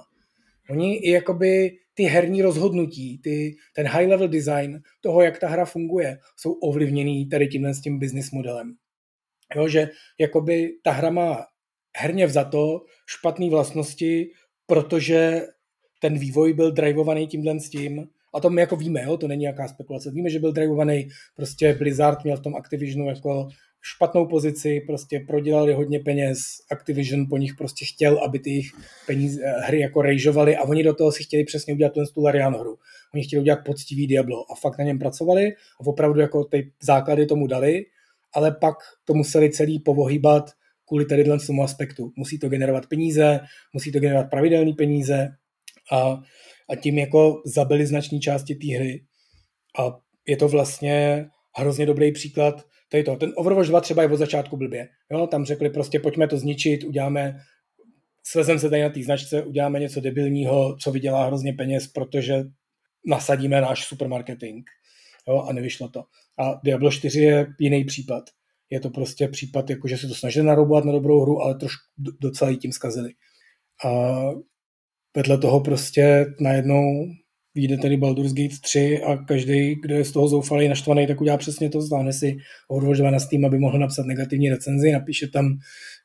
Oni 0.70 0.96
i 0.96 1.10
jakoby 1.10 1.70
ty 1.98 2.04
herní 2.04 2.42
rozhodnutí, 2.42 3.18
ty, 3.18 3.56
ten 3.74 3.86
high 3.86 4.06
level 4.06 4.28
design 4.28 4.82
toho, 5.00 5.22
jak 5.22 5.38
ta 5.38 5.48
hra 5.48 5.64
funguje, 5.64 6.18
jsou 6.36 6.52
ovlivněný 6.52 7.28
tady 7.28 7.48
tímhle 7.48 7.74
s 7.74 7.80
tím 7.80 7.98
business 7.98 8.30
modelem. 8.30 8.74
Jo, 9.56 9.68
že 9.68 9.90
jakoby 10.20 10.72
ta 10.82 10.90
hra 10.90 11.10
má 11.10 11.46
herně 11.96 12.26
vzato 12.26 12.84
špatné 13.06 13.50
vlastnosti, 13.50 14.30
protože 14.66 15.46
ten 16.00 16.18
vývoj 16.18 16.52
byl 16.52 16.72
drivovaný 16.72 17.26
tímhle 17.26 17.60
s 17.60 17.70
tím, 17.70 18.08
a 18.34 18.40
to 18.40 18.50
my 18.50 18.60
jako 18.60 18.76
víme, 18.76 19.02
jo, 19.02 19.16
to 19.16 19.28
není 19.28 19.40
nějaká 19.40 19.68
spekulace, 19.68 20.10
víme, 20.10 20.30
že 20.30 20.38
byl 20.38 20.52
drivovaný, 20.52 21.08
prostě 21.36 21.74
Blizzard 21.74 22.24
měl 22.24 22.36
v 22.36 22.42
tom 22.42 22.56
Activisionu 22.56 23.08
jako 23.08 23.48
špatnou 23.82 24.26
pozici, 24.26 24.80
prostě 24.86 25.20
prodělali 25.26 25.72
hodně 25.72 26.00
peněz, 26.00 26.38
Activision 26.70 27.26
po 27.30 27.36
nich 27.36 27.54
prostě 27.54 27.84
chtěl, 27.84 28.18
aby 28.24 28.38
ty 28.38 28.50
jejich 28.50 28.70
peníze, 29.06 29.40
eh, 29.44 29.60
hry 29.60 29.80
jako 29.80 30.02
rejžovaly 30.02 30.56
a 30.56 30.62
oni 30.62 30.82
do 30.82 30.94
toho 30.94 31.12
si 31.12 31.22
chtěli 31.22 31.44
přesně 31.44 31.74
udělat 31.74 31.92
tu 31.92 32.00
tu 32.14 32.22
Larian 32.22 32.54
hru. 32.54 32.78
Oni 33.14 33.24
chtěli 33.24 33.40
udělat 33.40 33.58
poctivý 33.64 34.06
Diablo 34.06 34.52
a 34.52 34.54
fakt 34.54 34.78
na 34.78 34.84
něm 34.84 34.98
pracovali 34.98 35.46
a 35.80 35.86
opravdu 35.86 36.20
jako 36.20 36.44
ty 36.44 36.72
základy 36.82 37.26
tomu 37.26 37.46
dali, 37.46 37.84
ale 38.34 38.52
pak 38.60 38.74
to 39.04 39.14
museli 39.14 39.50
celý 39.50 39.78
povohýbat 39.78 40.50
kvůli 40.88 41.04
tady 41.04 41.24
tomu 41.46 41.62
aspektu. 41.62 42.12
Musí 42.16 42.38
to 42.38 42.48
generovat 42.48 42.86
peníze, 42.86 43.40
musí 43.72 43.92
to 43.92 44.00
generovat 44.00 44.30
pravidelné 44.30 44.72
peníze 44.72 45.28
a, 45.92 46.20
a 46.70 46.76
tím 46.76 46.98
jako 46.98 47.42
zabili 47.46 47.86
znační 47.86 48.20
části 48.20 48.54
té 48.54 48.76
hry. 48.76 49.04
A 49.78 49.98
je 50.26 50.36
to 50.36 50.48
vlastně 50.48 51.26
hrozně 51.56 51.86
dobrý 51.86 52.12
příklad 52.12 52.64
tady 52.88 53.04
to. 53.04 53.16
Ten 53.16 53.32
Overwatch 53.36 53.68
2 53.68 53.80
třeba 53.80 54.02
je 54.02 54.08
od 54.08 54.16
začátku 54.16 54.56
blbě. 54.56 54.88
Jo? 55.12 55.26
Tam 55.26 55.44
řekli 55.44 55.70
prostě 55.70 56.00
pojďme 56.00 56.28
to 56.28 56.38
zničit, 56.38 56.84
uděláme 56.84 57.38
svezem 58.26 58.58
se 58.58 58.70
tady 58.70 58.82
na 58.82 58.88
té 58.88 59.02
značce, 59.02 59.42
uděláme 59.42 59.80
něco 59.80 60.00
debilního, 60.00 60.76
co 60.76 60.92
vydělá 60.92 61.26
hrozně 61.26 61.52
peněz, 61.52 61.86
protože 61.86 62.44
nasadíme 63.06 63.60
náš 63.60 63.84
supermarketing. 63.84 64.66
Jo? 65.28 65.42
A 65.42 65.52
nevyšlo 65.52 65.88
to. 65.88 66.04
A 66.38 66.60
Diablo 66.64 66.90
4 66.90 67.20
je 67.20 67.46
jiný 67.60 67.84
případ. 67.84 68.24
Je 68.70 68.80
to 68.80 68.90
prostě 68.90 69.28
případ, 69.28 69.70
jako 69.70 69.88
že 69.88 69.98
se 69.98 70.08
to 70.08 70.14
snažili 70.14 70.46
naroubovat 70.46 70.84
na 70.84 70.92
dobrou 70.92 71.20
hru, 71.22 71.42
ale 71.42 71.54
trošku 71.54 71.82
docela 72.20 72.54
tím 72.54 72.72
zkazili. 72.72 73.10
A 73.84 74.18
vedle 75.16 75.38
toho 75.38 75.60
prostě 75.60 76.26
najednou 76.40 77.06
vyjde 77.58 77.76
tedy 77.76 77.96
Baldur's 77.96 78.32
Gate 78.32 78.54
3 78.62 79.02
a 79.02 79.16
každý, 79.16 79.74
kdo 79.74 79.94
je 79.94 80.04
z 80.04 80.12
toho 80.12 80.28
zoufalý, 80.28 80.68
naštvaný, 80.68 81.06
tak 81.06 81.20
udělá 81.20 81.36
přesně 81.36 81.70
to, 81.70 81.80
zvládne 81.80 82.12
si 82.12 82.36
Overwatch 82.68 82.98
2 82.98 83.10
na 83.10 83.18
Steam, 83.18 83.44
aby 83.44 83.58
mohl 83.58 83.78
napsat 83.78 84.06
negativní 84.06 84.50
recenzi, 84.50 84.92
napíše 84.92 85.28
tam, 85.28 85.58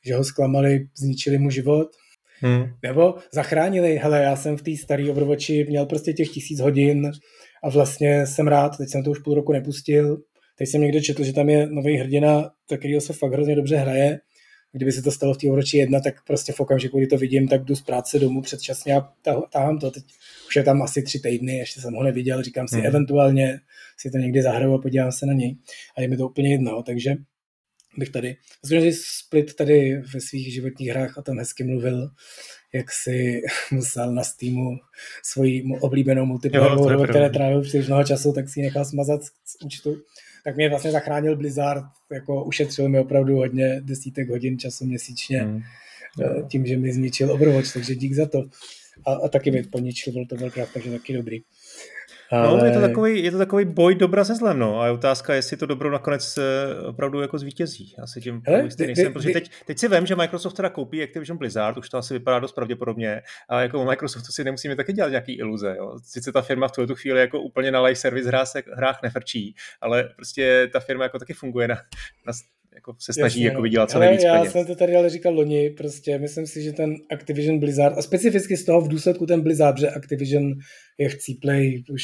že 0.06 0.16
ho 0.16 0.24
zklamali, 0.24 0.80
zničili 0.98 1.38
mu 1.38 1.50
život, 1.50 1.88
hmm. 2.42 2.63
nebo 2.84 3.16
zachránili, 3.34 3.98
hele, 3.98 4.24
já 4.24 4.36
jsem 4.36 4.58
v 4.58 4.62
té 4.62 4.72
staré 4.84 5.12
Overwatchi 5.12 5.66
měl 5.70 5.86
prostě 5.86 6.13
těch 6.13 6.30
tisíc 6.30 6.60
hodin 6.60 7.12
a 7.63 7.70
vlastně 7.70 8.28
jsem 8.28 8.48
rád, 8.48 8.78
teď 8.78 8.89
jsem 8.89 9.04
to 9.04 9.12
už 9.12 9.20
půl 9.20 9.36
roku 9.36 9.52
nepustil, 9.54 10.18
teď 10.58 10.70
jsem 10.70 10.82
někde 10.82 11.02
četl, 11.02 11.24
že 11.24 11.34
tam 11.34 11.50
je 11.50 11.68
nový 11.70 11.98
hrdina, 11.98 12.50
tak 12.70 12.80
kterýho 12.80 13.02
se 13.02 13.13
fakt 13.13 13.34
hrozně 13.34 13.56
dobře 13.56 13.76
hraje, 13.76 14.20
kdyby 14.74 14.92
se 14.92 15.02
to 15.02 15.12
stalo 15.12 15.34
v 15.34 15.38
té 15.38 15.48
Overwatchi 15.48 15.78
jedna, 15.78 16.00
tak 16.00 16.24
prostě 16.24 16.54
v 16.54 16.60
okamžiku, 16.60 16.98
kdy 16.98 17.08
to 17.08 17.18
vidím, 17.18 17.48
tak 17.48 17.64
jdu 17.64 17.76
z 17.76 17.82
práce 17.82 18.20
domů 18.20 18.42
předčasně 18.42 18.96
a 18.96 19.10
tahám 19.50 19.80
to. 19.80 19.92
Teď 19.92 20.04
už 20.48 20.56
je 20.56 20.64
tam 20.64 20.82
asi 20.82 21.02
tři 21.02 21.20
týdny, 21.20 21.58
ještě 21.58 21.82
jsem 21.82 21.94
ho 21.94 22.04
neviděl, 22.04 22.44
říkám 22.44 22.68
si, 22.68 22.76
hmm. 22.76 22.86
eventuálně 22.86 23.60
si 23.98 24.12
to 24.12 24.18
někdy 24.18 24.42
zahraju 24.42 24.74
a 24.74 24.82
podívám 24.82 25.12
se 25.12 25.26
na 25.26 25.34
něj. 25.34 25.56
A 25.98 26.02
je 26.02 26.08
mi 26.08 26.18
to 26.18 26.28
úplně 26.28 26.52
jedno, 26.52 26.84
takže 26.84 27.16
bych 27.98 28.10
tady, 28.10 28.38
myslím, 28.64 28.82
že 28.82 28.98
Split 29.20 29.56
tady 29.56 30.02
ve 30.14 30.22
svých 30.22 30.54
životních 30.54 30.90
hrách 30.90 31.18
o 31.18 31.22
tom 31.22 31.40
hezky 31.40 31.64
mluvil, 31.64 32.10
jak 32.74 32.92
si 32.92 33.42
musel 33.72 34.14
na 34.14 34.24
Steamu 34.24 34.78
svoji 35.24 35.64
oblíbenou 35.82 36.26
multiplayerovou 36.26 36.84
hru, 36.84 37.04
které 37.04 37.30
trávil 37.30 37.62
příliš 37.62 37.88
mnoho 37.88 38.04
času, 38.04 38.34
tak 38.34 38.50
si 38.50 38.60
ji 38.60 38.64
nechal 38.64 38.86
smazat 38.86 39.24
z 39.24 39.66
účtu 39.66 39.96
tak 40.44 40.56
mě 40.56 40.70
vlastně 40.70 40.92
zachránil 40.92 41.36
Blizzard, 41.36 41.86
jako 42.12 42.44
ušetřil 42.44 42.90
mi 42.90 43.00
opravdu 43.00 43.36
hodně 43.36 43.82
desítek 43.82 44.30
hodin 44.30 44.60
času 44.60 44.86
měsíčně 44.86 45.42
hmm. 45.42 45.62
tím, 46.48 46.66
že 46.66 46.78
mi 46.78 46.94
zničil 46.94 47.32
Overwatch, 47.32 47.74
takže 47.74 47.96
dík 47.96 48.14
za 48.14 48.26
to. 48.26 48.44
A, 49.06 49.14
a 49.14 49.28
taky 49.28 49.52
mi 49.52 49.64
poničil 49.64 50.14
World 50.14 50.32
of 50.32 50.42
Warcraft, 50.42 50.74
takže 50.74 50.92
taky 50.92 51.14
dobrý. 51.14 51.42
Ale... 52.34 52.58
No, 52.58 52.65
je 52.65 52.72
to, 52.72 52.82
takový, 52.82 53.24
je 53.24 53.32
to 53.32 53.38
takový 53.38 53.65
boj 53.65 53.96
dobra 53.96 54.24
se 54.24 54.36
zlem, 54.36 54.60
no. 54.60 54.82
A 54.82 54.86
je 54.86 54.91
otázka, 54.91 55.34
jestli 55.34 55.58
to 55.58 55.65
dobro 55.65 55.91
nakonec 55.91 56.38
eh, 56.38 56.41
opravdu 56.86 57.22
jako 57.22 57.38
zvítězí. 57.38 57.96
Já 57.98 58.08
si 58.08 58.22
tím 58.22 58.41
Hele, 58.46 58.63
jistý 58.63 58.86
nejsem, 58.86 59.13
protože 59.13 59.30
teď, 59.30 59.52
teď 59.65 59.80
si 59.80 59.88
vím, 59.88 60.06
že 60.06 60.15
Microsoft 60.15 60.54
teda 60.54 60.69
koupí 60.69 61.04
Activision 61.04 61.38
Blizzard, 61.38 61.78
už 61.78 61.89
to 61.89 61.98
asi 61.98 62.13
vypadá 62.13 62.39
dost 62.39 62.52
pravděpodobně, 62.52 63.22
ale 63.50 63.63
jako 63.63 63.82
u 63.82 63.86
Microsoftu 63.86 64.32
si 64.32 64.43
nemusíme 64.43 64.76
taky 64.76 64.93
dělat 64.93 65.10
nějaký 65.10 65.34
iluze, 65.34 65.76
jo. 65.78 66.00
Sice 66.04 66.32
ta 66.32 66.41
firma 66.41 66.67
v 66.67 66.72
tuto 66.72 66.96
chvíli 66.96 67.19
jako 67.19 67.41
úplně 67.41 67.72
na 67.72 67.82
live 67.82 67.96
service 67.96 68.28
hrách, 68.28 68.48
hrách 68.74 69.00
nefrčí, 69.04 69.56
ale 69.82 70.04
prostě 70.15 70.69
ta 70.74 70.80
firma 70.80 71.04
jako 71.04 71.19
taky 71.19 71.34
funguje 71.34 71.67
na, 71.67 71.76
na 72.28 72.34
jako 72.76 72.96
se 73.00 73.14
snaží 73.14 73.40
Jasně, 73.40 73.46
jako 73.46 73.58
no. 73.58 73.64
vydělat 73.64 73.92
co 73.92 74.00
nejvíc 74.00 74.24
já 74.24 74.38
peněz. 74.38 74.52
jsem 74.52 74.66
to 74.66 74.76
tady 74.76 74.96
ale 74.96 75.10
říkal 75.10 75.34
loni, 75.34 75.70
prostě 75.70 76.20
myslím 76.20 76.48
si, 76.48 76.62
že 76.62 76.72
ten 76.72 76.96
Activision 77.12 77.60
Blizzard, 77.60 77.98
a 77.98 78.02
specificky 78.02 78.58
z 78.58 78.66
toho 78.66 78.82
v 78.82 78.88
důsledku 78.88 79.26
ten 79.26 79.42
Blizzard, 79.42 79.78
že 79.78 79.90
Activision 79.90 80.54
je 80.98 81.10
chcíplej 81.10 81.84
už 81.90 82.04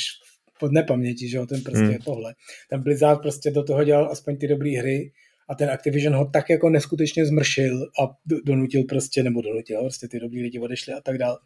pod 0.59 0.71
nepaměti, 0.71 1.29
že 1.29 1.37
jo, 1.37 1.45
ten 1.45 1.61
prostě 1.61 1.85
hmm. 1.85 1.97
tohle. 1.97 2.35
Ten 2.69 2.83
Blizzard 2.83 3.21
prostě 3.21 3.51
do 3.51 3.63
toho 3.63 3.83
dělal 3.83 4.11
aspoň 4.11 4.37
ty 4.37 4.47
dobré 4.47 4.69
hry 4.69 5.11
a 5.49 5.55
ten 5.55 5.69
Activision 5.69 6.15
ho 6.15 6.25
tak 6.33 6.49
jako 6.49 6.69
neskutečně 6.69 7.25
zmršil 7.25 7.81
a 7.81 8.15
donutil 8.45 8.83
prostě, 8.83 9.23
nebo 9.23 9.41
donutil, 9.41 9.81
prostě 9.81 10.07
ty 10.07 10.19
dobrý 10.19 10.41
lidi 10.41 10.59
odešli 10.59 10.93
a 10.93 11.01
tak 11.01 11.17
dál, 11.17 11.37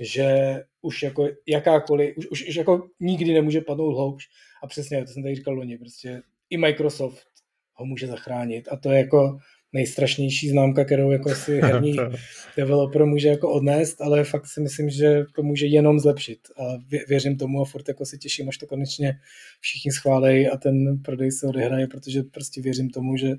že 0.00 0.56
už 0.82 1.02
jako 1.02 1.28
jakákoliv, 1.48 2.16
už, 2.16 2.26
už, 2.30 2.48
už 2.48 2.54
jako 2.54 2.88
nikdy 3.00 3.32
nemůže 3.34 3.60
padnout 3.60 3.94
hlouč 3.94 4.24
a 4.62 4.66
přesně, 4.66 5.04
to 5.04 5.12
jsem 5.12 5.22
tady 5.22 5.34
říkal 5.34 5.54
loni, 5.54 5.78
prostě 5.78 6.22
i 6.50 6.56
Microsoft 6.56 7.31
ho 7.74 7.86
může 7.86 8.06
zachránit 8.06 8.68
a 8.70 8.76
to 8.76 8.90
je 8.90 8.98
jako 8.98 9.38
nejstrašnější 9.72 10.48
známka, 10.48 10.84
kterou 10.84 11.10
jako 11.10 11.34
si 11.34 11.60
herní 11.60 11.96
developer 12.56 13.04
může 13.04 13.28
jako 13.28 13.52
odnést, 13.52 14.00
ale 14.00 14.24
fakt 14.24 14.46
si 14.46 14.60
myslím, 14.60 14.90
že 14.90 15.24
to 15.34 15.42
může 15.42 15.66
jenom 15.66 16.00
zlepšit 16.00 16.38
a 16.58 16.62
věřím 17.08 17.36
tomu 17.36 17.60
a 17.60 17.64
furt 17.64 17.88
jako 17.88 18.06
si 18.06 18.18
těším, 18.18 18.48
až 18.48 18.58
to 18.58 18.66
konečně 18.66 19.18
všichni 19.60 19.92
schválejí 19.92 20.48
a 20.48 20.56
ten 20.56 21.02
prodej 21.02 21.32
se 21.32 21.46
odehraje, 21.46 21.86
protože 21.86 22.22
prostě 22.22 22.60
věřím 22.62 22.90
tomu, 22.90 23.16
že, 23.16 23.34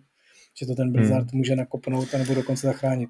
že 0.59 0.65
to 0.65 0.75
ten 0.75 0.91
Blizzard 0.91 1.31
hmm. 1.31 1.37
může 1.37 1.55
nakopnout 1.55 2.13
a 2.13 2.17
nebo 2.17 2.33
dokonce 2.33 2.67
zachránit. 2.67 3.09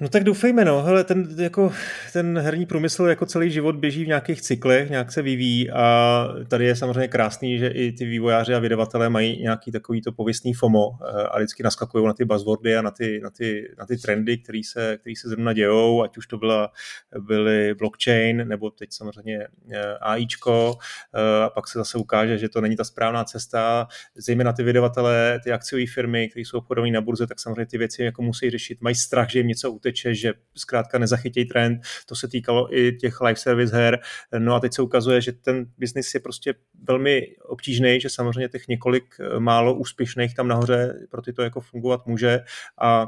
No 0.00 0.08
tak 0.08 0.24
doufejme, 0.24 0.64
no. 0.64 0.82
Hele, 0.82 1.04
ten, 1.04 1.28
jako, 1.38 1.72
ten 2.12 2.38
herní 2.38 2.66
průmysl 2.66 3.04
jako 3.04 3.26
celý 3.26 3.50
život 3.50 3.76
běží 3.76 4.04
v 4.04 4.08
nějakých 4.08 4.42
cyklech, 4.42 4.90
nějak 4.90 5.12
se 5.12 5.22
vyvíjí 5.22 5.70
a 5.70 6.28
tady 6.48 6.64
je 6.64 6.76
samozřejmě 6.76 7.08
krásný, 7.08 7.58
že 7.58 7.68
i 7.68 7.92
ty 7.92 8.04
vývojáři 8.04 8.54
a 8.54 8.58
vydavatelé 8.58 9.08
mají 9.08 9.42
nějaký 9.42 9.72
takový 9.72 10.02
to 10.02 10.12
pověstný 10.12 10.54
FOMO 10.54 10.90
eh, 10.90 11.22
a 11.22 11.38
vždycky 11.38 11.62
naskakují 11.62 12.06
na 12.06 12.12
ty 12.12 12.24
buzzwordy 12.24 12.76
a 12.76 12.82
na 12.82 12.90
ty, 12.90 13.20
na 13.20 13.30
ty, 13.30 13.74
na 13.78 13.86
ty 13.86 13.96
trendy, 13.96 14.38
které 14.38 14.60
se, 14.64 14.96
který 15.00 15.16
se 15.16 15.28
zrovna 15.28 15.52
dějou, 15.52 16.02
ať 16.02 16.16
už 16.16 16.26
to 16.26 16.38
byla, 16.38 16.70
byly 17.18 17.74
blockchain 17.74 18.48
nebo 18.48 18.70
teď 18.70 18.92
samozřejmě 18.92 19.46
eh, 19.70 19.98
AIčko 20.00 20.78
eh, 21.14 21.44
a 21.44 21.50
pak 21.50 21.68
se 21.68 21.78
zase 21.78 21.98
ukáže, 21.98 22.38
že 22.38 22.48
to 22.48 22.60
není 22.60 22.76
ta 22.76 22.84
správná 22.84 23.24
cesta. 23.24 23.88
Zejména 24.16 24.52
ty 24.52 24.62
vydavatelé, 24.62 25.40
ty 25.44 25.52
akciové 25.52 25.84
firmy, 25.94 26.28
které 26.28 26.42
jsou 26.42 26.58
obchodované 26.58 26.92
na 26.92 27.00
burze, 27.00 27.26
tak 27.26 27.40
samozřejmě 27.40 27.66
ty 27.66 27.78
věci 27.78 28.02
jako 28.02 28.22
musí 28.22 28.50
řešit, 28.50 28.80
mají 28.80 28.94
strach, 28.94 29.30
že 29.30 29.38
jim 29.38 29.48
něco 29.48 29.72
uteče, 29.72 29.87
že 29.96 30.32
zkrátka 30.56 30.98
nezachytějí 30.98 31.46
trend. 31.46 31.80
To 32.06 32.16
se 32.16 32.28
týkalo 32.28 32.76
i 32.76 32.92
těch 32.92 33.20
live 33.20 33.36
service 33.36 33.76
her. 33.76 33.98
No 34.38 34.54
a 34.54 34.60
teď 34.60 34.74
se 34.74 34.82
ukazuje, 34.82 35.20
že 35.20 35.32
ten 35.32 35.66
biznis 35.78 36.14
je 36.14 36.20
prostě 36.20 36.54
velmi 36.88 37.26
obtížný, 37.42 38.00
že 38.00 38.10
samozřejmě 38.10 38.48
těch 38.48 38.68
několik 38.68 39.04
eh, 39.20 39.40
málo 39.40 39.74
úspěšných 39.74 40.34
tam 40.34 40.48
nahoře 40.48 41.06
pro 41.10 41.22
ty 41.22 41.32
to 41.32 41.42
jako 41.42 41.60
fungovat 41.60 42.06
může 42.06 42.40
a 42.80 43.06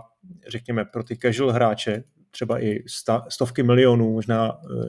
řekněme 0.48 0.84
pro 0.84 1.02
ty 1.02 1.16
casual 1.16 1.52
hráče, 1.52 2.04
třeba 2.30 2.62
i 2.62 2.82
sta, 2.86 3.26
stovky 3.28 3.62
milionů, 3.62 4.12
možná 4.12 4.52
uh, 4.52 4.84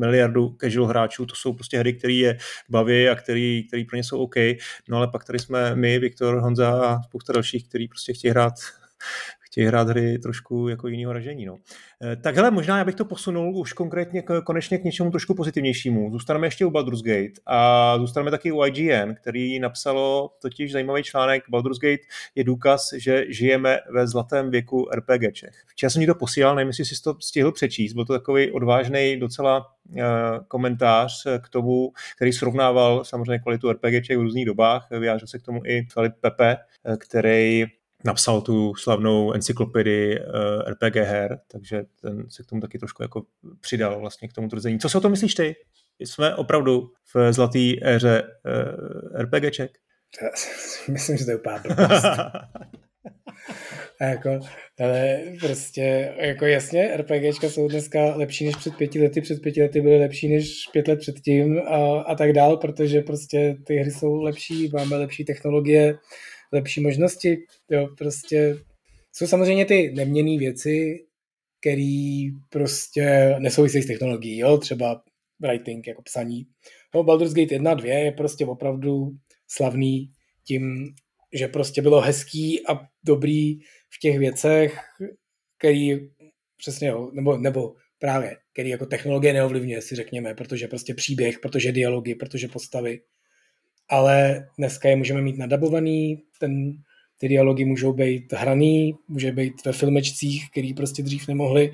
miliardu 0.00 0.56
casual 0.60 0.86
hráčů, 0.86 1.26
to 1.26 1.34
jsou 1.34 1.52
prostě 1.52 1.78
hry, 1.78 1.92
které 1.92 2.12
je 2.12 2.38
baví 2.68 3.08
a 3.08 3.14
který, 3.14 3.64
který 3.68 3.84
pro 3.84 3.96
ně 3.96 4.04
jsou 4.04 4.18
OK. 4.18 4.34
No 4.88 4.96
ale 4.96 5.08
pak 5.08 5.24
tady 5.24 5.38
jsme 5.38 5.76
my, 5.76 5.98
Viktor, 5.98 6.40
Honza 6.40 6.86
a 6.86 7.02
spousta 7.02 7.32
dalších, 7.32 7.68
kteří 7.68 7.88
prostě 7.88 8.12
chtějí 8.12 8.30
hrát 8.30 8.54
chtějí 9.56 9.66
hrát 9.66 9.88
hry 9.88 10.18
trošku 10.18 10.68
jako 10.68 10.88
jiného 10.88 11.12
ražení. 11.12 11.46
No. 11.46 11.56
Eh, 12.02 12.16
tak 12.16 12.36
hele, 12.36 12.50
možná 12.50 12.78
já 12.78 12.84
bych 12.84 12.94
to 12.94 13.04
posunul 13.04 13.58
už 13.58 13.72
konkrétně 13.72 14.22
k, 14.22 14.40
konečně 14.40 14.78
k 14.78 14.84
něčemu 14.84 15.10
trošku 15.10 15.34
pozitivnějšímu. 15.34 16.10
Zůstaneme 16.12 16.46
ještě 16.46 16.66
u 16.66 16.70
Baldur's 16.70 17.02
Gate 17.02 17.40
a 17.46 17.98
zůstaneme 17.98 18.30
taky 18.30 18.52
u 18.52 18.64
IGN, 18.64 19.14
který 19.14 19.58
napsalo 19.58 20.30
totiž 20.42 20.72
zajímavý 20.72 21.02
článek 21.02 21.42
Baldur's 21.48 21.78
Gate 21.78 22.02
je 22.34 22.44
důkaz, 22.44 22.92
že 22.96 23.24
žijeme 23.28 23.78
ve 23.92 24.06
zlatém 24.06 24.50
věku 24.50 24.88
RPGček. 24.94 25.52
Včera 25.66 25.90
jsem 25.90 26.00
mi 26.00 26.06
to 26.06 26.14
posílal, 26.14 26.54
nevím, 26.54 26.68
jestli 26.68 26.84
jsi 26.84 27.02
to 27.02 27.16
stihl 27.20 27.52
přečíst, 27.52 27.92
byl 27.92 28.04
to 28.04 28.12
takový 28.12 28.50
odvážný 28.50 29.16
docela 29.20 29.66
uh, 29.88 30.02
komentář 30.48 31.26
k 31.42 31.48
tomu, 31.48 31.92
který 32.16 32.32
srovnával 32.32 33.04
samozřejmě 33.04 33.38
kvalitu 33.38 33.72
RPGček 33.72 34.18
v 34.18 34.22
různých 34.22 34.46
dobách, 34.46 34.88
vyjádřil 34.90 35.28
se 35.28 35.38
k 35.38 35.42
tomu 35.42 35.60
i 35.64 35.86
Filip 35.92 36.12
Pepe, 36.20 36.56
eh, 36.84 36.96
který 36.96 37.66
napsal 38.04 38.40
tu 38.40 38.74
slavnou 38.74 39.32
encyklopedii 39.32 40.20
uh, 40.20 40.26
eh, 40.26 40.70
RPG 40.70 40.96
her, 40.96 41.38
takže 41.52 41.82
ten 42.00 42.30
se 42.30 42.42
k 42.42 42.46
tomu 42.46 42.60
taky 42.60 42.78
trošku 42.78 43.02
jako 43.02 43.22
přidal 43.60 44.00
vlastně 44.00 44.28
k 44.28 44.32
tomu 44.32 44.48
tvrzení. 44.48 44.78
Co 44.78 44.88
si 44.88 44.98
o 44.98 45.00
tom 45.00 45.10
myslíš 45.10 45.34
ty? 45.34 45.56
jsme 45.98 46.34
opravdu 46.34 46.90
v 47.14 47.32
zlaté 47.32 47.72
éře 47.82 48.22
uh, 48.22 49.20
RPGček? 49.20 49.70
Myslím, 50.88 51.16
že 51.16 51.24
to 51.24 51.30
je 51.30 51.36
úplně 51.36 51.56
A 54.00 54.04
jako, 54.04 54.40
ale 54.80 55.20
prostě, 55.40 56.14
jako 56.18 56.46
jasně, 56.46 56.96
RPGčka 56.96 57.48
jsou 57.48 57.68
dneska 57.68 58.16
lepší 58.16 58.46
než 58.46 58.56
před 58.56 58.76
pěti 58.76 59.02
lety, 59.02 59.20
před 59.20 59.42
pěti 59.42 59.62
lety 59.62 59.80
byly 59.80 59.98
lepší 59.98 60.28
než 60.28 60.68
pět 60.72 60.88
let 60.88 60.98
předtím 60.98 61.58
a, 61.58 62.00
a 62.00 62.14
tak 62.14 62.32
dál, 62.32 62.56
protože 62.56 63.00
prostě 63.00 63.56
ty 63.66 63.76
hry 63.76 63.90
jsou 63.90 64.22
lepší, 64.22 64.70
máme 64.72 64.96
lepší 64.96 65.24
technologie, 65.24 65.98
lepší 66.52 66.80
možnosti, 66.80 67.38
jo, 67.70 67.88
prostě 67.98 68.58
jsou 69.12 69.26
samozřejmě 69.26 69.64
ty 69.64 69.92
neměné 69.92 70.38
věci, 70.38 71.04
které 71.60 72.28
prostě 72.50 73.36
nesouvisejí 73.38 73.82
s 73.82 73.86
technologií, 73.86 74.38
jo, 74.38 74.58
třeba 74.58 75.02
writing, 75.40 75.86
jako 75.86 76.02
psaní. 76.02 76.46
No, 76.94 77.04
Baldur's 77.04 77.32
Gate 77.32 77.54
1 77.54 77.74
2 77.74 77.88
je 77.88 78.12
prostě 78.12 78.46
opravdu 78.46 79.10
slavný 79.48 80.12
tím, 80.44 80.94
že 81.32 81.48
prostě 81.48 81.82
bylo 81.82 82.00
hezký 82.00 82.66
a 82.66 82.80
dobrý 83.04 83.58
v 83.90 83.98
těch 84.00 84.18
věcech, 84.18 84.78
který 85.58 85.98
přesně, 86.56 86.92
nebo, 87.12 87.36
nebo 87.36 87.74
právě, 87.98 88.36
který 88.52 88.70
jako 88.70 88.86
technologie 88.86 89.32
neovlivňuje, 89.32 89.82
si 89.82 89.96
řekněme, 89.96 90.34
protože 90.34 90.68
prostě 90.68 90.94
příběh, 90.94 91.38
protože 91.38 91.72
dialogy, 91.72 92.14
protože 92.14 92.48
postavy. 92.48 93.00
Ale 93.88 94.46
dneska 94.58 94.88
je 94.88 94.96
můžeme 94.96 95.22
mít 95.22 95.38
nadabovaný, 95.38 96.22
ten, 96.40 96.72
ty 97.18 97.28
dialogy 97.28 97.64
můžou 97.64 97.92
být 97.92 98.32
hraný, 98.32 98.94
může 99.08 99.32
být 99.32 99.64
ve 99.64 99.72
filmečcích, 99.72 100.50
který 100.50 100.74
prostě 100.74 101.02
dřív 101.02 101.28
nemohli, 101.28 101.72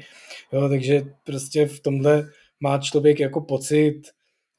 jo, 0.52 0.68
takže 0.68 1.02
prostě 1.24 1.66
v 1.66 1.80
tomhle 1.80 2.28
má 2.60 2.78
člověk 2.78 3.20
jako 3.20 3.40
pocit, 3.40 4.02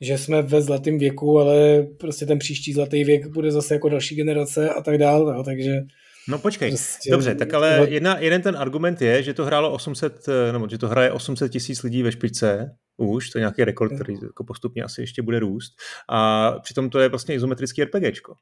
že 0.02 0.18
jsme 0.18 0.42
ve 0.42 0.62
zlatém 0.62 0.98
věku, 0.98 1.40
ale 1.40 1.88
prostě 2.00 2.26
ten 2.26 2.40
příští 2.40 2.74
zlatý 2.74 3.04
věk 3.04 3.28
bude 3.28 3.52
zase 3.52 3.74
jako 3.74 3.90
další 3.90 4.16
generace 4.16 4.70
a 4.70 4.82
tak 4.82 4.98
dále, 4.98 5.34
no, 5.34 5.44
takže 5.44 5.82
No 6.28 6.40
počkej, 6.40 6.70
prostě, 6.70 7.12
dobře, 7.12 7.36
tak 7.36 7.54
ale 7.54 7.88
jedna, 7.90 8.20
jeden 8.20 8.42
ten 8.42 8.58
argument 8.58 9.02
je, 9.02 9.24
že 9.24 9.34
to 9.34 9.46
hrálo 9.46 9.72
800, 9.72 10.26
nebo 10.52 10.70
že 10.70 10.78
to 10.78 10.88
hraje 10.88 11.12
800 11.12 11.52
tisíc 11.52 11.84
lidí 11.84 12.04
ve 12.04 12.12
špičce, 12.12 12.76
už, 12.98 13.30
to 13.30 13.38
je 13.38 13.42
nějaký 13.42 13.64
rekord, 13.64 13.94
který 13.94 14.14
jako 14.24 14.44
postupně 14.44 14.84
asi 14.84 15.02
ještě 15.02 15.22
bude 15.22 15.40
růst, 15.40 15.74
a 16.10 16.52
přitom 16.52 16.90
to 16.90 17.00
je 17.00 17.10
vlastně 17.10 17.36
izometrický 17.36 17.84
RPGčko. 17.84 18.36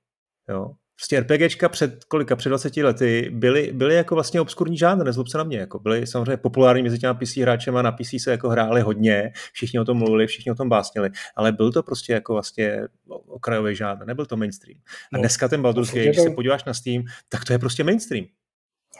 Jo? 0.49 0.71
Prostě 0.95 1.19
RPGčka 1.19 1.69
před 1.69 2.03
kolika, 2.03 2.35
před 2.35 2.49
20 2.49 2.77
lety 2.77 3.29
byly, 3.33 3.71
byly 3.73 3.95
jako 3.95 4.15
vlastně 4.15 4.41
obskurní 4.41 4.77
žánr, 4.77 5.05
nezlob 5.05 5.27
se 5.27 5.37
na 5.37 5.43
mě, 5.43 5.57
jako 5.57 5.79
byly 5.79 6.07
samozřejmě 6.07 6.37
populární 6.37 6.83
mezi 6.83 6.99
těma 6.99 7.13
PC 7.13 7.37
hráčema, 7.37 7.81
na 7.81 7.91
PC 7.91 8.09
se 8.23 8.31
jako 8.31 8.49
hráli 8.49 8.81
hodně, 8.81 9.31
všichni 9.53 9.79
o 9.79 9.85
tom 9.85 9.97
mluvili, 9.97 10.27
všichni 10.27 10.51
o 10.51 10.55
tom 10.55 10.69
básnili, 10.69 11.09
ale 11.35 11.51
byl 11.51 11.71
to 11.71 11.83
prostě 11.83 12.13
jako 12.13 12.33
vlastně 12.33 12.81
okrajový 13.27 13.75
žánr, 13.75 14.05
nebyl 14.05 14.25
to 14.25 14.37
mainstream. 14.37 14.79
A 15.13 15.17
no, 15.17 15.19
dneska 15.19 15.47
ten 15.47 15.61
Baldur's 15.61 15.89
Gate, 15.89 16.05
když 16.05 16.17
se 16.17 16.29
podíváš 16.29 16.63
na 16.63 16.73
Steam, 16.73 17.03
tak 17.29 17.45
to 17.45 17.53
je 17.53 17.59
prostě 17.59 17.83
mainstream. 17.83 18.25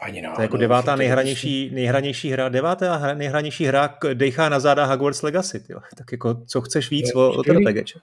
Ani 0.02 0.22
no, 0.22 0.32
to 0.34 0.40
je 0.40 0.44
jako 0.44 0.56
devátá 0.56 0.96
nejhranější, 0.96 1.70
nejhranější 1.72 2.30
hra, 2.30 2.48
devátá 2.48 3.14
nejhranější 3.14 3.64
hra 3.64 3.98
dejchá 4.14 4.48
na 4.48 4.60
záda 4.60 4.84
Hogwarts 4.84 5.22
Legacy, 5.22 5.60
tyjo. 5.60 5.80
Tak 5.96 6.12
jako, 6.12 6.34
co 6.46 6.60
chceš 6.60 6.90
víc 6.90 7.14
o, 7.14 7.32
o 7.32 7.42
RPGček? 7.42 8.02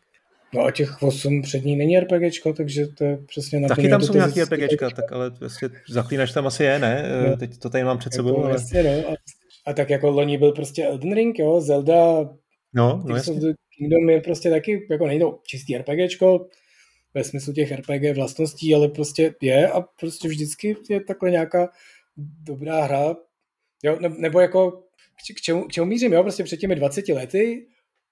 No 0.54 0.66
a 0.66 0.72
těch 0.72 1.04
8 1.04 1.42
před 1.42 1.66
ní 1.66 1.76
není 1.76 2.00
RPGčko, 2.00 2.54
takže 2.54 2.88
to 2.88 3.04
je 3.04 3.18
přesně 3.28 3.60
na 3.60 3.68
Taky 3.68 3.90
tam 3.90 4.02
jsou 4.02 4.14
nějaký 4.14 4.42
RPGčka, 4.44 4.90
tak 4.90 5.12
ale 5.12 5.30
vlastně 5.30 5.70
zaklínač 5.90 6.32
tam 6.32 6.48
asi 6.48 6.64
je, 6.64 6.80
ne? 6.80 7.10
No. 7.30 7.38
Teď 7.38 7.58
to 7.58 7.70
tady 7.70 7.84
mám 7.84 7.98
před 7.98 8.14
jako, 8.14 8.28
sebou. 8.28 8.44
Ale... 8.44 8.52
Jasně, 8.52 8.84
no. 8.84 9.10
A, 9.12 9.16
a, 9.66 9.74
tak 9.74 9.90
jako 9.90 10.10
loni 10.10 10.38
byl 10.38 10.52
prostě 10.52 10.86
Elden 10.86 11.16
Ring, 11.16 11.40
jo, 11.40 11.62
Zelda, 11.62 12.30
no, 12.74 13.04
no. 13.06 13.16
Kingdom 13.78 14.10
je 14.10 14.22
prostě 14.22 14.50
taky, 14.50 14.88
jako 14.92 15.08
nejde 15.08 15.26
čistý 15.44 15.78
RPGčko, 15.78 16.48
ve 17.14 17.24
smyslu 17.24 17.54
těch 17.54 17.72
RPG 17.72 18.16
vlastností, 18.16 18.76
ale 18.76 18.88
prostě 18.88 19.36
je 19.42 19.72
a 19.72 19.82
prostě 19.82 20.28
vždycky 20.28 20.78
je 20.90 21.04
takhle 21.04 21.32
nějaká 21.32 21.70
dobrá 22.44 22.84
hra, 22.84 23.16
jo, 23.84 23.98
nebo 24.18 24.40
jako 24.40 24.84
k 25.38 25.42
čemu, 25.42 25.68
k 25.68 25.72
čemu 25.72 25.88
mířím, 25.88 26.14
jo, 26.14 26.24
prostě 26.24 26.44
před 26.44 26.58
těmi 26.58 26.76
20 26.76 27.08
lety 27.10 27.68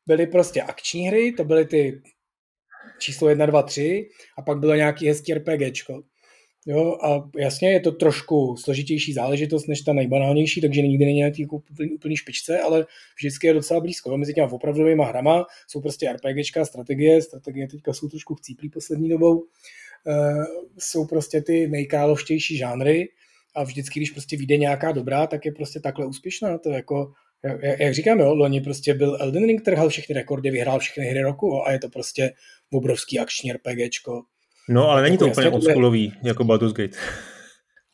byly 0.08 0.28
prostě 0.28 0.62
akční 0.62 1.08
hry, 1.08 1.32
to 1.32 1.44
byly 1.44 1.66
ty 1.66 2.02
číslo 3.00 3.30
1, 3.30 3.46
2, 3.46 3.64
3 3.64 4.10
a 4.38 4.42
pak 4.42 4.60
bylo 4.60 4.76
nějaký 4.76 5.08
hezký 5.08 5.34
RPGčko. 5.34 6.04
Jo, 6.70 6.98
a 7.04 7.30
jasně 7.38 7.72
je 7.72 7.80
to 7.80 7.92
trošku 7.92 8.56
složitější 8.58 9.14
záležitost 9.14 9.68
než 9.68 9.82
ta 9.82 9.94
nejbanálnější, 9.94 10.62
takže 10.62 10.82
nikdy 10.82 11.06
není 11.06 11.18
nějaký 11.18 11.42
jako 11.42 11.56
úplný, 11.56 11.92
úplný 11.92 12.18
špičce, 12.18 12.60
ale 12.60 12.86
vždycky 13.18 13.48
je 13.48 13.54
docela 13.54 13.80
blízko. 13.80 14.12
Jo. 14.12 14.18
Mezi 14.18 14.34
těma 14.34 14.52
opravdovými 14.52 15.04
hrama 15.06 15.46
jsou 15.68 15.82
prostě 15.82 16.14
RPGčka, 16.14 16.66
strategie, 16.66 17.22
strategie 17.22 17.68
teďka 17.68 17.94
jsou 17.94 18.10
trošku 18.10 18.36
chcíplý 18.36 18.70
poslední 18.70 19.10
dobou, 19.10 19.44
e, 19.44 20.14
jsou 20.78 21.06
prostě 21.06 21.42
ty 21.42 21.68
nejkrálovštější 21.68 22.58
žánry 22.58 23.10
a 23.56 23.64
vždycky, 23.64 24.00
když 24.00 24.12
prostě 24.12 24.38
vyjde 24.38 24.58
nějaká 24.58 24.92
dobrá, 24.92 25.28
tak 25.28 25.46
je 25.46 25.52
prostě 25.52 25.80
takhle 25.80 26.06
úspěšná. 26.06 26.58
To 26.58 26.70
jako 26.70 27.12
jak, 27.44 27.80
jak 27.80 27.94
říkám, 27.94 28.20
jo, 28.20 28.36
loni 28.36 28.62
prostě 28.62 28.94
byl 28.94 29.18
Elden 29.20 29.46
Ring, 29.46 29.62
trhal 29.62 29.90
všechny 29.90 30.16
rekordy, 30.16 30.52
vyhrál 30.52 30.80
všechny 30.80 31.06
hry 31.06 31.22
roku 31.22 31.68
a 31.68 31.72
je 31.72 31.80
to 31.80 31.90
prostě 31.90 32.32
obrovský 32.72 33.20
akční 33.20 33.52
RPGčko. 33.54 34.22
No, 34.70 34.90
ale 34.90 35.02
není 35.02 35.14
jako 35.14 35.26
to 35.26 35.32
úplně 35.32 35.50
oldschoolový, 35.50 36.14
jako 36.24 36.44
Baldur's 36.44 36.74
Gate. 36.74 36.98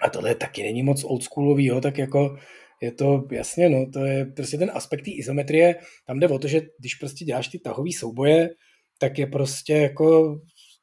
A 0.01 0.09
tohle 0.09 0.35
taky 0.35 0.63
není 0.63 0.83
moc 0.83 1.03
oldschoolový, 1.03 1.65
jo, 1.65 1.81
tak 1.81 1.97
jako 1.97 2.37
je 2.81 2.91
to, 2.91 3.23
jasně, 3.31 3.69
no, 3.69 3.85
to 3.93 3.99
je 3.99 4.25
prostě 4.25 4.57
ten 4.57 4.71
aspekt 4.73 5.01
té 5.01 5.11
izometrie, 5.11 5.75
tam 6.07 6.19
jde 6.19 6.27
o 6.27 6.39
to, 6.39 6.47
že 6.47 6.61
když 6.79 6.95
prostě 6.95 7.25
děláš 7.25 7.47
ty 7.47 7.59
tahové 7.59 7.89
souboje, 7.97 8.49
tak 8.99 9.19
je 9.19 9.27
prostě 9.27 9.73
jako 9.73 10.35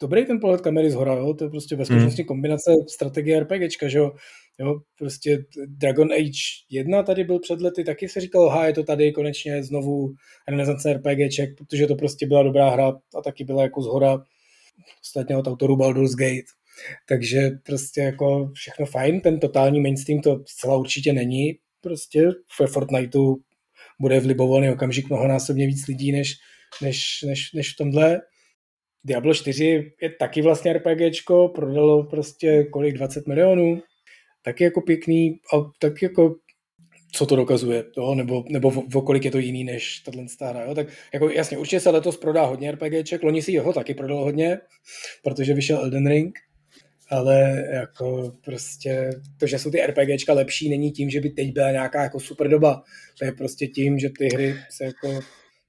dobrý 0.03 0.27
ten 0.27 0.41
pohled 0.41 0.61
kamery 0.61 0.91
z 0.91 0.95
hora, 0.95 1.15
jo? 1.15 1.35
to 1.35 1.45
je 1.45 1.51
prostě 1.51 1.77
ve 1.77 1.85
skutečnosti 1.85 2.23
hmm. 2.23 2.27
kombinace 2.27 2.71
strategie 2.95 3.41
RPGčka, 3.41 3.89
že 3.89 3.99
jo? 3.99 4.11
jo, 4.59 4.81
prostě 4.99 5.39
Dragon 5.67 6.13
Age 6.13 6.41
1 6.71 7.03
tady 7.03 7.25
byl 7.25 7.39
před 7.39 7.61
lety, 7.61 7.85
taky 7.85 8.09
se 8.09 8.21
říkalo, 8.21 8.49
ha, 8.49 8.67
je 8.67 8.73
to 8.73 8.83
tady 8.83 9.13
konečně 9.13 9.63
znovu 9.63 10.15
renesance 10.49 10.93
RPGček, 10.93 11.51
protože 11.59 11.87
to 11.87 11.95
prostě 11.95 12.27
byla 12.27 12.43
dobrá 12.43 12.71
hra 12.71 12.89
a 12.89 13.23
taky 13.25 13.45
byla 13.45 13.63
jako 13.63 13.83
z 13.83 13.87
hora 13.87 14.19
ostatně 15.01 15.37
od 15.37 15.47
autorů 15.47 15.77
Baldur's 15.77 16.15
Gate. 16.15 16.51
Takže 17.09 17.51
prostě 17.67 18.01
jako 18.01 18.51
všechno 18.55 18.87
fajn, 18.87 19.21
ten 19.21 19.41
totální 19.41 19.81
mainstream 19.81 20.21
to 20.21 20.41
zcela 20.47 20.77
určitě 20.77 21.13
není, 21.13 21.59
prostě 21.81 22.29
ve 22.61 22.67
Fortniteu 22.67 23.37
bude 24.01 24.21
v 24.21 24.27
libovolný 24.27 24.71
okamžik 24.71 25.09
mnohonásobně 25.09 25.67
víc 25.67 25.87
lidí 25.87 26.13
než, 26.13 26.35
než, 26.83 27.23
než, 27.27 27.53
než 27.53 27.73
v 27.73 27.77
tomhle. 27.77 28.21
Diablo 29.05 29.35
4 29.35 29.93
je 30.03 30.11
taky 30.11 30.43
vlastně 30.43 30.73
RPGčko, 30.73 31.49
prodalo 31.49 32.05
prostě 32.05 32.65
kolik, 32.65 32.95
20 32.95 33.27
milionů, 33.27 33.83
taky 34.43 34.65
jako 34.65 34.81
pěkný 34.81 35.41
a 35.55 35.57
tak 35.79 36.03
jako 36.03 36.35
co 37.13 37.27
to 37.27 37.37
dokazuje, 37.37 37.85
jo? 37.97 38.15
nebo, 38.15 38.45
nebo 38.49 38.71
v, 38.71 38.77
v 38.77 39.05
kolik 39.05 39.25
je 39.25 39.31
to 39.31 39.39
jiný 39.39 39.65
než 39.65 40.01
tato 40.01 40.19
hra. 40.41 40.65
Jo? 40.65 40.75
Tak 40.75 40.87
jako 41.15 41.31
jasně, 41.31 41.59
určitě 41.59 41.81
se 41.81 41.91
letos 41.91 42.17
prodá 42.17 42.45
hodně 42.45 42.73
RPGček, 42.73 43.23
loni 43.23 43.43
si 43.43 43.53
jeho 43.53 43.73
taky 43.73 43.95
prodal 43.95 44.25
hodně, 44.25 44.59
protože 45.23 45.55
vyšel 45.55 45.79
Elden 45.79 46.09
Ring, 46.09 46.39
ale 47.11 47.65
jako 47.73 48.33
prostě 48.45 49.11
to, 49.37 49.47
že 49.47 49.59
jsou 49.59 49.71
ty 49.71 49.87
RPGčka 49.87 50.33
lepší, 50.33 50.69
není 50.69 50.91
tím, 50.93 51.11
že 51.11 51.21
by 51.21 51.31
teď 51.31 51.53
byla 51.53 51.71
nějaká 51.71 52.03
jako 52.03 52.21
super 52.21 52.49
doba. 52.49 52.83
To 53.19 53.25
je 53.25 53.33
prostě 53.33 53.67
tím, 53.67 53.99
že 53.99 54.11
ty 54.19 54.29
hry 54.35 54.55
se 54.71 54.85
jako 54.85 55.21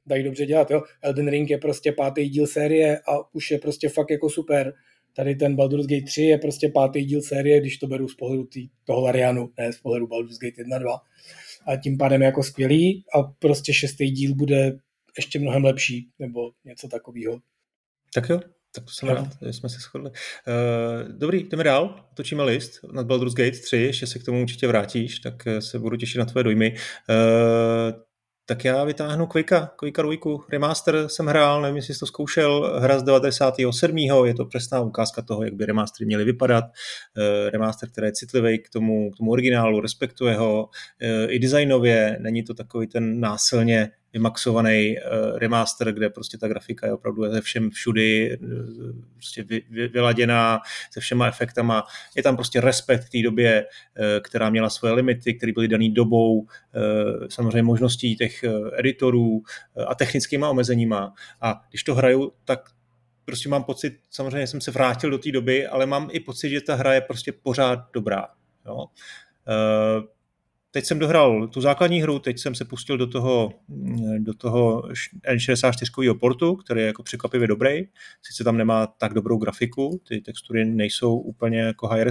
dají 0.05 0.23
dobře 0.23 0.45
dělat. 0.45 0.71
Jo? 0.71 0.81
Elden 1.01 1.27
Ring 1.27 1.49
je 1.49 1.57
prostě 1.57 1.91
pátý 1.91 2.29
díl 2.29 2.47
série 2.47 2.99
a 3.07 3.35
už 3.35 3.51
je 3.51 3.57
prostě 3.57 3.89
fakt 3.89 4.11
jako 4.11 4.29
super. 4.29 4.73
Tady 5.16 5.36
ten 5.36 5.55
Baldur's 5.55 5.88
Gate 5.88 6.05
3 6.05 6.22
je 6.22 6.38
prostě 6.38 6.70
pátý 6.70 7.05
díl 7.05 7.22
série, 7.22 7.59
když 7.59 7.78
to 7.78 7.88
beru 7.88 8.07
z 8.07 8.16
pohledu 8.16 8.43
tý, 8.43 8.70
toho 8.86 9.01
Larianu, 9.01 9.49
ne 9.57 9.74
z 9.74 9.78
pohledu 9.78 10.07
Baldur's 10.07 10.38
Gate 10.38 10.62
1 10.62 10.80
2. 10.80 10.97
A 11.68 11.76
tím 11.76 11.97
pádem 11.97 12.22
je 12.22 12.26
jako 12.26 12.43
skvělý 12.43 13.03
a 13.16 13.24
prostě 13.24 13.74
šestý 13.74 14.12
díl 14.12 14.36
bude 14.36 14.78
ještě 15.18 15.39
mnohem 15.39 15.64
lepší, 15.64 16.09
nebo 16.20 16.51
něco 16.66 16.88
takového. 16.88 17.39
Tak 18.14 18.30
jo, 18.30 18.39
tak 18.76 18.84
to 18.84 18.91
jsem 18.91 19.09
no. 19.09 19.16
rád, 19.16 19.28
že 19.41 19.53
jsme 19.53 19.70
se 19.70 19.80
shodli. 19.80 20.09
Uh, 20.09 21.18
dobrý, 21.18 21.43
jdeme 21.43 21.64
dál, 21.64 22.05
točíme 22.14 22.43
list 22.43 22.80
nad 22.91 23.05
Baldur's 23.05 23.34
Gate 23.34 23.57
3, 23.57 23.78
ještě 23.78 24.07
se 24.07 24.20
k 24.20 24.24
tomu 24.24 24.41
určitě 24.41 24.68
vrátíš, 24.68 25.20
tak 25.20 25.47
eh, 25.47 25.62
se 25.62 25.80
budu 25.80 25.97
těšit 25.97 26.20
na 26.20 26.26
tvoje 26.26 26.43
dojmy. 26.43 26.76
Uh, 27.09 28.01
tak 28.51 28.65
já 28.65 28.83
vytáhnu 28.83 29.27
Quakea, 29.27 29.69
Quakea 29.75 30.03
2, 30.03 30.37
remaster 30.49 31.07
jsem 31.07 31.25
hrál, 31.25 31.61
nevím, 31.61 31.75
jestli 31.75 31.93
jsi 31.93 31.99
to 31.99 32.05
zkoušel, 32.05 32.79
hra 32.79 32.99
z 32.99 33.03
97. 33.03 33.97
Je 33.97 34.33
to 34.33 34.45
přesná 34.45 34.81
ukázka 34.81 35.21
toho, 35.21 35.43
jak 35.43 35.53
by 35.53 35.65
remastery 35.65 36.05
měly 36.05 36.23
vypadat. 36.23 36.65
Eh, 37.17 37.49
remaster, 37.49 37.89
který 37.89 38.07
je 38.07 38.11
citlivý 38.11 38.59
k 38.59 38.69
tomu, 38.69 39.11
k 39.11 39.17
tomu 39.17 39.31
originálu, 39.31 39.79
respektuje 39.79 40.35
ho 40.35 40.69
eh, 41.01 41.25
i 41.25 41.39
designově, 41.39 42.17
není 42.19 42.43
to 42.43 42.53
takový 42.53 42.87
ten 42.87 43.19
násilně 43.19 43.91
vymaxovaný 44.14 44.95
uh, 44.97 45.38
remaster, 45.38 45.91
kde 45.91 46.09
prostě 46.09 46.38
ta 46.38 46.47
grafika 46.47 46.88
je 46.88 46.93
opravdu 46.93 47.32
ze 47.32 47.41
všem 47.41 47.70
všudy 47.70 48.38
prostě 49.14 49.43
vy, 49.43 49.62
vy, 49.70 49.88
vyladěná, 49.88 50.59
se 50.91 50.99
všema 50.99 51.28
efektama. 51.28 51.84
Je 52.16 52.24
tam 52.24 52.36
prostě 52.36 52.62
respekt 52.62 53.09
té 53.09 53.22
době, 53.24 53.66
uh, 53.66 54.05
která 54.24 54.49
měla 54.49 54.70
svoje 54.70 54.93
limity, 54.93 55.34
které 55.34 55.51
byly 55.53 55.68
daný 55.68 55.93
dobou, 55.93 56.47
samozřejmě 57.30 57.64
možností 57.64 58.16
těch 58.16 58.43
editorů 58.74 59.41
a 59.88 59.95
technickýma 59.95 60.49
omezeníma. 60.49 61.14
A 61.41 61.62
když 61.70 61.84
to 61.84 61.95
hraju, 61.95 62.32
tak 62.45 62.70
prostě 63.26 63.49
mám 63.49 63.64
pocit, 63.64 63.99
samozřejmě 64.09 64.47
jsem 64.47 64.62
se 64.62 64.72
vrátil 64.72 65.09
do 65.09 65.18
té 65.18 65.32
doby, 65.32 65.68
ale 65.68 65.86
mám 65.86 66.09
i 66.12 66.20
pocit, 66.20 66.49
že 66.49 66.62
ta 66.62 66.76
hra 66.76 66.93
je 66.93 67.01
prostě 67.01 67.32
pořád 67.32 67.80
dobrá. 67.93 68.28
Jo. 68.66 68.86
Teď 70.74 70.86
jsem 70.86 70.99
dohrál 70.99 71.47
tu 71.47 71.61
základní 71.61 72.01
hru, 72.01 72.19
teď 72.19 72.39
jsem 72.39 72.55
se 72.55 72.65
pustil 72.65 72.97
do 72.97 73.07
toho, 73.07 73.53
do 74.19 74.34
toho 74.34 74.84
N64 75.34 76.17
portu, 76.19 76.55
který 76.55 76.82
je 76.82 76.88
jako 76.88 77.03
překvapivě 77.03 77.47
dobrý. 77.47 77.84
Sice 78.22 78.43
tam 78.43 78.57
nemá 78.57 78.88
tak 78.88 79.13
dobrou 79.13 79.38
grafiku, 79.38 80.01
ty 80.07 80.22
textury 80.22 80.65
nejsou 80.65 81.17
úplně 81.17 81.59
jako 81.59 81.88
high 81.88 82.09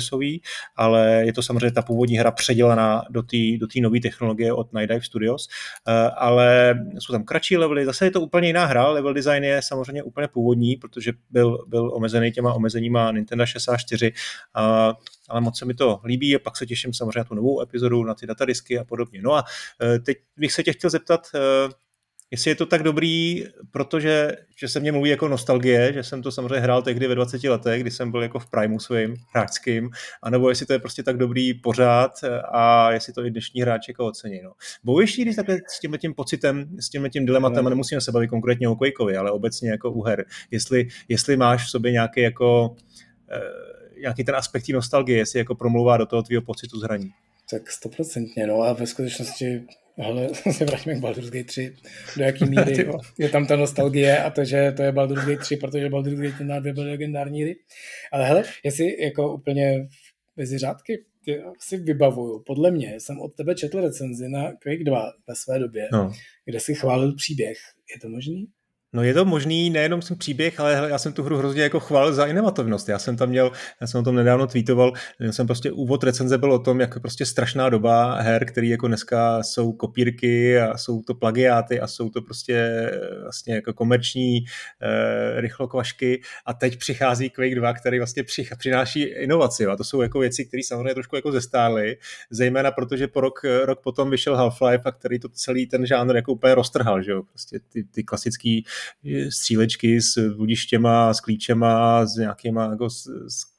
ale 0.76 1.22
je 1.26 1.32
to 1.32 1.42
samozřejmě 1.42 1.72
ta 1.72 1.82
původní 1.82 2.16
hra 2.16 2.30
předělaná 2.30 3.02
do 3.10 3.22
té 3.22 3.36
do 3.60 3.66
nové 3.80 4.00
technologie 4.00 4.52
od 4.52 4.72
Night 4.72 4.88
Dive 4.88 5.04
Studios, 5.04 5.48
eh, 5.88 6.10
ale 6.16 6.74
jsou 6.98 7.12
tam 7.12 7.24
kratší 7.24 7.56
levely, 7.56 7.84
zase 7.84 8.04
je 8.04 8.10
to 8.10 8.20
úplně 8.20 8.48
jiná 8.48 8.66
hra, 8.66 8.88
level 8.88 9.14
design 9.14 9.44
je 9.44 9.62
samozřejmě 9.62 10.02
úplně 10.02 10.28
původní, 10.28 10.76
protože 10.76 11.12
byl, 11.30 11.64
byl 11.68 11.94
omezený 11.94 12.32
těma 12.32 12.54
omezeníma 12.54 13.12
Nintendo 13.12 13.46
64 13.46 14.12
a 14.54 14.94
ale 15.30 15.40
moc 15.40 15.58
se 15.58 15.64
mi 15.64 15.74
to 15.74 16.00
líbí 16.04 16.36
a 16.36 16.38
pak 16.38 16.56
se 16.56 16.66
těším 16.66 16.92
samozřejmě 16.92 17.18
na 17.18 17.24
tu 17.24 17.34
novou 17.34 17.62
epizodu, 17.62 18.04
na 18.04 18.14
ty 18.14 18.26
datadisky 18.26 18.78
a 18.78 18.84
podobně. 18.84 19.22
No 19.22 19.34
a 19.34 19.44
e, 19.82 19.98
teď 19.98 20.18
bych 20.36 20.52
se 20.52 20.62
tě 20.62 20.72
chtěl 20.72 20.90
zeptat, 20.90 21.20
e, 21.34 21.40
jestli 22.30 22.50
je 22.50 22.54
to 22.54 22.66
tak 22.66 22.82
dobrý, 22.82 23.44
protože 23.70 24.32
že 24.56 24.68
se 24.68 24.80
mě 24.80 24.92
mluví 24.92 25.10
jako 25.10 25.28
nostalgie, 25.28 25.92
že 25.92 26.02
jsem 26.02 26.22
to 26.22 26.32
samozřejmě 26.32 26.58
hrál 26.58 26.82
tehdy 26.82 27.06
ve 27.06 27.14
20 27.14 27.44
letech, 27.44 27.80
kdy 27.80 27.90
jsem 27.90 28.10
byl 28.10 28.22
jako 28.22 28.38
v 28.38 28.50
primu 28.50 28.80
svým 28.80 29.16
hráčským, 29.34 29.90
anebo 30.22 30.48
jestli 30.48 30.66
to 30.66 30.72
je 30.72 30.78
prostě 30.78 31.02
tak 31.02 31.16
dobrý 31.16 31.54
pořád 31.54 32.12
a 32.52 32.92
jestli 32.92 33.12
to 33.12 33.24
i 33.24 33.30
dnešní 33.30 33.62
hráči 33.62 33.90
jako 33.90 34.06
ocení. 34.06 34.40
No. 34.42 34.52
Bojíš 34.84 35.18
když 35.18 35.36
takhle 35.36 35.58
s 35.68 35.80
tím 35.80 35.98
tím 35.98 36.14
pocitem, 36.14 36.76
s 36.80 36.88
tím 36.88 37.10
tím 37.10 37.26
dilematem, 37.26 37.64
no. 37.64 37.70
nemusíme 37.70 38.00
se 38.00 38.12
bavit 38.12 38.28
konkrétně 38.28 38.68
o 38.68 38.76
Quakeovi, 38.76 39.16
ale 39.16 39.30
obecně 39.30 39.70
jako 39.70 39.90
u 39.90 40.02
her, 40.02 40.24
jestli, 40.50 40.88
jestli 41.08 41.36
máš 41.36 41.66
v 41.66 41.70
sobě 41.70 41.92
nějaký 41.92 42.20
jako 42.20 42.76
e, 43.30 43.79
nějaký 44.00 44.24
ten 44.24 44.36
aspekt 44.36 44.66
té 44.66 44.72
nostalgie, 44.72 45.18
jestli 45.18 45.38
jako 45.38 45.54
promluvá 45.54 45.96
do 45.96 46.06
toho 46.06 46.22
tvýho 46.22 46.42
pocitu 46.42 46.80
z 46.80 46.82
hraní. 46.82 47.10
Tak 47.50 47.70
stoprocentně, 47.70 48.46
no 48.46 48.62
a 48.62 48.72
ve 48.72 48.86
skutečnosti 48.86 49.66
ale 50.04 50.28
se 50.52 50.64
vrátíme 50.64 50.94
k 50.94 50.98
Baldur's 50.98 51.30
Gate 51.30 51.44
3, 51.44 51.76
do 52.16 52.24
jaký 52.24 52.44
míry 52.44 52.88
je 53.18 53.28
tam 53.28 53.46
ta 53.46 53.56
nostalgie 53.56 54.22
a 54.22 54.30
to, 54.30 54.44
že 54.44 54.72
to 54.76 54.82
je 54.82 54.92
Baldur's 54.92 55.24
Gate 55.24 55.42
3, 55.42 55.56
protože 55.56 55.88
Baldur's 55.88 56.20
Gate 56.20 56.36
1 56.42 56.60
2 56.60 56.72
byly 56.72 56.90
legendární 56.90 57.42
hry. 57.42 57.56
Ale 58.12 58.26
hele, 58.26 58.44
jestli 58.64 59.02
jako 59.02 59.34
úplně 59.34 59.88
mezi 60.36 60.58
řádky 60.58 61.04
ty 61.24 61.42
si 61.58 61.76
vybavuju, 61.76 62.42
podle 62.46 62.70
mě 62.70 63.00
jsem 63.00 63.20
od 63.20 63.34
tebe 63.34 63.54
četl 63.54 63.80
recenzi 63.80 64.28
na 64.28 64.52
Quake 64.52 64.84
2 64.84 65.12
ve 65.28 65.34
své 65.34 65.58
době, 65.58 65.88
no. 65.92 66.12
kde 66.44 66.60
si 66.60 66.74
chválil 66.74 67.14
příběh. 67.14 67.58
Je 67.94 68.00
to 68.00 68.08
možný? 68.08 68.46
No 68.92 69.02
je 69.02 69.14
to 69.14 69.24
možný, 69.24 69.70
nejenom 69.70 70.02
jsem 70.02 70.16
příběh, 70.16 70.60
ale 70.60 70.86
já 70.90 70.98
jsem 70.98 71.12
tu 71.12 71.22
hru 71.22 71.36
hrozně 71.36 71.62
jako 71.62 71.80
chválil 71.80 72.14
za 72.14 72.26
inovativnost. 72.26 72.88
Já 72.88 72.98
jsem 72.98 73.16
tam 73.16 73.28
měl, 73.28 73.52
já 73.80 73.86
jsem 73.86 74.00
o 74.00 74.04
tom 74.04 74.14
nedávno 74.14 74.46
tweetoval, 74.46 74.92
já 75.20 75.32
jsem 75.32 75.46
prostě 75.46 75.72
úvod 75.72 76.04
recenze 76.04 76.38
byl 76.38 76.52
o 76.52 76.58
tom, 76.58 76.80
jak 76.80 77.00
prostě 77.00 77.26
strašná 77.26 77.68
doba 77.68 78.20
her, 78.20 78.44
které 78.44 78.66
jako 78.66 78.88
dneska 78.88 79.42
jsou 79.42 79.72
kopírky 79.72 80.60
a 80.60 80.78
jsou 80.78 81.02
to 81.02 81.14
plagiáty 81.14 81.80
a 81.80 81.86
jsou 81.86 82.10
to 82.10 82.22
prostě 82.22 82.90
vlastně 83.22 83.54
jako 83.54 83.72
komerční 83.72 84.38
eh, 84.82 85.40
rychlokvašky. 85.40 86.22
A 86.46 86.54
teď 86.54 86.76
přichází 86.78 87.30
Quake 87.30 87.54
2, 87.54 87.72
který 87.72 87.98
vlastně 87.98 88.22
přich, 88.24 88.52
přináší 88.58 89.02
inovaci. 89.02 89.66
A 89.66 89.76
to 89.76 89.84
jsou 89.84 90.02
jako 90.02 90.18
věci, 90.18 90.44
které 90.44 90.62
samozřejmě 90.62 90.94
trošku 90.94 91.16
jako 91.16 91.32
zestárly, 91.32 91.96
zejména 92.30 92.70
protože 92.70 93.08
po 93.08 93.20
rok, 93.20 93.40
rok 93.64 93.80
potom 93.80 94.10
vyšel 94.10 94.36
Half-Life 94.36 94.82
a 94.84 94.92
který 94.92 95.18
to 95.18 95.28
celý 95.28 95.66
ten 95.66 95.86
žánr 95.86 96.16
jako 96.16 96.32
úplně 96.32 96.54
roztrhal, 96.54 97.02
že 97.02 97.10
jo, 97.10 97.22
prostě 97.22 97.60
ty, 97.72 97.84
ty 97.84 98.04
klasický 98.04 98.64
střílečky 99.30 100.00
s 100.00 100.34
budištěma, 100.36 101.14
s 101.14 101.20
klíčema, 101.20 102.06
s 102.06 102.16
nějakýma 102.16 102.64
jako 102.70 102.90
s, 102.90 103.06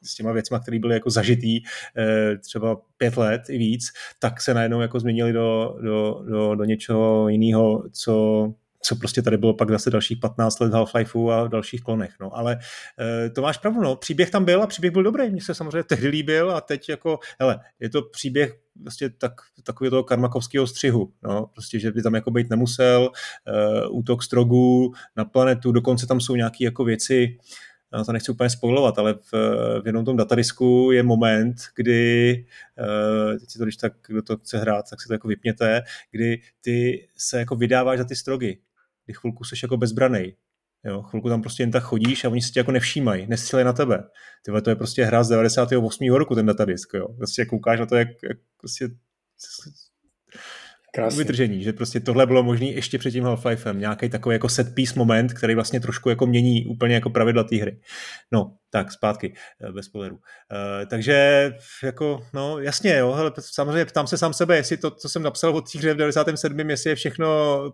s 0.03 0.15
těma 0.15 0.31
věcma, 0.31 0.59
které 0.59 0.79
byly 0.79 0.93
jako 0.93 1.09
zažitý 1.09 1.59
eh, 1.97 2.37
třeba 2.37 2.81
pět 2.97 3.17
let 3.17 3.41
i 3.49 3.57
víc, 3.57 3.85
tak 4.19 4.41
se 4.41 4.53
najednou 4.53 4.81
jako 4.81 4.99
změnili 4.99 5.33
do, 5.33 5.77
do, 5.81 6.23
do, 6.29 6.55
do 6.55 6.63
něčeho 6.63 7.29
jiného, 7.29 7.83
co 7.91 8.53
co 8.81 8.95
prostě 8.95 9.21
tady 9.21 9.37
bylo 9.37 9.53
pak 9.53 9.71
zase 9.71 9.89
dalších 9.89 10.17
15 10.17 10.59
let 10.59 10.73
Half-Lifeu 10.73 11.29
a 11.29 11.47
dalších 11.47 11.81
klonech. 11.81 12.13
No. 12.21 12.37
Ale 12.37 12.59
e, 13.25 13.29
to 13.29 13.41
máš 13.41 13.57
pravdu, 13.57 13.81
no. 13.81 13.95
příběh 13.95 14.29
tam 14.29 14.45
byl 14.45 14.63
a 14.63 14.67
příběh 14.67 14.93
byl 14.93 15.03
dobrý. 15.03 15.29
Mně 15.29 15.41
se 15.41 15.55
samozřejmě 15.55 15.83
tehdy 15.83 16.07
líbil 16.07 16.51
a 16.51 16.61
teď 16.61 16.89
jako, 16.89 17.19
hele, 17.39 17.59
je 17.79 17.89
to 17.89 18.01
příběh 18.01 18.57
vlastně 18.83 19.09
tak, 19.09 19.31
takový 19.63 19.89
toho 19.89 20.03
karmakovského 20.03 20.67
střihu, 20.67 21.13
no. 21.23 21.45
prostě, 21.53 21.79
že 21.79 21.91
by 21.91 22.01
tam 22.01 22.15
jako 22.15 22.31
být 22.31 22.49
nemusel, 22.49 23.09
e, 23.47 23.87
útok 23.87 24.23
strogů 24.23 24.93
na 25.15 25.25
planetu, 25.25 25.71
dokonce 25.71 26.07
tam 26.07 26.19
jsou 26.19 26.35
nějaké 26.35 26.63
jako 26.63 26.83
věci, 26.83 27.37
no, 27.93 28.05
to 28.05 28.11
nechci 28.11 28.31
úplně 28.31 28.49
spojovat, 28.49 28.99
ale 28.99 29.13
v, 29.13 29.33
v 29.81 29.85
jednom 29.85 30.05
tom 30.05 30.17
datadisku 30.17 30.89
je 30.91 31.03
moment, 31.03 31.55
kdy, 31.75 32.31
eh, 32.79 33.39
teď 33.39 33.49
si 33.49 33.57
to, 33.57 33.63
když 33.63 33.77
tak, 33.77 33.93
kdo 34.07 34.21
to 34.21 34.37
chce 34.37 34.57
hrát, 34.57 34.89
tak 34.89 35.01
si 35.01 35.07
to 35.07 35.13
jako 35.13 35.27
vypněte, 35.27 35.81
kdy 36.11 36.41
ty 36.61 37.07
se 37.17 37.39
jako 37.39 37.55
vydáváš 37.55 37.97
za 37.97 38.05
ty 38.05 38.15
strogy 38.15 38.57
ty 39.05 39.13
chvilku 39.13 39.43
jsi 39.43 39.55
jako 39.63 39.77
bezbranej. 39.77 40.35
Jo, 40.85 41.01
chvilku 41.01 41.29
tam 41.29 41.41
prostě 41.41 41.63
jen 41.63 41.71
tak 41.71 41.83
chodíš 41.83 42.25
a 42.25 42.29
oni 42.29 42.41
se 42.41 42.51
tě 42.51 42.59
jako 42.59 42.71
nevšímají, 42.71 43.27
nestřelí 43.27 43.63
na 43.63 43.73
tebe. 43.73 44.03
Tyhle, 44.45 44.61
to 44.61 44.69
je 44.69 44.75
prostě 44.75 45.03
hra 45.03 45.23
z 45.23 45.29
98. 45.29 46.13
roku, 46.13 46.35
ten 46.35 46.45
datadisk, 46.45 46.93
jo. 46.93 47.07
Prostě 47.07 47.45
koukáš 47.45 47.79
na 47.79 47.85
to, 47.85 47.95
jak, 47.95 48.07
jak 48.23 48.37
prostě 48.57 48.89
Krásný. 50.93 51.17
vydržení, 51.17 51.63
že 51.63 51.73
prostě 51.73 51.99
tohle 51.99 52.25
bylo 52.25 52.43
možné 52.43 52.65
ještě 52.65 52.97
před 52.97 53.11
tím 53.11 53.23
Half-Lifem, 53.23 53.77
nějaký 53.77 54.09
takový 54.09 54.33
jako 54.33 54.49
set 54.49 54.75
piece 54.75 54.99
moment, 54.99 55.33
který 55.33 55.55
vlastně 55.55 55.79
trošku 55.79 56.09
jako 56.09 56.27
mění 56.27 56.65
úplně 56.65 56.95
jako 56.95 57.09
pravidla 57.09 57.43
té 57.43 57.55
hry. 57.55 57.79
No, 58.31 58.57
tak, 58.71 58.91
zpátky, 58.91 59.33
eh, 59.61 59.71
bez 59.71 59.85
spoilerů. 59.85 60.15
Uh, 60.15 60.85
takže, 60.89 61.51
jako, 61.83 62.23
no, 62.33 62.59
jasně, 62.59 62.97
jo, 62.97 63.11
hele, 63.11 63.31
samozřejmě 63.39 63.85
ptám 63.85 64.07
se 64.07 64.17
sám 64.17 64.33
sebe, 64.33 64.55
jestli 64.55 64.77
to, 64.77 64.91
co 64.91 65.09
jsem 65.09 65.23
napsal 65.23 65.55
od 65.55 65.75
hře 65.75 65.93
v 65.93 65.97
97. 65.97 66.69
jestli 66.69 66.89
je 66.89 66.95
všechno 66.95 67.27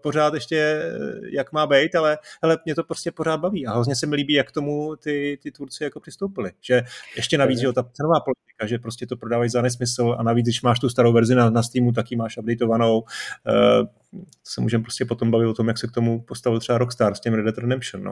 pořád 0.04 0.34
ještě, 0.34 0.58
eh, 0.58 0.90
jak 1.34 1.52
má 1.52 1.68
být, 1.68 1.96
ale 1.96 2.18
hele, 2.44 2.58
mě 2.66 2.76
to 2.76 2.84
prostě 2.84 3.12
pořád 3.12 3.38
baví 3.38 3.68
a 3.68 3.72
hrozně 3.72 3.96
se 3.96 4.08
mi 4.08 4.16
líbí, 4.16 4.34
jak 4.34 4.48
k 4.48 4.52
tomu 4.52 4.96
ty, 4.96 5.40
ty 5.44 5.52
tvůrci 5.52 5.84
jako 5.84 6.00
přistoupili, 6.00 6.52
že 6.62 6.84
ještě 7.16 7.38
navíc, 7.38 7.60
že 7.60 7.66
jo, 7.66 7.74
ta 7.74 7.84
cenová 7.84 8.20
politika, 8.20 8.68
že 8.68 8.80
prostě 8.80 9.08
to 9.08 9.18
prodávají 9.18 9.50
za 9.50 9.62
nesmysl 9.62 10.16
a 10.20 10.24
navíc, 10.24 10.46
když 10.46 10.62
máš 10.62 10.80
tu 10.80 10.90
starou 10.90 11.14
verzi 11.14 11.36
na, 11.36 11.50
na 11.50 11.64
Steamu, 11.64 11.92
tak 11.92 12.12
ji 12.12 12.18
máš 12.18 12.38
updateovanou, 12.38 13.00
uh, 13.00 13.06
se 14.44 14.62
můžeme 14.62 14.84
prostě 14.84 15.06
potom 15.06 15.32
bavit 15.32 15.48
o 15.48 15.54
tom, 15.54 15.68
jak 15.68 15.78
se 15.78 15.88
k 15.88 15.92
tomu 15.92 16.22
postavil 16.22 16.60
třeba 16.60 16.78
Rockstar 16.78 17.16
s 17.16 17.20
tím 17.20 17.34
Red 17.34 17.46
Dead 17.46 17.58
Redemption, 17.58 18.04
no. 18.04 18.12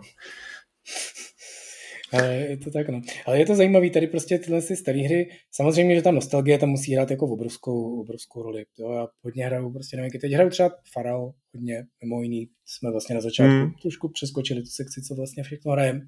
Ale 2.13 2.35
je 2.35 2.57
to 2.57 2.71
tak, 2.71 2.89
no. 2.89 3.01
Ale 3.25 3.39
je 3.39 3.45
to 3.45 3.55
zajímavé, 3.55 3.89
tady 3.89 4.07
prostě 4.07 4.39
tyhle 4.39 4.61
si 4.61 4.75
staré 4.75 4.99
hry, 4.99 5.29
samozřejmě, 5.51 5.95
že 5.95 6.01
ta 6.01 6.11
nostalgie 6.11 6.57
tam 6.57 6.69
musí 6.69 6.93
hrát 6.93 7.11
jako 7.11 7.27
obrovskou, 7.27 8.01
obrovskou 8.01 8.43
roli. 8.43 8.65
Jo, 8.77 8.91
já 8.91 9.07
hodně 9.21 9.45
hraju, 9.45 9.71
prostě 9.71 9.97
nevím, 9.97 10.11
teď 10.11 10.31
hraju 10.31 10.49
třeba 10.49 10.69
Farao, 10.93 11.33
hodně, 11.53 11.85
mimo 12.03 12.21
jiný, 12.21 12.49
jsme 12.65 12.91
vlastně 12.91 13.15
na 13.15 13.21
začátku 13.21 13.51
hmm. 13.51 13.73
trošku 13.81 14.09
přeskočili 14.09 14.61
tu 14.61 14.69
sekci, 14.69 15.01
co 15.01 15.15
vlastně 15.15 15.43
všechno 15.43 15.71
hrajeme. 15.71 15.99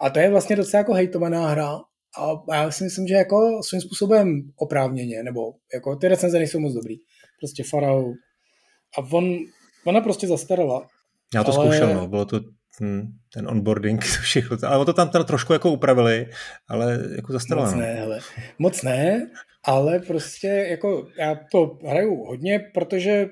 A 0.00 0.10
to 0.10 0.18
je 0.18 0.30
vlastně 0.30 0.56
docela 0.56 0.78
jako 0.78 0.92
hejtovaná 0.92 1.48
hra, 1.48 1.78
a 2.18 2.54
já 2.54 2.70
si 2.70 2.84
myslím, 2.84 3.06
že 3.06 3.14
jako 3.14 3.60
svým 3.62 3.80
způsobem 3.80 4.50
oprávněně, 4.56 5.22
nebo 5.22 5.54
jako 5.74 5.96
ty 5.96 6.08
recenze 6.08 6.38
nejsou 6.38 6.60
moc 6.60 6.74
dobrý. 6.74 6.96
Prostě 7.40 7.62
Farao. 7.70 8.12
A 8.98 9.12
on, 9.12 9.38
ona 9.84 10.00
prostě 10.00 10.26
zastarala. 10.26 10.88
Já 11.34 11.44
to 11.44 11.52
ale... 11.52 11.66
zkoušel, 11.66 11.94
no. 11.94 12.08
Bylo 12.08 12.24
to 12.24 12.40
ten, 12.78 13.12
ten 13.32 13.48
onboarding, 13.48 14.00
to 14.16 14.22
všechno. 14.22 14.56
Ale 14.66 14.84
to 14.84 14.92
tam 14.92 15.08
teda 15.08 15.24
trošku 15.24 15.52
jako 15.52 15.70
upravili, 15.70 16.26
ale 16.68 16.98
jako 17.16 17.32
zastaralo. 17.32 17.66
Moc 17.66 17.76
ne, 17.76 17.94
hele. 17.94 18.20
Moc 18.58 18.82
ne, 18.82 19.30
ale 19.64 19.98
prostě 19.98 20.48
jako 20.48 21.08
já 21.18 21.40
to 21.52 21.78
hraju 21.84 22.24
hodně, 22.24 22.58
protože 22.74 23.28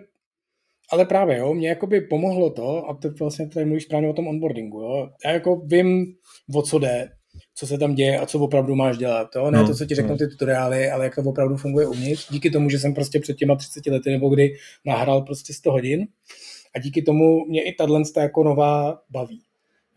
ale 0.92 1.04
právě, 1.04 1.36
jo, 1.36 1.54
mě 1.54 1.68
jakoby 1.68 2.00
pomohlo 2.00 2.50
to, 2.50 2.90
a 2.90 2.94
to 2.94 3.10
vlastně 3.10 3.48
tady 3.48 3.66
mluvíš 3.66 3.84
správně 3.84 4.08
o 4.08 4.12
tom 4.12 4.28
onboardingu, 4.28 4.80
jo. 4.80 5.10
Já 5.24 5.30
jako 5.30 5.56
vím, 5.56 6.06
o 6.54 6.62
co 6.62 6.78
jde, 6.78 7.10
co 7.54 7.66
se 7.66 7.78
tam 7.78 7.94
děje 7.94 8.18
a 8.18 8.26
co 8.26 8.38
opravdu 8.38 8.74
máš 8.74 8.98
dělat. 8.98 9.28
Jo? 9.36 9.50
Ne 9.50 9.58
no, 9.58 9.66
to, 9.66 9.74
co 9.74 9.86
ti 9.86 9.94
řeknou 9.94 10.12
no. 10.12 10.18
ty 10.18 10.28
tutoriály, 10.28 10.90
ale 10.90 11.04
jak 11.04 11.14
to 11.14 11.22
opravdu 11.22 11.56
funguje 11.56 11.86
uvnitř. 11.86 12.30
Díky 12.30 12.50
tomu, 12.50 12.70
že 12.70 12.78
jsem 12.78 12.94
prostě 12.94 13.20
před 13.20 13.36
těma 13.36 13.56
30 13.56 13.86
lety 13.86 14.10
nebo 14.10 14.28
kdy 14.28 14.54
nahrál 14.84 15.22
prostě 15.22 15.54
100 15.54 15.72
hodin, 15.72 16.06
a 16.76 16.78
díky 16.78 17.02
tomu 17.02 17.46
mě 17.46 17.62
i 17.62 17.72
tahle 17.72 18.02
jako 18.16 18.44
nová 18.44 19.02
baví. 19.10 19.42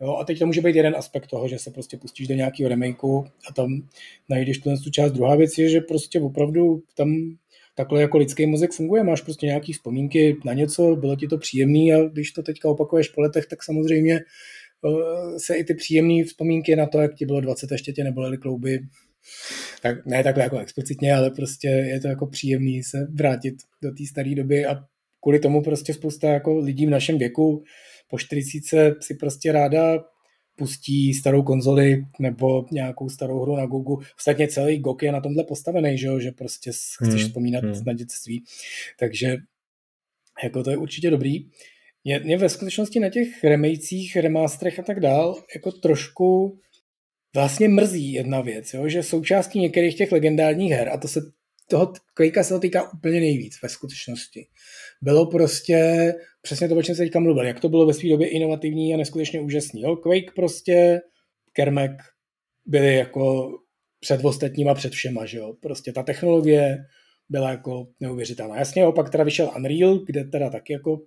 Jo, 0.00 0.16
a 0.16 0.24
teď 0.24 0.38
to 0.38 0.46
může 0.46 0.60
být 0.60 0.76
jeden 0.76 0.94
aspekt 0.96 1.26
toho, 1.26 1.48
že 1.48 1.58
se 1.58 1.70
prostě 1.70 1.96
pustíš 1.96 2.28
do 2.28 2.34
nějakého 2.34 2.68
remakeu 2.68 3.24
a 3.48 3.52
tam 3.52 3.88
najdeš 4.28 4.58
tu, 4.58 4.90
část. 4.90 5.12
Druhá 5.12 5.36
věc 5.36 5.58
je, 5.58 5.68
že 5.68 5.80
prostě 5.80 6.20
opravdu 6.20 6.82
tam 6.94 7.36
takhle 7.74 8.00
jako 8.00 8.18
lidský 8.18 8.46
mozek 8.46 8.72
funguje, 8.72 9.04
máš 9.04 9.20
prostě 9.20 9.46
nějaký 9.46 9.72
vzpomínky 9.72 10.36
na 10.44 10.52
něco, 10.52 10.96
bylo 10.96 11.16
ti 11.16 11.28
to 11.28 11.38
příjemný 11.38 11.94
a 11.94 12.02
když 12.02 12.32
to 12.32 12.42
teďka 12.42 12.68
opakuješ 12.68 13.08
po 13.08 13.20
letech, 13.20 13.46
tak 13.46 13.64
samozřejmě 13.64 14.14
eh, 14.14 15.38
se 15.38 15.56
i 15.56 15.64
ty 15.64 15.74
příjemné 15.74 16.24
vzpomínky 16.24 16.76
na 16.76 16.86
to, 16.86 17.00
jak 17.00 17.14
ti 17.14 17.26
bylo 17.26 17.40
20 17.40 17.70
ještě 17.70 17.92
tě 17.92 18.04
nebolely 18.04 18.38
klouby, 18.38 18.80
tak 19.82 20.06
ne 20.06 20.24
takhle 20.24 20.42
jako 20.44 20.58
explicitně, 20.58 21.14
ale 21.14 21.30
prostě 21.30 21.68
je 21.68 22.00
to 22.00 22.08
jako 22.08 22.26
příjemný 22.26 22.82
se 22.82 23.06
vrátit 23.14 23.54
do 23.82 23.90
té 23.90 24.06
staré 24.10 24.34
doby 24.34 24.66
a 24.66 24.84
kvůli 25.20 25.38
tomu 25.38 25.62
prostě 25.62 25.94
spousta 25.94 26.28
jako 26.28 26.58
lidí 26.58 26.86
v 26.86 26.90
našem 26.90 27.18
věku 27.18 27.62
po 28.08 28.18
40 28.18 28.94
si 29.02 29.14
prostě 29.14 29.52
ráda 29.52 30.04
pustí 30.56 31.14
starou 31.14 31.42
konzoli 31.42 32.04
nebo 32.18 32.66
nějakou 32.72 33.08
starou 33.08 33.40
hru 33.42 33.56
na 33.56 33.66
Google. 33.66 34.06
Ostatně 34.18 34.48
celý 34.48 34.78
GOG 34.78 35.02
je 35.02 35.12
na 35.12 35.20
tomhle 35.20 35.44
postavený, 35.44 35.98
že, 35.98 36.08
že 36.20 36.30
prostě 36.32 36.70
chceš 36.70 36.98
hmm. 37.00 37.18
vzpomínat 37.18 37.64
hmm. 37.64 37.84
na 37.86 37.92
dětství. 37.92 38.44
Takže 38.98 39.36
jako 40.42 40.62
to 40.62 40.70
je 40.70 40.76
určitě 40.76 41.10
dobrý. 41.10 41.38
Mě, 42.04 42.20
mě 42.24 42.36
ve 42.36 42.48
skutečnosti 42.48 43.00
na 43.00 43.08
těch 43.08 43.44
remejcích, 43.44 44.16
remasterech 44.16 44.78
a 44.78 44.82
tak 44.82 45.00
dál 45.00 45.42
jako 45.54 45.72
trošku 45.72 46.58
vlastně 47.34 47.68
mrzí 47.68 48.12
jedna 48.12 48.40
věc, 48.40 48.74
jo, 48.74 48.88
že 48.88 49.02
součástí 49.02 49.60
některých 49.60 49.96
těch 49.96 50.12
legendárních 50.12 50.72
her, 50.72 50.88
a 50.88 50.96
to 50.96 51.08
se 51.08 51.20
toho 51.70 51.92
Quakea 52.14 52.44
se 52.44 52.54
to 52.54 52.60
týká 52.60 52.92
úplně 52.92 53.20
nejvíc 53.20 53.62
ve 53.62 53.68
skutečnosti. 53.68 54.46
Bylo 55.02 55.26
prostě 55.26 56.12
přesně 56.42 56.68
to, 56.68 56.76
o 56.76 56.82
čem 56.82 56.94
se 56.94 57.02
teďka 57.02 57.20
mluvil, 57.20 57.44
jak 57.44 57.60
to 57.60 57.68
bylo 57.68 57.86
ve 57.86 57.94
své 57.94 58.08
době 58.08 58.28
inovativní 58.28 58.94
a 58.94 58.96
neskutečně 58.96 59.40
úžasný. 59.40 59.82
Jo? 59.82 59.96
Quake 59.96 60.34
prostě, 60.34 61.00
Kermek 61.52 61.92
byli 62.66 62.96
jako 62.96 63.50
před 64.00 64.24
ostatníma, 64.24 64.74
před 64.74 64.92
všema, 64.92 65.26
že 65.26 65.38
jo. 65.38 65.54
Prostě 65.62 65.92
ta 65.92 66.02
technologie 66.02 66.78
byla 67.28 67.50
jako 67.50 67.86
neuvěřitelná. 68.00 68.58
Jasně, 68.58 68.86
opak 68.86 69.10
teda 69.10 69.24
vyšel 69.24 69.50
Unreal, 69.56 69.98
kde 69.98 70.24
teda 70.24 70.50
taky 70.50 70.72
jako 70.72 71.00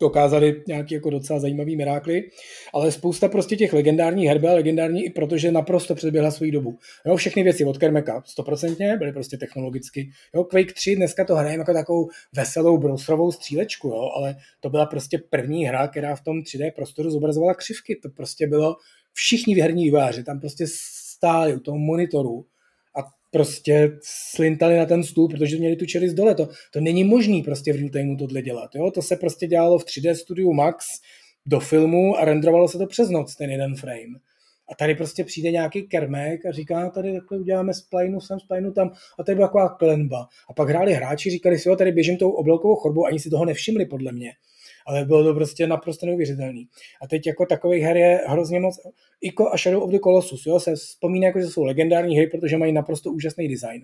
dokázali 0.00 0.62
nějaký 0.68 0.94
jako 0.94 1.10
docela 1.10 1.38
zajímavý 1.38 1.76
mirákly, 1.76 2.30
ale 2.74 2.92
spousta 2.92 3.28
prostě 3.28 3.56
těch 3.56 3.72
legendárních 3.72 4.28
her 4.28 4.38
byla 4.38 4.52
legendární 4.52 5.04
i 5.04 5.10
protože 5.10 5.52
naprosto 5.52 5.94
předběhla 5.94 6.30
svou 6.30 6.50
dobu. 6.50 6.78
Jo, 7.06 7.16
všechny 7.16 7.42
věci 7.42 7.64
od 7.64 7.78
Kermeka, 7.78 8.22
stoprocentně, 8.26 8.96
byly 8.96 9.12
prostě 9.12 9.36
technologicky. 9.36 10.10
Jo, 10.34 10.44
Quake 10.44 10.72
3 10.72 10.96
dneska 10.96 11.24
to 11.24 11.34
hrajeme 11.34 11.60
jako 11.60 11.72
takovou 11.72 12.08
veselou 12.36 12.78
browserovou 12.78 13.32
střílečku, 13.32 13.88
jo, 13.88 14.10
ale 14.16 14.36
to 14.60 14.70
byla 14.70 14.86
prostě 14.86 15.18
první 15.30 15.64
hra, 15.64 15.88
která 15.88 16.16
v 16.16 16.20
tom 16.20 16.40
3D 16.40 16.72
prostoru 16.72 17.10
zobrazovala 17.10 17.54
křivky. 17.54 17.96
To 18.02 18.08
prostě 18.08 18.46
bylo 18.46 18.76
všichni 19.12 19.60
herní 19.60 19.84
výváři, 19.84 20.24
tam 20.24 20.40
prostě 20.40 20.64
stáli 20.68 21.54
u 21.54 21.60
toho 21.60 21.78
monitoru 21.78 22.44
prostě 23.30 23.98
slintali 24.34 24.76
na 24.76 24.86
ten 24.86 25.04
stůl, 25.04 25.28
protože 25.28 25.56
měli 25.56 25.76
tu 25.76 25.86
čelist 25.86 26.16
dole. 26.16 26.34
To, 26.34 26.48
to 26.72 26.80
není 26.80 27.04
možný 27.04 27.42
prostě 27.42 27.72
v 27.72 27.76
real 27.76 27.88
timeu 27.88 28.16
tohle 28.16 28.42
dělat. 28.42 28.70
Jo? 28.74 28.90
To 28.90 29.02
se 29.02 29.16
prostě 29.16 29.46
dělalo 29.46 29.78
v 29.78 29.84
3D 29.84 30.14
Studio 30.14 30.52
Max 30.52 30.86
do 31.46 31.60
filmu 31.60 32.16
a 32.16 32.24
renderovalo 32.24 32.68
se 32.68 32.78
to 32.78 32.86
přes 32.86 33.10
noc, 33.10 33.36
ten 33.36 33.50
jeden 33.50 33.76
frame. 33.76 34.18
A 34.70 34.74
tady 34.74 34.94
prostě 34.94 35.24
přijde 35.24 35.50
nějaký 35.50 35.82
kermek 35.82 36.46
a 36.46 36.52
říká, 36.52 36.90
tady 36.90 37.12
takhle 37.12 37.38
uděláme 37.38 37.74
splajnu 37.74 38.20
sem, 38.20 38.40
splajnu 38.40 38.72
tam. 38.72 38.92
A 39.18 39.24
tady 39.24 39.36
byla 39.36 39.48
taková 39.48 39.68
klenba. 39.68 40.26
A 40.50 40.52
pak 40.52 40.68
hráli 40.68 40.92
hráči, 40.92 41.30
říkali 41.30 41.58
si, 41.58 41.68
jo, 41.68 41.76
tady 41.76 41.92
běžím 41.92 42.16
tou 42.16 42.30
obloukovou 42.30 42.74
chodbou, 42.74 43.06
ani 43.06 43.18
si 43.18 43.30
toho 43.30 43.44
nevšimli 43.44 43.86
podle 43.86 44.12
mě 44.12 44.32
ale 44.88 45.04
bylo 45.04 45.24
to 45.24 45.34
prostě 45.34 45.66
naprosto 45.66 46.06
neuvěřitelný. 46.06 46.68
A 47.02 47.06
teď 47.06 47.26
jako 47.26 47.46
takových 47.46 47.82
her 47.82 47.96
je 47.96 48.20
hrozně 48.26 48.60
moc, 48.60 48.76
Ico 49.20 49.54
a 49.54 49.56
Shadow 49.56 49.82
of 49.82 49.90
the 49.90 49.98
Colossus, 49.98 50.46
jo, 50.46 50.60
se 50.60 50.74
vzpomíná, 50.74 51.26
jako, 51.26 51.40
že 51.40 51.46
jsou 51.46 51.64
legendární 51.64 52.16
hry, 52.16 52.26
protože 52.26 52.56
mají 52.56 52.72
naprosto 52.72 53.12
úžasný 53.12 53.48
design. 53.48 53.82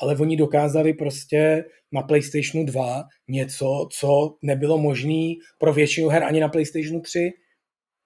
Ale 0.00 0.16
oni 0.16 0.36
dokázali 0.36 0.94
prostě 0.94 1.64
na 1.92 2.02
PlayStationu 2.02 2.66
2 2.66 3.04
něco, 3.28 3.88
co 3.92 4.36
nebylo 4.42 4.78
možné 4.78 5.34
pro 5.58 5.72
většinu 5.72 6.08
her 6.08 6.24
ani 6.24 6.40
na 6.40 6.48
PlayStationu 6.48 7.00
3, 7.00 7.30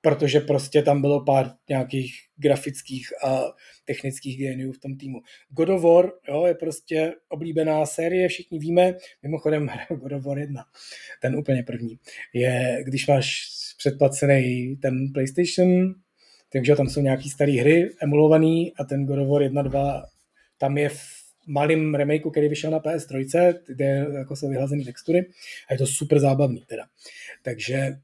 protože 0.01 0.41
prostě 0.41 0.83
tam 0.83 1.01
bylo 1.01 1.25
pár 1.25 1.53
nějakých 1.69 2.15
grafických 2.37 3.25
a 3.25 3.43
technických 3.85 4.39
géniů 4.39 4.73
v 4.73 4.79
tom 4.79 4.97
týmu. 4.97 5.21
God 5.49 5.69
of 5.69 5.83
War 5.83 6.13
jo, 6.29 6.47
je 6.47 6.55
prostě 6.55 7.15
oblíbená 7.29 7.87
série, 7.87 8.29
všichni 8.29 8.59
víme, 8.59 8.95
mimochodem 9.23 9.71
God 9.91 10.13
of 10.13 10.25
War 10.25 10.39
1, 10.39 10.65
ten 11.23 11.37
úplně 11.37 11.63
první, 11.63 11.99
je, 12.35 12.81
když 12.85 13.07
máš 13.07 13.49
předplacený 13.79 14.77
ten 14.83 15.13
PlayStation, 15.13 15.95
takže 16.53 16.77
tam 16.77 16.89
jsou 16.89 17.01
nějaký 17.01 17.31
staré 17.31 17.53
hry 17.53 17.95
emulovaný 18.03 18.75
a 18.75 18.85
ten 18.85 19.07
God 19.07 19.19
of 19.19 19.29
War 19.29 19.43
1, 19.43 19.63
2, 19.63 20.05
tam 20.59 20.79
je 20.79 20.89
v 20.89 21.21
malým 21.47 21.95
remakeu, 21.95 22.31
který 22.31 22.49
vyšel 22.49 22.71
na 22.71 22.81
PS3, 22.81 23.55
kde 23.67 24.07
jako 24.19 24.37
jsou 24.37 24.49
vyhlazené 24.49 24.85
textury 24.85 25.31
a 25.69 25.73
je 25.73 25.79
to 25.79 25.87
super 25.87 26.19
zábavný 26.19 26.65
teda. 26.67 26.85
Takže 27.43 27.97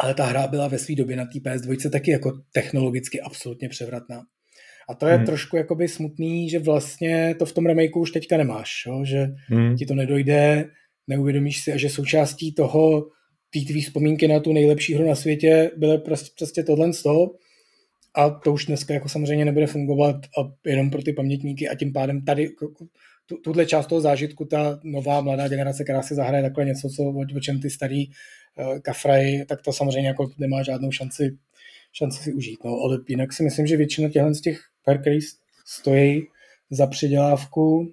ale 0.00 0.14
ta 0.14 0.24
hra 0.24 0.46
byla 0.46 0.68
ve 0.68 0.78
své 0.78 0.94
době 0.94 1.16
na 1.16 1.24
té 1.24 1.38
PS2 1.38 1.90
taky 1.90 2.10
jako 2.10 2.32
technologicky 2.52 3.20
absolutně 3.20 3.68
převratná. 3.68 4.22
A 4.90 4.94
to 4.94 5.06
je 5.06 5.16
hmm. 5.16 5.26
trošku 5.26 5.56
jakoby 5.56 5.88
smutný, 5.88 6.50
že 6.50 6.58
vlastně 6.58 7.34
to 7.38 7.46
v 7.46 7.52
tom 7.52 7.66
remakeu 7.66 8.00
už 8.00 8.10
teďka 8.10 8.36
nemáš, 8.36 8.70
jo? 8.86 9.04
že 9.04 9.26
hmm. 9.48 9.76
ti 9.76 9.86
to 9.86 9.94
nedojde, 9.94 10.64
neuvědomíš 11.06 11.62
si, 11.62 11.72
a 11.72 11.76
že 11.76 11.90
součástí 11.90 12.54
toho, 12.54 13.06
té 13.50 13.60
tvý 13.66 13.82
vzpomínky 13.82 14.28
na 14.28 14.40
tu 14.40 14.52
nejlepší 14.52 14.94
hru 14.94 15.08
na 15.08 15.14
světě 15.14 15.70
byly 15.76 15.98
prostě, 15.98 16.30
prostě 16.38 16.62
tohle 16.62 16.92
z 16.92 17.02
toho, 17.02 17.30
a 18.14 18.30
to 18.30 18.52
už 18.52 18.66
dneska 18.66 18.94
jako 18.94 19.08
samozřejmě 19.08 19.44
nebude 19.44 19.66
fungovat 19.66 20.16
a 20.16 20.68
jenom 20.70 20.90
pro 20.90 21.02
ty 21.02 21.12
pamětníky 21.12 21.68
a 21.68 21.74
tím 21.74 21.92
pádem 21.92 22.24
tady 22.24 22.48
tu, 23.26 23.36
tuhle 23.36 23.66
část 23.66 23.86
toho 23.86 24.00
zážitku 24.00 24.44
ta 24.44 24.80
nová 24.84 25.20
mladá 25.20 25.48
generace, 25.48 25.84
která 25.84 26.02
si 26.02 26.14
zahraje 26.14 26.42
takhle 26.42 26.64
něco, 26.64 26.88
co, 26.88 27.02
o, 27.02 27.36
o 27.36 27.40
čem 27.40 27.60
ty 27.60 27.70
starý 27.70 28.04
kafraj, 28.82 29.44
tak 29.44 29.62
to 29.62 29.72
samozřejmě 29.72 30.08
jako 30.08 30.30
nemá 30.38 30.62
žádnou 30.62 30.92
šanci, 30.92 31.38
šanci 31.92 32.22
si 32.22 32.32
užít. 32.32 32.64
No, 32.64 32.70
ale 32.84 32.98
jinak 33.08 33.32
si 33.32 33.42
myslím, 33.42 33.66
že 33.66 33.76
většina 33.76 34.08
těchto 34.08 34.34
z 34.34 34.40
těch 34.40 34.60
her, 34.86 35.02
stojí 35.66 36.22
za 36.70 36.86
předělávku, 36.86 37.92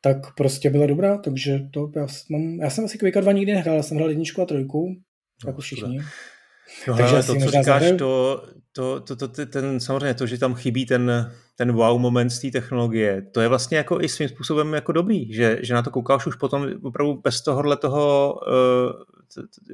tak 0.00 0.16
prostě 0.36 0.70
byla 0.70 0.86
dobrá, 0.86 1.18
takže 1.18 1.60
to 1.70 1.90
já, 1.96 2.06
mám, 2.30 2.60
já 2.60 2.70
jsem 2.70 2.84
asi 2.84 2.98
Quake 2.98 3.20
2 3.20 3.32
nikdy 3.32 3.52
nehrál, 3.52 3.76
já 3.76 3.82
jsem 3.82 3.96
hrál 3.96 4.08
jedničku 4.08 4.42
a 4.42 4.46
trojku, 4.46 4.88
no, 5.44 5.48
jako 5.48 5.60
všichni. 5.60 5.98
No, 6.88 6.96
Takže 6.96 7.12
hele, 7.12 7.22
to, 7.22 7.34
co 7.34 7.50
říkáš, 7.50 7.84
to, 7.98 8.42
to, 8.72 9.00
to, 9.00 9.16
to, 9.16 9.46
ten, 9.46 9.80
samozřejmě 9.80 10.14
to, 10.14 10.26
že 10.26 10.38
tam 10.38 10.54
chybí 10.54 10.86
ten, 10.86 11.32
ten 11.56 11.72
wow 11.72 11.98
moment 11.98 12.30
z 12.30 12.40
té 12.40 12.50
technologie, 12.50 13.22
to 13.22 13.40
je 13.40 13.48
vlastně 13.48 13.76
jako 13.76 14.00
i 14.00 14.08
svým 14.08 14.28
způsobem 14.28 14.74
jako 14.74 14.92
dobrý, 14.92 15.34
že, 15.34 15.58
že 15.62 15.74
na 15.74 15.82
to 15.82 15.90
koukáš 15.90 16.26
už 16.26 16.36
potom 16.36 16.68
opravdu 16.82 17.20
bez 17.24 17.42
tohohle 17.42 17.76
toho, 17.76 18.34
uh, 18.46 18.92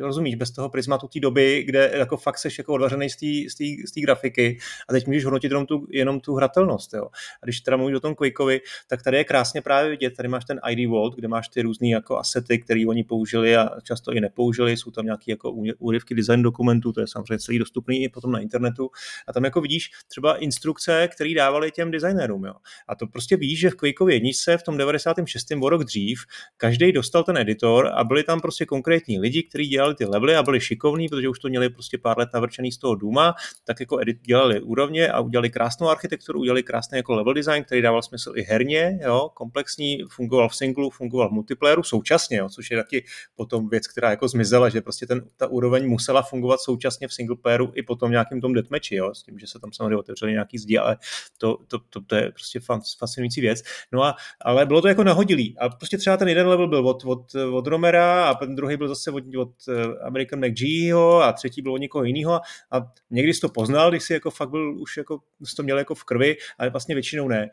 rozumíš, 0.01 0.35
bez 0.35 0.51
toho 0.51 0.69
prismatu 0.69 1.09
té 1.09 1.21
doby, 1.21 1.63
kde 1.67 1.91
jako 1.95 2.17
fakt 2.17 2.39
seš 2.39 2.59
jako 2.59 2.73
odvařený 2.73 3.11
z 3.11 3.93
té 3.95 4.01
grafiky 4.01 4.59
a 4.89 4.93
teď 4.93 5.07
můžeš 5.07 5.25
hodnotit 5.25 5.51
jenom 5.51 5.67
tu, 5.67 5.87
jenom 5.91 6.21
tu 6.21 6.35
hratelnost. 6.35 6.95
Jo. 6.95 7.05
A 7.43 7.47
když 7.47 7.61
teda 7.61 7.77
mluvíš 7.77 7.97
o 7.97 8.01
tom 8.01 8.15
Quakeovi, 8.15 8.61
tak 8.89 9.03
tady 9.03 9.17
je 9.17 9.25
krásně 9.25 9.63
právě 9.63 9.91
vidět, 9.91 10.17
tady 10.17 10.29
máš 10.29 10.45
ten 10.45 10.61
ID 10.71 10.89
Vault, 10.89 11.15
kde 11.15 11.29
máš 11.29 11.49
ty 11.49 11.63
různé 11.63 11.89
jako 11.89 12.19
asety, 12.19 12.59
které 12.59 12.85
oni 12.89 13.05
použili 13.05 13.57
a 13.57 13.71
často 13.83 14.13
i 14.13 14.21
nepoužili, 14.21 14.77
jsou 14.77 14.91
tam 14.91 15.05
nějaké 15.05 15.31
jako 15.31 15.51
úryvky 15.79 16.15
design 16.15 16.43
dokumentů, 16.43 16.93
to 16.93 17.01
je 17.01 17.07
samozřejmě 17.07 17.39
celý 17.39 17.59
dostupný 17.59 18.03
i 18.03 18.09
potom 18.09 18.33
na 18.33 18.39
internetu 18.39 18.91
a 19.27 19.33
tam 19.33 19.45
jako 19.45 19.61
vidíš 19.61 19.91
třeba 20.09 20.37
instrukce, 20.37 21.09
které 21.09 21.35
dávali 21.35 21.71
těm 21.71 21.91
designérům. 21.91 22.45
Jo. 22.45 22.55
A 22.89 22.95
to 22.95 23.07
prostě 23.07 23.37
víš, 23.37 23.61
že 23.61 23.71
v 23.71 23.75
Quakeově 23.75 24.17
jedničce 24.17 24.59
v 24.59 24.63
tom 24.63 24.77
96. 24.77 25.47
o 25.63 25.69
rok 25.69 25.85
dřív 25.85 26.21
každý 26.57 26.93
dostal 26.93 27.25
ten 27.25 27.37
editor 27.37 27.91
a 27.95 28.05
byli 28.05 28.23
tam 28.23 28.41
prostě 28.41 28.67
konkrétní 28.67 29.21
lidi, 29.21 29.43
kteří 29.47 29.67
dělali 29.67 29.95
ty 29.95 30.05
levely 30.05 30.37
a 30.37 30.43
byli 30.43 30.61
šikovní, 30.61 31.09
protože 31.09 31.29
už 31.29 31.39
to 31.39 31.49
měli 31.49 31.69
prostě 31.69 31.99
pár 31.99 32.19
let 32.19 32.29
navrčený 32.35 32.73
z 32.73 32.79
toho 32.79 32.95
Duma, 32.95 33.35
tak 33.65 33.81
jako 33.81 34.01
edit 34.01 34.21
dělali 34.23 34.61
úrovně 34.61 35.09
a 35.09 35.21
udělali 35.21 35.51
krásnou 35.51 35.89
architekturu, 35.89 36.41
udělali 36.41 36.63
krásný 36.63 36.97
jako 36.97 37.15
level 37.15 37.35
design, 37.35 37.65
který 37.65 37.83
dával 37.83 38.03
smysl 38.03 38.33
i 38.37 38.43
herně, 38.43 38.99
jo, 39.03 39.31
komplexní, 39.35 39.99
fungoval 40.11 40.49
v 40.49 40.57
singlu, 40.57 40.91
fungoval 40.91 41.29
v 41.29 41.33
multiplayeru 41.33 41.83
současně, 41.83 42.37
jo, 42.37 42.49
což 42.49 42.71
je 42.71 42.77
taky 42.77 43.05
potom 43.37 43.69
věc, 43.69 43.87
která 43.87 44.11
jako 44.11 44.29
zmizela, 44.29 44.69
že 44.69 44.81
prostě 44.81 45.07
ten, 45.07 45.23
ta 45.37 45.47
úroveň 45.47 45.89
musela 45.89 46.23
fungovat 46.23 46.61
současně 46.61 47.09
v 47.09 47.13
single 47.13 47.37
playeru 47.37 47.73
i 47.75 47.83
potom 47.83 48.11
nějakým 48.11 48.41
tom 48.41 48.53
deathmatchi, 48.53 48.97
jo, 48.97 49.15
s 49.15 49.23
tím, 49.23 49.39
že 49.39 49.47
se 49.47 49.59
tam 49.59 49.73
samozřejmě 49.73 49.97
otevřeli 49.97 50.33
nějaký 50.33 50.59
zdi, 50.59 50.79
ale 50.79 50.97
to, 51.39 51.59
to, 51.69 51.79
to, 51.91 52.01
to 52.01 52.17
je 52.17 52.31
prostě 52.31 52.61
fascinující 52.99 53.41
věc. 53.41 53.63
No 53.93 54.03
a, 54.03 54.17
ale 54.41 54.67
bylo 54.67 54.83
to 54.83 54.89
jako 54.89 55.05
nahodilý 55.05 55.59
a 55.59 55.69
prostě 55.69 55.99
třeba 55.99 56.17
ten 56.17 56.29
jeden 56.29 56.49
level 56.49 56.69
byl 56.69 56.89
od, 56.89 57.05
od, 57.05 57.35
od 57.35 57.67
Romera 57.67 58.29
a 58.29 58.35
ten 58.35 58.55
druhý 58.55 58.77
byl 58.77 58.89
zase 58.89 59.11
od, 59.11 59.25
od 59.37 59.53
eh, 59.68 59.99
American 60.03 60.41
McGeeho 60.47 61.22
a 61.22 61.32
třetí 61.32 61.62
byl 61.62 61.72
od 61.72 61.78
někoho 61.78 62.05
jiného. 62.05 62.41
A 62.70 62.93
někdy 63.11 63.34
jsi 63.34 63.41
to 63.41 63.49
poznal, 63.49 63.91
když 63.91 64.03
jsi 64.03 64.12
jako 64.12 64.30
fakt 64.30 64.51
byl 64.51 64.80
už 64.80 64.97
jako, 64.97 65.20
jsi 65.45 65.57
to 65.57 65.62
měl 65.62 65.78
jako 65.78 65.95
v 65.95 66.05
krvi, 66.05 66.37
ale 66.59 66.70
vlastně 66.70 66.95
většinou 66.95 67.28
ne. 67.28 67.51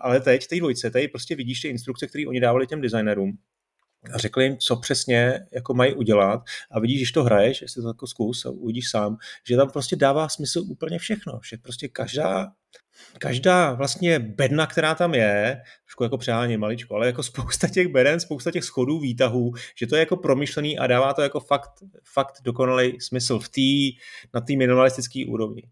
Ale 0.00 0.20
teď, 0.20 0.46
té 0.46 0.56
dvojce, 0.56 0.90
tady 0.90 1.08
prostě 1.08 1.36
vidíš 1.36 1.60
ty 1.60 1.68
instrukce, 1.68 2.06
které 2.06 2.26
oni 2.26 2.40
dávali 2.40 2.66
těm 2.66 2.80
designerům 2.80 3.38
a 4.14 4.18
řekli 4.18 4.44
jim, 4.44 4.56
co 4.58 4.76
přesně 4.76 5.46
jako 5.52 5.74
mají 5.74 5.94
udělat. 5.94 6.42
A 6.70 6.80
vidíš, 6.80 6.98
když 6.98 7.12
to 7.12 7.24
hraješ, 7.24 7.62
jestli 7.62 7.82
to 7.82 7.88
jako 7.88 8.06
zkus 8.06 8.44
a 8.44 8.50
uvidíš 8.50 8.90
sám, 8.90 9.16
že 9.48 9.56
tam 9.56 9.70
prostě 9.70 9.96
dává 9.96 10.28
smysl 10.28 10.62
úplně 10.68 10.98
všechno, 10.98 11.40
že 11.50 11.56
prostě 11.56 11.88
každá 11.88 12.52
každá 13.18 13.72
vlastně 13.72 14.18
bedna, 14.18 14.66
která 14.66 14.94
tam 14.94 15.14
je, 15.14 15.62
trošku 15.84 16.02
jako 16.04 16.18
přeháním 16.18 16.60
maličko, 16.60 16.94
ale 16.94 17.06
jako 17.06 17.22
spousta 17.22 17.68
těch 17.68 17.88
beren, 17.88 18.20
spousta 18.20 18.50
těch 18.50 18.64
schodů, 18.64 18.98
výtahů, 18.98 19.52
že 19.76 19.86
to 19.86 19.96
je 19.96 20.00
jako 20.00 20.16
promyšlený 20.16 20.78
a 20.78 20.86
dává 20.86 21.14
to 21.14 21.22
jako 21.22 21.40
fakt, 21.40 21.70
fakt 22.12 22.34
dokonalý 22.42 23.00
smysl 23.00 23.38
v 23.38 23.48
tý, 23.48 23.96
na 24.34 24.40
té 24.40 24.56
minimalistické 24.56 25.24
úrovni. 25.28 25.62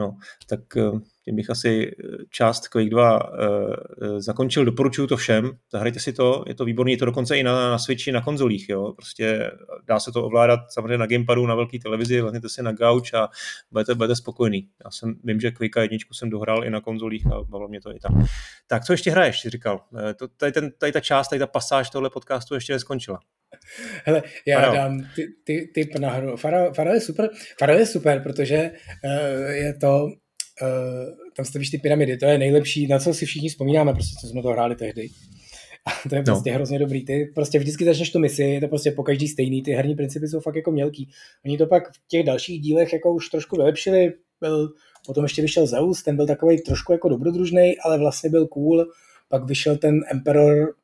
No, 0.00 0.16
tak 0.46 0.60
eh, 0.76 0.90
tím 1.24 1.36
bych 1.36 1.50
asi 1.50 1.90
eh, 1.90 2.16
část 2.30 2.68
Quake 2.68 2.90
2 2.90 3.30
uh, 3.32 4.18
zakončil. 4.18 4.64
Doporučuju 4.64 5.06
to 5.06 5.16
všem, 5.16 5.50
zahrajte 5.72 6.00
si 6.00 6.12
to, 6.12 6.44
je 6.46 6.54
to 6.54 6.64
výborný, 6.64 6.92
je 6.92 6.98
to 6.98 7.04
dokonce 7.04 7.38
i 7.38 7.42
na, 7.42 7.70
na 7.70 7.78
Switchi, 7.78 8.12
na 8.12 8.20
konzolích, 8.20 8.68
jo. 8.68 8.92
Prostě 8.92 9.50
dá 9.86 10.00
se 10.00 10.12
to 10.12 10.24
ovládat 10.24 10.60
samozřejmě 10.68 10.98
na 10.98 11.06
gamepadu, 11.06 11.46
na 11.46 11.54
velké 11.54 11.78
televizi, 11.78 12.20
vezměte 12.20 12.48
si 12.48 12.62
na 12.62 12.72
gauč 12.72 13.12
a 13.14 13.28
budete, 13.70 13.94
budete 13.94 14.16
spokojný. 14.16 14.68
Já 14.84 14.90
jsem, 14.90 15.14
vím, 15.24 15.40
že 15.40 15.50
Quake 15.50 15.82
jedničku 15.82 16.14
jsem 16.14 16.30
dohrál 16.30 16.64
i 16.64 16.70
na 16.70 16.80
konzolích 16.80 17.26
a 17.26 17.42
bavilo 17.42 17.68
mě 17.68 17.80
to 17.80 17.96
i 17.96 17.98
tam. 17.98 18.26
Tak 18.66 18.84
co 18.84 18.92
ještě 18.92 19.10
hraješ, 19.10 19.40
jsi 19.40 19.50
říkal? 19.50 19.80
To, 20.16 20.28
tady, 20.28 20.52
ten, 20.52 20.72
tady 20.78 20.92
ta 20.92 21.00
část, 21.00 21.28
tady 21.28 21.38
ta 21.38 21.46
pasáž 21.46 21.90
tohle 21.90 22.10
podcastu 22.10 22.54
ještě 22.54 22.72
neskončila. 22.72 23.20
Hele, 24.04 24.22
já 24.46 24.60
Faro. 24.60 24.74
dám 24.74 25.00
ty, 25.16 25.26
ty, 25.44 25.70
typ 25.74 25.98
na 25.98 26.10
hru. 26.10 26.36
Faro, 26.36 26.74
Faro 26.74 26.94
je 26.94 27.00
super, 27.00 27.30
Faro 27.58 27.72
je 27.74 27.86
super, 27.86 28.22
protože 28.22 28.70
uh, 29.04 29.50
je 29.50 29.74
to, 29.74 30.04
uh, 30.04 31.32
tam 31.36 31.44
stavíš 31.44 31.70
ty 31.70 31.78
pyramidy, 31.78 32.16
to 32.16 32.26
je 32.26 32.38
nejlepší, 32.38 32.86
na 32.86 32.98
co 32.98 33.14
si 33.14 33.26
všichni 33.26 33.48
vzpomínáme, 33.48 33.92
prostě 33.92 34.16
co 34.20 34.26
jsme 34.26 34.42
to 34.42 34.48
hráli 34.48 34.76
tehdy. 34.76 35.08
A 35.86 36.08
to 36.08 36.14
je 36.14 36.18
no. 36.18 36.24
prostě 36.24 36.50
no. 36.50 36.54
hrozně 36.54 36.78
dobrý. 36.78 37.04
Ty 37.04 37.32
prostě 37.34 37.58
vždycky 37.58 37.84
začneš 37.84 38.10
tu 38.10 38.18
misi, 38.18 38.42
je 38.42 38.60
to 38.60 38.68
prostě 38.68 38.90
po 38.90 39.02
každý 39.02 39.28
stejný, 39.28 39.62
ty 39.62 39.72
herní 39.72 39.94
principy 39.94 40.28
jsou 40.28 40.40
fakt 40.40 40.56
jako 40.56 40.70
mělký. 40.70 41.08
Oni 41.44 41.58
to 41.58 41.66
pak 41.66 41.88
v 41.92 42.08
těch 42.08 42.26
dalších 42.26 42.60
dílech 42.60 42.92
jako 42.92 43.14
už 43.14 43.28
trošku 43.28 43.56
vylepšili, 43.56 44.12
byl, 44.40 44.68
potom 45.06 45.24
ještě 45.24 45.42
vyšel 45.42 45.66
Zeus, 45.66 46.02
ten 46.02 46.16
byl 46.16 46.26
takový 46.26 46.62
trošku 46.62 46.92
jako 46.92 47.08
dobrodružný, 47.08 47.78
ale 47.84 47.98
vlastně 47.98 48.30
byl 48.30 48.46
cool. 48.46 48.86
Pak 49.28 49.44
vyšel 49.44 49.76
ten 49.76 50.00
Emperor 50.10 50.74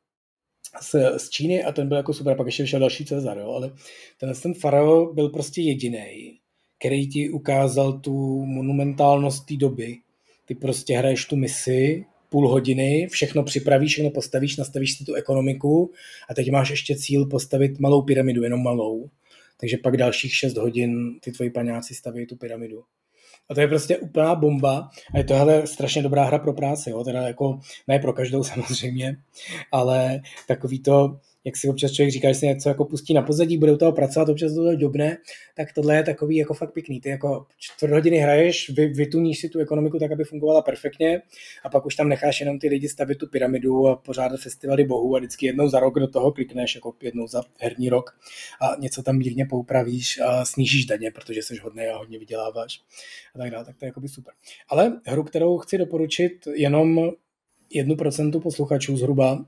z, 0.81 0.95
z 1.17 1.29
Číny 1.29 1.63
a 1.63 1.71
ten 1.71 1.87
byl 1.87 1.97
jako 1.97 2.13
super, 2.13 2.37
pak 2.37 2.45
ještě 2.45 2.63
vyšel 2.63 2.79
další 2.79 3.05
Cezar, 3.05 3.37
jo, 3.37 3.49
ale 3.49 3.71
ten, 4.19 4.33
ten 4.43 4.53
Farao 4.53 5.13
byl 5.13 5.29
prostě 5.29 5.61
jediný, 5.61 6.39
který 6.79 7.09
ti 7.09 7.29
ukázal 7.29 7.99
tu 7.99 8.45
monumentálnost 8.45 9.45
té 9.45 9.55
doby. 9.55 9.97
Ty 10.45 10.55
prostě 10.55 10.97
hraješ 10.97 11.25
tu 11.25 11.35
misi, 11.35 12.05
půl 12.29 12.49
hodiny, 12.49 13.07
všechno 13.11 13.43
připravíš, 13.43 13.91
všechno 13.91 14.11
postavíš, 14.11 14.57
nastavíš 14.57 14.97
si 14.97 15.05
tu 15.05 15.13
ekonomiku 15.13 15.91
a 16.29 16.33
teď 16.33 16.51
máš 16.51 16.69
ještě 16.69 16.95
cíl 16.95 17.25
postavit 17.25 17.79
malou 17.79 18.01
pyramidu, 18.01 18.43
jenom 18.43 18.63
malou. 18.63 19.09
Takže 19.59 19.77
pak 19.77 19.97
dalších 19.97 20.35
6 20.35 20.57
hodin 20.57 21.19
ty 21.19 21.31
tvoji 21.31 21.49
paňáci 21.49 21.95
staví 21.95 22.27
tu 22.27 22.35
pyramidu. 22.35 22.83
A 23.49 23.53
to 23.53 23.61
je 23.61 23.67
prostě 23.67 23.97
úplná 23.97 24.35
bomba 24.35 24.89
a 25.13 25.17
je 25.17 25.23
to 25.23 25.35
hele, 25.35 25.67
strašně 25.67 26.03
dobrá 26.03 26.23
hra 26.23 26.39
pro 26.39 26.53
práci, 26.53 26.89
jo? 26.89 27.03
teda 27.03 27.27
jako 27.27 27.59
ne 27.87 27.99
pro 27.99 28.13
každou 28.13 28.43
samozřejmě, 28.53 29.17
ale 29.71 30.19
takový 30.47 30.79
to, 30.79 31.19
jak 31.47 31.57
si 31.57 31.69
občas 31.69 31.91
člověk 31.91 32.13
říká, 32.13 32.27
že 32.27 32.33
si 32.33 32.47
něco 32.47 32.69
jako 32.69 32.85
pustí 32.85 33.13
na 33.13 33.21
pozadí, 33.21 33.57
bude 33.57 33.71
u 33.71 33.77
toho 33.77 33.91
pracovat, 33.91 34.29
občas 34.29 34.53
to 34.53 34.75
dobne, 34.75 35.17
tak 35.55 35.73
tohle 35.73 35.95
je 35.95 36.03
takový 36.03 36.37
jako 36.37 36.53
fakt 36.53 36.73
pěkný. 36.73 37.01
Ty 37.01 37.09
jako 37.09 37.45
čtvrt 37.57 37.91
hodiny 37.91 38.17
hraješ, 38.17 38.69
vy, 38.69 38.87
vytuníš 38.87 39.39
si 39.39 39.49
tu 39.49 39.59
ekonomiku 39.59 39.99
tak, 39.99 40.11
aby 40.11 40.23
fungovala 40.23 40.61
perfektně 40.61 41.21
a 41.63 41.69
pak 41.69 41.85
už 41.85 41.95
tam 41.95 42.09
necháš 42.09 42.39
jenom 42.39 42.59
ty 42.59 42.67
lidi 42.67 42.89
stavit 42.89 43.17
tu 43.17 43.27
pyramidu 43.27 43.87
a 43.87 43.95
pořádat 43.95 44.39
festivaly 44.39 44.83
bohů 44.83 45.15
a 45.15 45.19
vždycky 45.19 45.45
jednou 45.45 45.69
za 45.69 45.79
rok 45.79 45.99
do 45.99 46.07
toho 46.07 46.31
klikneš, 46.31 46.75
jako 46.75 46.93
jednou 47.01 47.27
za 47.27 47.43
herní 47.59 47.89
rok 47.89 48.19
a 48.61 48.75
něco 48.79 49.03
tam 49.03 49.17
mírně 49.17 49.45
poupravíš 49.45 50.19
a 50.19 50.45
snížíš 50.45 50.85
daně, 50.85 51.11
protože 51.11 51.43
jsi 51.43 51.57
hodný 51.57 51.83
a 51.83 51.97
hodně 51.97 52.19
vyděláváš 52.19 52.81
a 53.35 53.39
tak 53.39 53.51
dále, 53.51 53.65
tak 53.65 53.77
to 53.77 53.85
je 53.85 53.87
jako 53.87 54.01
super. 54.07 54.33
Ale 54.69 55.01
hru, 55.05 55.23
kterou 55.23 55.57
chci 55.57 55.77
doporučit 55.77 56.47
jenom 56.55 57.11
jednu 57.73 57.95
procentu 57.95 58.39
posluchačů 58.39 58.97
zhruba, 58.97 59.45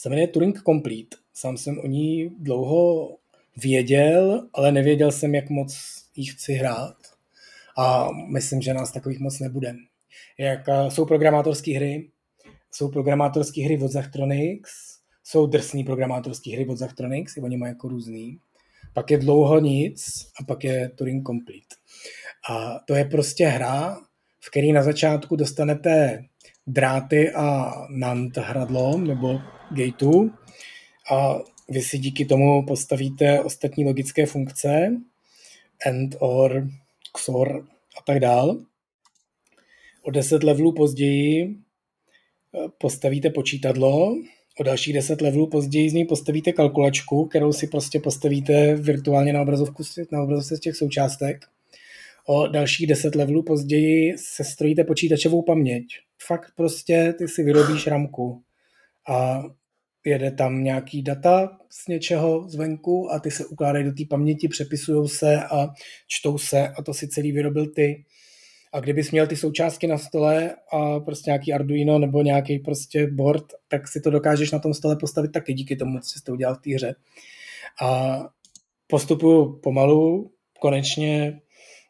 se 0.00 0.08
jmenuje 0.08 0.28
Turing 0.28 0.62
Complete. 0.62 1.16
Sám 1.34 1.56
jsem 1.56 1.78
o 1.78 1.86
ní 1.86 2.30
dlouho 2.38 3.16
věděl, 3.56 4.48
ale 4.52 4.72
nevěděl 4.72 5.12
jsem, 5.12 5.34
jak 5.34 5.50
moc 5.50 5.78
jí 6.16 6.24
chci 6.24 6.52
hrát. 6.52 6.96
A 7.78 8.08
myslím, 8.32 8.62
že 8.62 8.74
nás 8.74 8.92
takových 8.92 9.20
moc 9.20 9.40
nebude. 9.40 9.74
Jak, 10.38 10.60
jsou 10.88 11.04
programátorské 11.04 11.76
hry, 11.76 12.10
jsou 12.72 12.88
programátorské 12.88 13.64
hry 13.64 13.78
od 13.82 13.90
Zachtronics, 13.90 14.70
jsou 15.24 15.46
drsný 15.46 15.84
programátorské 15.84 16.52
hry 16.52 16.66
od 16.66 16.76
Zachtronics, 16.76 17.36
i 17.36 17.40
oni 17.40 17.56
mají 17.56 17.70
jako 17.70 17.88
různý. 17.88 18.38
Pak 18.92 19.10
je 19.10 19.18
dlouho 19.18 19.60
nic 19.60 20.26
a 20.40 20.44
pak 20.44 20.64
je 20.64 20.88
Turing 20.88 21.26
Complete. 21.26 21.76
A 22.50 22.78
to 22.86 22.94
je 22.94 23.04
prostě 23.04 23.46
hra, 23.46 24.00
v 24.40 24.50
který 24.50 24.72
na 24.72 24.82
začátku 24.82 25.36
dostanete 25.36 26.24
dráty 26.72 27.30
a 27.30 27.72
NAND 27.90 28.36
hradlo 28.36 28.98
nebo 28.98 29.40
gateu 29.70 30.30
a 31.12 31.38
vy 31.68 31.82
si 31.82 31.98
díky 31.98 32.24
tomu 32.24 32.66
postavíte 32.66 33.40
ostatní 33.40 33.84
logické 33.84 34.26
funkce, 34.26 34.96
AND, 35.86 36.16
OR, 36.18 36.68
XOR 37.16 37.66
a 37.98 38.02
tak 38.06 38.20
dál. 38.20 38.58
O 40.02 40.10
10 40.10 40.42
levelů 40.42 40.72
později 40.72 41.56
eh, 42.54 42.68
postavíte 42.78 43.30
počítadlo, 43.30 44.16
o 44.60 44.62
dalších 44.62 44.94
10 44.94 45.20
levelů 45.20 45.46
později 45.46 45.90
z 45.90 45.92
ní 45.92 46.04
postavíte 46.04 46.52
kalkulačku, 46.52 47.24
kterou 47.24 47.52
si 47.52 47.66
prostě 47.66 48.00
postavíte 48.00 48.74
virtuálně 48.74 49.32
na 49.32 49.42
obrazovku, 49.42 49.82
na 50.12 50.22
obrazovce 50.22 50.56
z 50.56 50.60
těch 50.60 50.76
součástek. 50.76 51.44
O 52.26 52.46
dalších 52.46 52.86
10 52.86 53.14
levelů 53.14 53.42
později 53.42 54.18
se 54.18 54.44
strojíte 54.44 54.84
počítačovou 54.84 55.42
paměť. 55.42 55.84
Fakt 56.26 56.52
prostě 56.56 57.14
ty 57.18 57.28
si 57.28 57.42
vyrobíš 57.42 57.86
ramku 57.86 58.42
a 59.08 59.42
jede 60.04 60.30
tam 60.30 60.64
nějaký 60.64 61.02
data 61.02 61.58
z 61.70 61.88
něčeho 61.88 62.48
zvenku 62.48 63.12
a 63.12 63.18
ty 63.18 63.30
se 63.30 63.46
ukládají 63.46 63.84
do 63.84 63.92
té 63.92 64.02
paměti, 64.10 64.48
přepisují 64.48 65.08
se 65.08 65.44
a 65.44 65.68
čtou 66.08 66.38
se 66.38 66.68
a 66.68 66.82
to 66.82 66.94
si 66.94 67.08
celý 67.08 67.32
vyrobil 67.32 67.66
ty. 67.66 68.04
A 68.72 68.80
kdybys 68.80 69.10
měl 69.10 69.26
ty 69.26 69.36
součástky 69.36 69.86
na 69.86 69.98
stole 69.98 70.56
a 70.72 71.00
prostě 71.00 71.30
nějaký 71.30 71.52
Arduino 71.52 71.98
nebo 71.98 72.22
nějaký 72.22 72.58
prostě 72.58 73.06
board, 73.06 73.44
tak 73.68 73.88
si 73.88 74.00
to 74.00 74.10
dokážeš 74.10 74.50
na 74.50 74.58
tom 74.58 74.74
stole 74.74 74.96
postavit 74.96 75.32
taky 75.32 75.54
díky 75.54 75.76
tomu, 75.76 75.98
co 76.00 76.18
jsi 76.18 76.24
to 76.24 76.32
udělal 76.32 76.54
v 76.54 76.60
té 76.60 76.74
hře. 76.74 76.94
A 77.82 78.18
postupuju 78.86 79.60
pomalu, 79.62 80.32
konečně 80.60 81.40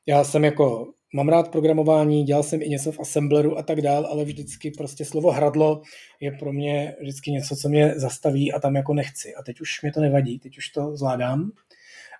já 0.06 0.24
jsem 0.24 0.44
jako 0.44 0.92
mám 1.14 1.28
rád 1.28 1.48
programování, 1.48 2.24
dělal 2.24 2.42
jsem 2.42 2.62
i 2.62 2.68
něco 2.68 2.92
v 2.92 3.00
Assembleru 3.00 3.58
a 3.58 3.62
tak 3.62 3.80
dál, 3.80 4.06
ale 4.06 4.24
vždycky 4.24 4.70
prostě 4.70 5.04
slovo 5.04 5.30
hradlo 5.30 5.82
je 6.20 6.32
pro 6.32 6.52
mě 6.52 6.96
vždycky 7.00 7.30
něco, 7.30 7.56
co 7.56 7.68
mě 7.68 7.92
zastaví 7.96 8.52
a 8.52 8.60
tam 8.60 8.76
jako 8.76 8.94
nechci. 8.94 9.34
A 9.34 9.42
teď 9.42 9.60
už 9.60 9.82
mě 9.82 9.92
to 9.92 10.00
nevadí, 10.00 10.38
teď 10.38 10.58
už 10.58 10.68
to 10.68 10.96
zvládám 10.96 11.50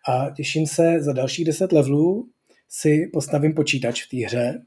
a 0.09 0.31
těším 0.31 0.67
se 0.67 1.03
za 1.03 1.13
dalších 1.13 1.45
10 1.45 1.73
levelů 1.73 2.29
si 2.69 3.11
postavím 3.13 3.55
počítač 3.55 4.05
v 4.05 4.09
té 4.09 4.27
hře 4.27 4.63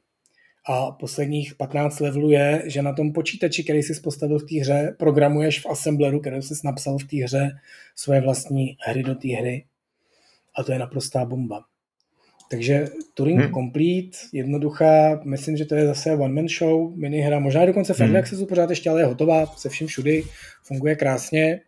a 0.66 0.92
posledních 0.92 1.56
15 1.56 2.00
levelů 2.00 2.32
je, 2.32 2.64
že 2.66 2.82
na 2.82 2.94
tom 2.94 3.14
počítači, 3.14 3.64
který 3.64 3.84
jsi 3.84 4.02
postavil 4.02 4.40
v 4.40 4.44
té 4.44 4.62
hře, 4.62 4.96
programuješ 5.00 5.60
v 5.60 5.66
Assembleru, 5.66 6.20
který 6.20 6.42
jsi 6.42 6.54
napsal 6.64 6.98
v 6.98 7.04
té 7.04 7.18
hře 7.24 7.52
svoje 7.96 8.22
vlastní 8.22 8.78
hry 8.80 9.04
do 9.04 9.16
té 9.16 9.28
hry. 9.28 9.66
A 10.56 10.64
to 10.64 10.72
je 10.72 10.80
naprostá 10.80 11.26
bomba. 11.26 11.66
Takže 12.54 12.86
Turing 13.14 13.39
hmm. 13.39 13.54
Complete, 13.54 14.18
jednoduchá, 14.34 15.22
myslím, 15.26 15.58
že 15.58 15.66
to 15.66 15.76
je 15.76 15.86
zase 15.86 16.12
one 16.12 16.34
man 16.34 16.47
show, 16.47 16.95
minihra, 16.95 17.39
možná 17.39 17.66
dokonce 17.66 17.93
v 17.93 17.99
hmm. 17.99 18.16
Accessu 18.16 18.45
pořád 18.45 18.70
ještě, 18.70 18.89
ale 18.89 19.01
je 19.01 19.06
hotová, 19.06 19.45
se 19.45 19.70
vším 19.70 19.88
všudy, 19.88 20.24
funguje 20.64 20.95
krásně. 20.95 21.62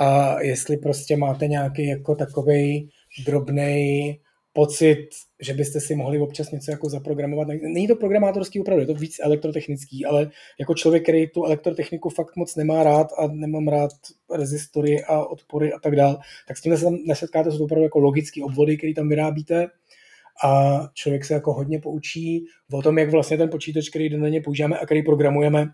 A 0.00 0.40
jestli 0.40 0.76
prostě 0.76 1.16
máte 1.16 1.46
nějaký 1.48 1.86
jako 1.86 2.14
takový 2.14 2.90
drobný 3.26 4.18
pocit, 4.52 5.08
že 5.42 5.54
byste 5.54 5.80
si 5.80 5.94
mohli 5.94 6.18
občas 6.18 6.50
něco 6.50 6.70
jako 6.70 6.88
zaprogramovat. 6.88 7.48
Není 7.48 7.88
to 7.88 7.96
programátorský 7.96 8.60
opravdu, 8.60 8.80
je 8.80 8.86
to 8.86 8.94
víc 8.94 9.16
elektrotechnický, 9.22 10.06
ale 10.06 10.30
jako 10.60 10.74
člověk, 10.74 11.02
který 11.02 11.28
tu 11.28 11.44
elektrotechniku 11.44 12.08
fakt 12.08 12.36
moc 12.36 12.56
nemá 12.56 12.82
rád 12.82 13.06
a 13.18 13.26
nemám 13.26 13.68
rád 13.68 13.90
rezistory 14.34 15.04
a 15.04 15.24
odpory 15.24 15.72
a 15.72 15.78
tak 15.78 15.96
dál, 15.96 16.18
tak 16.48 16.56
s 16.56 16.60
tím 16.60 16.76
se 16.76 16.86
nesetkáte, 17.06 17.50
jsou 17.50 17.58
to 17.58 17.64
opravdu 17.64 17.84
jako 17.84 17.98
logické 17.98 18.44
obvody, 18.44 18.76
které 18.76 18.94
tam 18.94 19.08
vyrábíte 19.08 19.66
a 20.44 20.80
člověk 20.94 21.24
se 21.24 21.34
jako 21.34 21.52
hodně 21.52 21.80
poučí 21.80 22.44
o 22.72 22.82
tom, 22.82 22.98
jak 22.98 23.10
vlastně 23.10 23.36
ten 23.36 23.50
počítač, 23.50 23.88
který 23.88 24.08
denně 24.08 24.40
používáme 24.40 24.78
a 24.78 24.84
který 24.84 25.02
programujeme, 25.02 25.66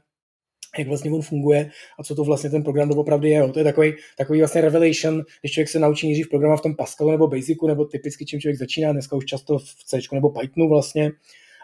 jak 0.78 0.88
vlastně 0.88 1.10
on 1.10 1.22
funguje 1.22 1.70
a 1.98 2.04
co 2.04 2.14
to 2.14 2.24
vlastně 2.24 2.50
ten 2.50 2.62
program 2.62 2.88
doopravdy 2.88 3.30
je. 3.30 3.48
To 3.52 3.58
je 3.58 3.64
takový, 3.64 3.92
takový 4.18 4.38
vlastně 4.38 4.60
revelation, 4.60 5.24
když 5.40 5.52
člověk 5.52 5.68
se 5.68 5.78
naučí 5.78 6.06
nejdřív 6.06 6.28
programovat 6.28 6.60
v 6.60 6.62
tom 6.62 6.76
Pascalu 6.76 7.10
nebo 7.10 7.28
Basicu, 7.28 7.66
nebo 7.66 7.84
typicky 7.84 8.26
čím 8.26 8.40
člověk 8.40 8.58
začíná, 8.58 8.92
dneska 8.92 9.16
už 9.16 9.24
často 9.24 9.58
v 9.58 9.84
C 9.84 9.98
nebo 10.12 10.30
Pythonu 10.30 10.68
vlastně, 10.68 11.10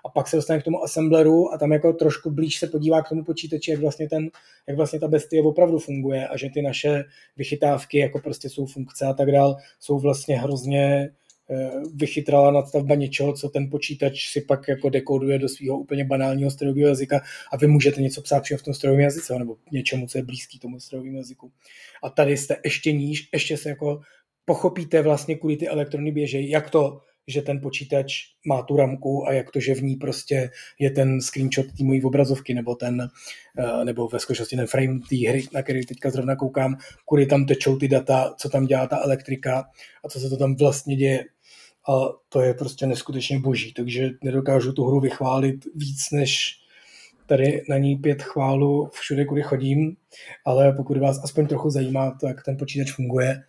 a 0.07 0.09
pak 0.09 0.28
se 0.28 0.36
dostane 0.36 0.61
k 0.61 0.64
tomu 0.64 0.84
assembleru 0.84 1.55
a 1.55 1.59
tam 1.59 1.72
jako 1.72 1.92
trošku 1.92 2.30
blíž 2.30 2.59
se 2.59 2.66
podívá 2.66 3.03
k 3.03 3.09
tomu 3.09 3.24
počítači, 3.24 3.70
jak 3.70 3.80
vlastně, 3.80 4.09
ten, 4.09 4.30
jak 4.66 4.76
vlastně 4.76 5.01
ta 5.01 5.09
bestie 5.09 5.42
opravdu 5.42 5.78
funguje 5.78 6.28
a 6.28 6.36
že 6.36 6.49
ty 6.55 6.62
naše 6.62 7.05
vychytávky 7.36 7.99
jako 7.99 8.18
prostě 8.18 8.49
jsou 8.49 8.66
funkce 8.66 9.07
a 9.07 9.12
tak 9.12 9.32
dál, 9.32 9.57
jsou 9.80 9.99
vlastně 9.99 10.38
hrozně 10.38 11.11
vychytrala 11.94 12.51
nadstavba 12.51 12.94
něčeho, 12.94 13.32
co 13.32 13.49
ten 13.49 13.70
počítač 13.70 14.30
si 14.30 14.40
pak 14.40 14.68
jako 14.68 14.88
dekoduje 14.88 15.38
do 15.38 15.49
svého 15.49 15.78
úplně 15.78 16.05
banálního 16.05 16.51
strojového 16.51 16.88
jazyka 16.88 17.20
a 17.53 17.57
vy 17.57 17.66
můžete 17.66 18.03
něco 18.03 18.22
psát 18.22 18.42
přímo 18.42 18.59
v 18.59 18.62
tom 18.62 18.74
strojovém 18.74 19.05
jazyce 19.05 19.38
nebo 19.38 19.57
něčemu, 19.72 20.07
co 20.07 20.18
je 20.18 20.24
blízký 20.24 20.59
tomu 20.59 20.80
strojovému 20.80 21.16
jazyku. 21.16 21.53
A 22.03 22.11
tady 22.11 22.36
jste 22.36 22.57
ještě 22.64 22.92
níž, 22.92 23.28
ještě 23.32 23.57
se 23.57 23.68
jako 23.68 24.01
pochopíte 24.44 25.03
vlastně, 25.03 25.36
kudy 25.36 25.57
ty 25.57 25.68
elektrony 25.68 26.12
běžejí, 26.12 26.51
jak 26.51 26.70
to 26.70 27.01
že 27.28 27.42
ten 27.42 27.61
počítač 27.61 28.12
má 28.47 28.62
tu 28.62 28.76
ramku 28.76 29.28
a 29.28 29.32
jak 29.32 29.51
to, 29.51 29.61
že 29.61 29.74
v 29.74 29.82
ní 29.82 29.97
prostě 29.97 30.51
je 30.78 30.90
ten 30.90 31.20
screenshot 31.20 31.66
té 31.66 31.84
mojí 31.84 32.03
obrazovky 32.03 32.55
nebo 32.55 32.74
ten, 32.74 33.09
eh, 33.59 33.84
nebo 33.84 34.09
ve 34.09 34.18
skutečnosti 34.18 34.57
ten 34.57 34.66
frame 34.66 35.01
té 35.09 35.28
hry, 35.28 35.44
na 35.53 35.62
který 35.62 35.86
teďka 35.86 36.11
zrovna 36.11 36.36
koukám, 36.36 36.76
kudy 37.05 37.26
tam 37.26 37.47
tečou 37.47 37.76
ty 37.76 37.88
data, 37.88 38.34
co 38.38 38.49
tam 38.49 38.66
dělá 38.66 38.86
ta 38.86 38.99
elektrika 38.99 39.64
a 40.05 40.09
co 40.09 40.20
se 40.20 40.30
to 40.30 40.36
tam 40.36 40.57
vlastně 40.57 40.97
děje. 40.97 41.24
A 41.89 42.09
to 42.28 42.41
je 42.41 42.55
prostě 42.55 42.87
neskutečně 42.87 43.39
boží, 43.39 43.72
takže 43.72 44.11
nedokážu 44.24 44.72
tu 44.72 44.84
hru 44.84 45.01
vychválit 45.01 45.64
víc 45.74 46.11
než 46.12 46.61
tady 47.26 47.62
na 47.68 47.78
ní 47.78 47.97
pět 47.97 48.22
chválu 48.22 48.91
všude, 48.93 49.24
kudy 49.24 49.43
chodím, 49.43 49.97
ale 50.45 50.72
pokud 50.72 50.97
vás 50.97 51.20
aspoň 51.24 51.47
trochu 51.47 51.70
zajímá 51.70 52.11
to, 52.20 52.26
jak 52.26 52.43
ten 52.43 52.57
počítač 52.57 52.93
funguje, 52.93 53.43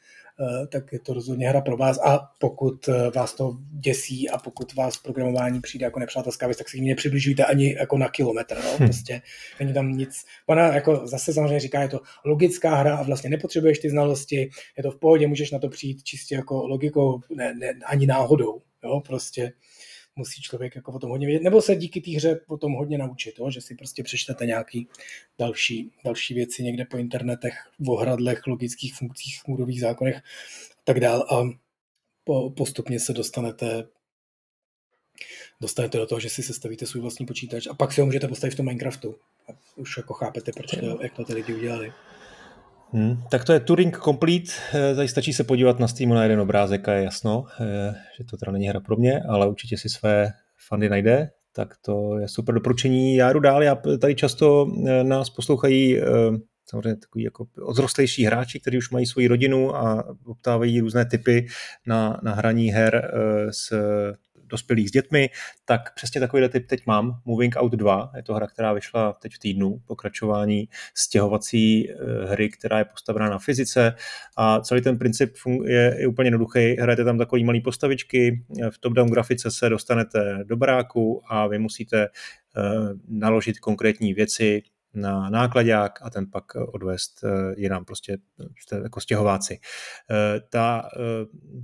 tak 0.68 0.94
je 0.94 1.00
to 1.00 1.14
rozhodně 1.14 1.50
hra 1.50 1.62
pro 1.62 1.78
vás 1.78 2.00
a 2.00 2.20
pokud 2.40 2.90
eh, 2.90 3.12
vás 3.16 3.34
to 3.34 3.58
děsí 3.72 4.30
a 4.30 4.38
pokud 4.38 4.76
vás 4.76 4.98
programování 4.98 5.62
přijde 5.62 5.84
jako 5.84 6.00
nepřátelská 6.00 6.48
věc, 6.48 6.58
tak 6.58 6.70
si 6.70 6.78
ji 6.78 6.88
nepřibližujte 6.88 7.46
ani 7.46 7.74
jako 7.74 7.98
na 7.98 8.10
kilometr. 8.10 8.58
No? 8.64 8.78
Prostě 8.78 9.22
není 9.60 9.74
tam 9.74 9.92
nic. 9.92 10.26
Ona 10.48 10.76
jako 10.76 11.08
zase 11.08 11.34
samozřejmě 11.34 11.60
říká, 11.60 11.82
je 11.82 11.90
to 11.90 12.00
logická 12.26 12.76
hra 12.76 12.98
a 12.98 13.04
vlastně 13.04 13.30
nepotřebuješ 13.30 13.80
ty 13.80 13.90
znalosti, 13.90 14.50
je 14.78 14.84
to 14.84 14.92
v 14.92 15.00
pohodě, 15.00 15.28
můžeš 15.28 15.52
na 15.52 15.60
to 15.60 15.70
přijít 15.70 16.04
čistě 16.04 16.36
jako 16.36 16.68
logikou, 16.68 17.22
ne, 17.36 17.54
ne 17.54 17.74
ani 17.86 18.06
náhodou. 18.06 18.62
Jo? 18.84 19.02
Prostě 19.06 19.54
musí 20.18 20.42
člověk 20.42 20.76
jako 20.76 20.92
o 20.92 21.00
tom 21.00 21.10
hodně 21.10 21.28
vědět, 21.28 21.44
nebo 21.44 21.62
se 21.62 21.76
díky 21.76 22.02
té 22.02 22.12
hře 22.12 22.40
o 22.48 22.58
tom 22.58 22.74
hodně 22.74 22.98
naučit, 22.98 23.40
jo? 23.40 23.52
že 23.52 23.62
si 23.62 23.76
prostě 23.76 24.04
přečtete 24.04 24.46
nějaký 24.46 24.88
další, 25.40 25.92
další 26.06 26.34
věci 26.34 26.64
někde 26.64 26.86
po 26.86 26.98
internetech, 26.98 27.54
o 27.88 27.96
hradlech, 27.96 28.48
logických 28.48 28.96
funkcích, 28.96 29.42
můrových 29.48 29.82
zákonech 29.82 30.16
a 30.18 30.22
tak 30.84 31.00
dál 31.00 31.22
a 31.22 31.44
po, 32.24 32.50
postupně 32.50 33.00
se 33.00 33.14
dostanete 33.14 33.88
dostanete 35.62 35.98
do 35.98 36.06
toho, 36.06 36.20
že 36.20 36.30
si 36.30 36.44
sestavíte 36.44 36.86
svůj 36.86 37.02
vlastní 37.02 37.26
počítač 37.26 37.68
a 37.68 37.74
pak 37.74 37.94
si 37.94 38.02
ho 38.02 38.06
můžete 38.06 38.28
postavit 38.28 38.54
v 38.54 38.58
tom 38.58 38.66
Minecraftu. 38.66 39.16
A 39.50 39.52
už 39.76 39.98
jako 39.98 40.14
chápete, 40.14 40.52
proč 40.52 40.72
to, 40.72 41.04
jak 41.04 41.14
to 41.14 41.26
ty 41.26 41.34
lidi 41.34 41.54
udělali. 41.54 41.94
Hmm, 42.94 43.24
tak 43.30 43.44
to 43.44 43.54
je 43.54 43.60
Turing 43.60 43.98
Complete, 43.98 44.52
eh, 44.74 44.96
tady 44.96 45.08
stačí 45.08 45.34
se 45.34 45.44
podívat 45.44 45.80
na 45.80 45.88
Steamu 45.88 46.14
na 46.14 46.24
jeden 46.24 46.40
obrázek 46.40 46.88
a 46.88 46.94
je 46.94 47.04
jasno, 47.04 47.46
eh, 47.60 47.96
že 48.18 48.24
to 48.24 48.38
teda 48.38 48.52
není 48.52 48.68
hra 48.68 48.80
pro 48.80 48.96
mě, 48.96 49.22
ale 49.30 49.48
určitě 49.48 49.78
si 49.78 49.90
své 49.90 50.32
fandy 50.68 50.90
najde, 50.90 51.30
tak 51.56 51.74
to 51.82 52.18
je 52.18 52.28
super 52.28 52.56
doporučení. 52.56 53.16
Já 53.16 53.34
jdu 53.34 53.40
dál, 53.40 53.64
já 53.64 53.76
tady 54.02 54.16
často 54.16 54.68
eh, 54.88 55.04
nás 55.04 55.30
poslouchají 55.30 56.02
samozřejmě 56.70 56.96
takový 56.96 57.24
jako 57.24 57.46
odrostlejší 57.62 58.26
hráči, 58.26 58.60
kteří 58.60 58.78
už 58.78 58.90
mají 58.90 59.06
svoji 59.06 59.28
rodinu 59.28 59.76
a 59.76 60.04
optávají 60.26 60.80
různé 60.80 61.06
typy 61.06 61.48
na, 61.88 62.20
na 62.24 62.34
hraní 62.34 62.72
her 62.72 63.12
s 63.52 63.74
dospělých 64.48 64.90
s 64.90 64.92
dětmi, 64.92 65.30
tak 65.66 65.94
přesně 65.96 66.22
takový 66.22 66.50
typ 66.50 66.68
teď 66.68 66.82
mám. 66.86 67.22
Moving 67.26 67.56
Out 67.58 67.72
2, 67.72 68.12
je 68.16 68.24
to 68.24 68.34
hra, 68.34 68.48
která 68.48 68.74
vyšla 68.74 69.14
teď 69.14 69.36
v 69.36 69.40
týdnu, 69.40 69.82
pokračování 69.86 70.70
stěhovací 70.96 71.92
eh, 71.92 71.96
hry, 72.26 72.50
která 72.50 72.78
je 72.78 72.86
postavená 72.86 73.30
na 73.30 73.40
fyzice 73.40 73.94
a 74.38 74.60
celý 74.60 74.82
ten 74.82 74.98
princip 74.98 75.34
je, 75.66 75.96
je 76.00 76.08
úplně 76.08 76.28
jednoduchý. 76.28 76.76
Hrajete 76.80 77.04
tam 77.04 77.18
takový 77.18 77.44
malý 77.44 77.62
postavičky, 77.62 78.44
v 78.70 78.80
top-down 78.80 79.10
grafice 79.10 79.52
se 79.52 79.70
dostanete 79.70 80.44
do 80.44 80.58
baráku 80.58 81.22
a 81.28 81.48
vy 81.48 81.60
musíte 81.60 82.08
uh, 82.08 82.90
naložit 83.08 83.60
konkrétní 83.60 84.14
věci, 84.14 84.64
na 84.94 85.30
nákladák 85.30 86.00
a 86.02 86.10
ten 86.10 86.32
pak 86.32 86.56
odvést 86.56 87.24
eh, 87.24 87.54
jinam, 87.58 87.86
prostě 87.86 88.18
jako 88.84 89.00
stěhováci. 89.00 89.60
Ta, 90.50 90.90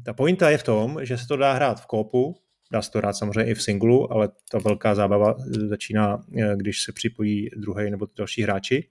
ta 0.06 0.14
pointa 0.14 0.50
je 0.50 0.58
v 0.58 0.64
tom, 0.64 0.98
že 1.02 1.18
se 1.18 1.28
to 1.28 1.38
dá 1.38 1.54
hrát 1.54 1.82
v 1.82 1.86
kópu, 1.86 2.36
Dá 2.74 2.82
se 2.82 2.92
to 2.92 2.98
hrát 2.98 3.14
samozřejmě 3.14 3.52
i 3.52 3.56
v 3.56 3.62
singlu, 3.62 4.14
ale 4.14 4.30
ta 4.52 4.60
velká 4.60 4.96
zábava 4.96 5.36
začíná, 5.70 6.24
eh, 6.38 6.56
když 6.56 6.84
se 6.84 6.92
připojí 6.92 7.50
druhý 7.58 7.92
nebo 7.92 8.08
další 8.18 8.42
hráči. 8.42 8.90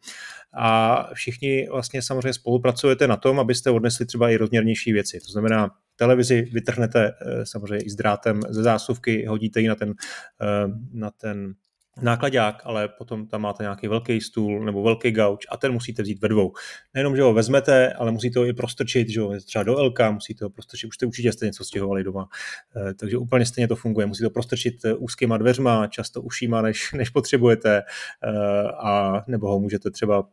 A 0.55 1.09
všichni 1.15 1.67
vlastně 1.71 2.03
samozřejmě 2.03 2.33
spolupracujete 2.33 3.09
na 3.09 3.17
tom, 3.17 3.41
abyste 3.41 3.71
odnesli 3.71 4.07
třeba 4.07 4.31
i 4.31 4.37
rozměrnější 4.37 4.93
věci. 4.93 5.21
To 5.21 5.33
znamená, 5.33 5.71
televizi 5.97 6.43
vytrhnete 6.43 7.13
eh, 7.21 7.47
samozřejmě 7.47 7.85
i 7.85 7.91
s 7.91 7.97
drátem 7.97 8.41
ze 8.49 8.63
zásuvky, 8.63 9.27
hodíte 9.27 9.61
ji 9.61 9.69
na 9.69 9.75
ten, 9.75 9.95
eh, 10.43 10.69
na 10.93 11.11
ten 11.11 11.55
nákladák, 12.01 12.63
ale 12.65 12.89
potom 12.89 13.27
tam 13.27 13.41
máte 13.41 13.63
nějaký 13.63 13.89
velký 13.89 14.21
stůl 14.21 14.65
nebo 14.65 14.83
velký 14.83 15.11
gauč 15.11 15.47
a 15.51 15.57
ten 15.57 15.73
musíte 15.73 16.03
vzít 16.03 16.23
ve 16.23 16.29
dvou. 16.29 16.53
Nejenom, 16.95 17.17
že 17.17 17.23
ho 17.23 17.35
vezmete, 17.35 17.93
ale 17.93 18.13
musíte 18.13 18.39
ho 18.39 18.47
i 18.47 18.53
prostrčit, 18.53 19.09
že 19.09 19.21
ho 19.21 19.41
třeba 19.41 19.65
do 19.65 19.83
LK, 19.83 20.01
musíte 20.11 20.45
ho 20.45 20.51
prostrčit, 20.51 20.89
už 20.89 20.95
jste 20.95 21.07
určitě 21.07 21.33
jste 21.33 21.47
něco 21.47 21.65
stěhovali 21.65 22.05
doma, 22.05 22.29
eh, 22.77 22.95
takže 22.95 23.17
úplně 23.19 23.47
stejně 23.47 23.69
to 23.69 23.77
funguje. 23.77 24.07
Musíte 24.07 24.27
ho 24.27 24.31
prostrčit 24.31 24.85
eh, 24.85 24.95
úzkýma 24.95 25.39
dveřma, 25.39 25.87
často 25.87 26.23
ušíma, 26.23 26.63
než, 26.63 26.93
než 26.97 27.11
potřebujete 27.11 27.83
eh, 28.23 28.63
a 28.79 29.25
nebo 29.27 29.49
ho 29.49 29.61
můžete 29.61 29.91
třeba 29.91 30.29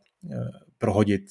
prohodit 0.78 1.22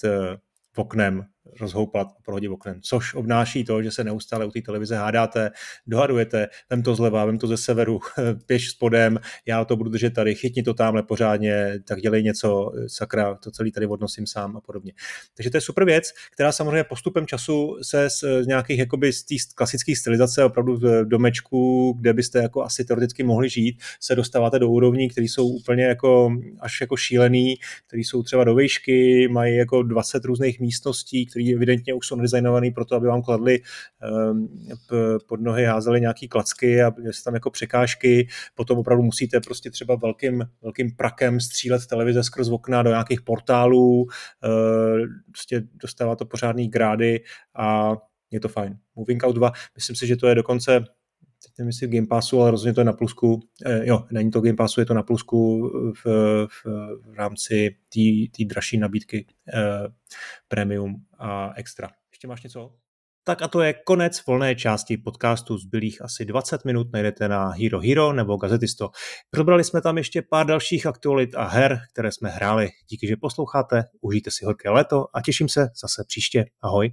oknem 0.75 1.25
rozhoupat 1.59 2.07
a 2.07 2.21
prohodit 2.25 2.49
oknem, 2.49 2.79
což 2.81 3.13
obnáší 3.13 3.63
to, 3.63 3.83
že 3.83 3.91
se 3.91 4.03
neustále 4.03 4.45
u 4.45 4.51
té 4.51 4.61
televize 4.61 4.95
hádáte, 4.95 5.51
dohadujete, 5.87 6.47
vem 6.69 6.83
to 6.83 6.95
zleva, 6.95 7.25
vem 7.25 7.37
to 7.37 7.47
ze 7.47 7.57
severu, 7.57 7.99
běž 8.47 8.69
spodem, 8.69 9.19
já 9.45 9.65
to 9.65 9.75
budu 9.75 9.89
držet 9.89 10.13
tady, 10.13 10.35
chytni 10.35 10.63
to 10.63 10.73
tamhle 10.73 11.03
pořádně, 11.03 11.79
tak 11.87 12.01
dělej 12.01 12.23
něco, 12.23 12.71
sakra, 12.87 13.35
to 13.35 13.51
celý 13.51 13.71
tady 13.71 13.87
odnosím 13.87 14.27
sám 14.27 14.57
a 14.57 14.61
podobně. 14.61 14.93
Takže 15.35 15.49
to 15.49 15.57
je 15.57 15.61
super 15.61 15.85
věc, 15.85 16.13
která 16.31 16.51
samozřejmě 16.51 16.83
postupem 16.83 17.27
času 17.27 17.77
se 17.81 18.09
z 18.09 18.47
nějakých 18.47 18.79
jakoby 18.79 19.13
z 19.13 19.23
té 19.23 19.35
klasické 19.55 19.95
stylizace 19.95 20.43
opravdu 20.43 20.77
v 20.77 21.05
domečku, 21.05 21.93
kde 21.99 22.13
byste 22.13 22.39
jako 22.39 22.63
asi 22.63 22.85
teoreticky 22.85 23.23
mohli 23.23 23.49
žít, 23.49 23.81
se 23.99 24.15
dostáváte 24.15 24.59
do 24.59 24.69
úrovní, 24.69 25.09
které 25.09 25.25
jsou 25.25 25.47
úplně 25.47 25.83
jako 25.83 26.31
až 26.59 26.81
jako 26.81 26.97
šílený, 26.97 27.55
které 27.87 28.01
jsou 28.01 28.23
třeba 28.23 28.43
do 28.43 28.55
výšky, 28.55 29.27
mají 29.27 29.55
jako 29.55 29.83
20 29.83 30.25
různých 30.25 30.59
místností, 30.59 31.25
který 31.39 31.55
evidentně 31.55 31.93
už 31.93 32.07
jsou 32.07 32.15
nadizajnovaný 32.15 32.71
pro 32.71 32.85
to, 32.85 32.95
aby 32.95 33.07
vám 33.07 33.21
kladli 33.21 33.59
ehm, 34.01 34.47
pod 35.27 35.41
nohy, 35.41 35.65
házeli 35.65 36.01
nějaký 36.01 36.27
klacky 36.27 36.83
a 36.83 36.91
jsou 37.05 37.23
tam 37.23 37.33
jako 37.33 37.49
překážky. 37.49 38.27
Potom 38.55 38.79
opravdu 38.79 39.03
musíte 39.03 39.39
prostě 39.39 39.71
třeba 39.71 39.95
velkým, 39.95 40.45
velkým 40.61 40.95
prakem 40.95 41.39
střílet 41.39 41.87
televize 41.87 42.23
skrz 42.23 42.49
okna 42.49 42.83
do 42.83 42.89
nějakých 42.89 43.21
portálů, 43.21 44.07
ehm, 44.43 45.07
prostě 45.31 45.61
dostává 45.73 46.15
to 46.15 46.25
pořádný 46.25 46.67
grády 46.67 47.23
a 47.55 47.95
je 48.31 48.39
to 48.39 48.47
fajn. 48.47 48.77
Moving 48.95 49.23
Out 49.23 49.35
2, 49.35 49.51
myslím 49.75 49.95
si, 49.95 50.07
že 50.07 50.15
to 50.15 50.27
je 50.27 50.35
dokonce 50.35 50.85
teď 51.43 51.51
nevím, 51.57 51.69
jestli 51.69 51.87
v 51.87 51.91
Game 51.91 52.07
Passu, 52.07 52.41
ale 52.41 52.51
rozhodně 52.51 52.73
to 52.73 52.81
je 52.81 52.85
na 52.85 52.93
plusku. 52.93 53.39
Eh, 53.65 53.87
jo, 53.87 54.05
není 54.11 54.31
to 54.31 54.41
Game 54.41 54.55
Passu, 54.55 54.79
je 54.79 54.85
to 54.85 54.93
na 54.93 55.03
plusku 55.03 55.69
v, 56.05 56.05
v, 56.47 56.65
v 57.05 57.13
rámci 57.13 57.75
té 58.37 58.45
dražší 58.45 58.77
nabídky 58.77 59.27
eh, 59.53 59.87
Premium 60.47 60.95
a 61.19 61.53
Extra. 61.55 61.89
Ještě 62.11 62.27
máš 62.27 62.43
něco? 62.43 62.73
Tak 63.23 63.41
a 63.41 63.47
to 63.47 63.61
je 63.61 63.73
konec 63.73 64.25
volné 64.25 64.55
části 64.55 64.97
podcastu. 64.97 65.57
Zbylých 65.57 66.01
asi 66.01 66.25
20 66.25 66.65
minut 66.65 66.87
najdete 66.93 67.27
na 67.27 67.49
Hero 67.49 67.79
Hero 67.79 68.13
nebo 68.13 68.37
Gazetisto. 68.37 68.89
Probrali 69.29 69.63
jsme 69.63 69.81
tam 69.81 69.97
ještě 69.97 70.21
pár 70.21 70.45
dalších 70.45 70.85
aktualit 70.85 71.35
a 71.35 71.43
her, 71.47 71.79
které 71.93 72.11
jsme 72.11 72.29
hráli. 72.29 72.69
Díky, 72.89 73.07
že 73.07 73.15
posloucháte, 73.15 73.83
užijte 74.01 74.31
si 74.31 74.45
horké 74.45 74.69
léto 74.69 75.05
a 75.13 75.21
těším 75.21 75.49
se 75.49 75.67
zase 75.81 76.03
příště. 76.07 76.45
Ahoj. 76.61 76.91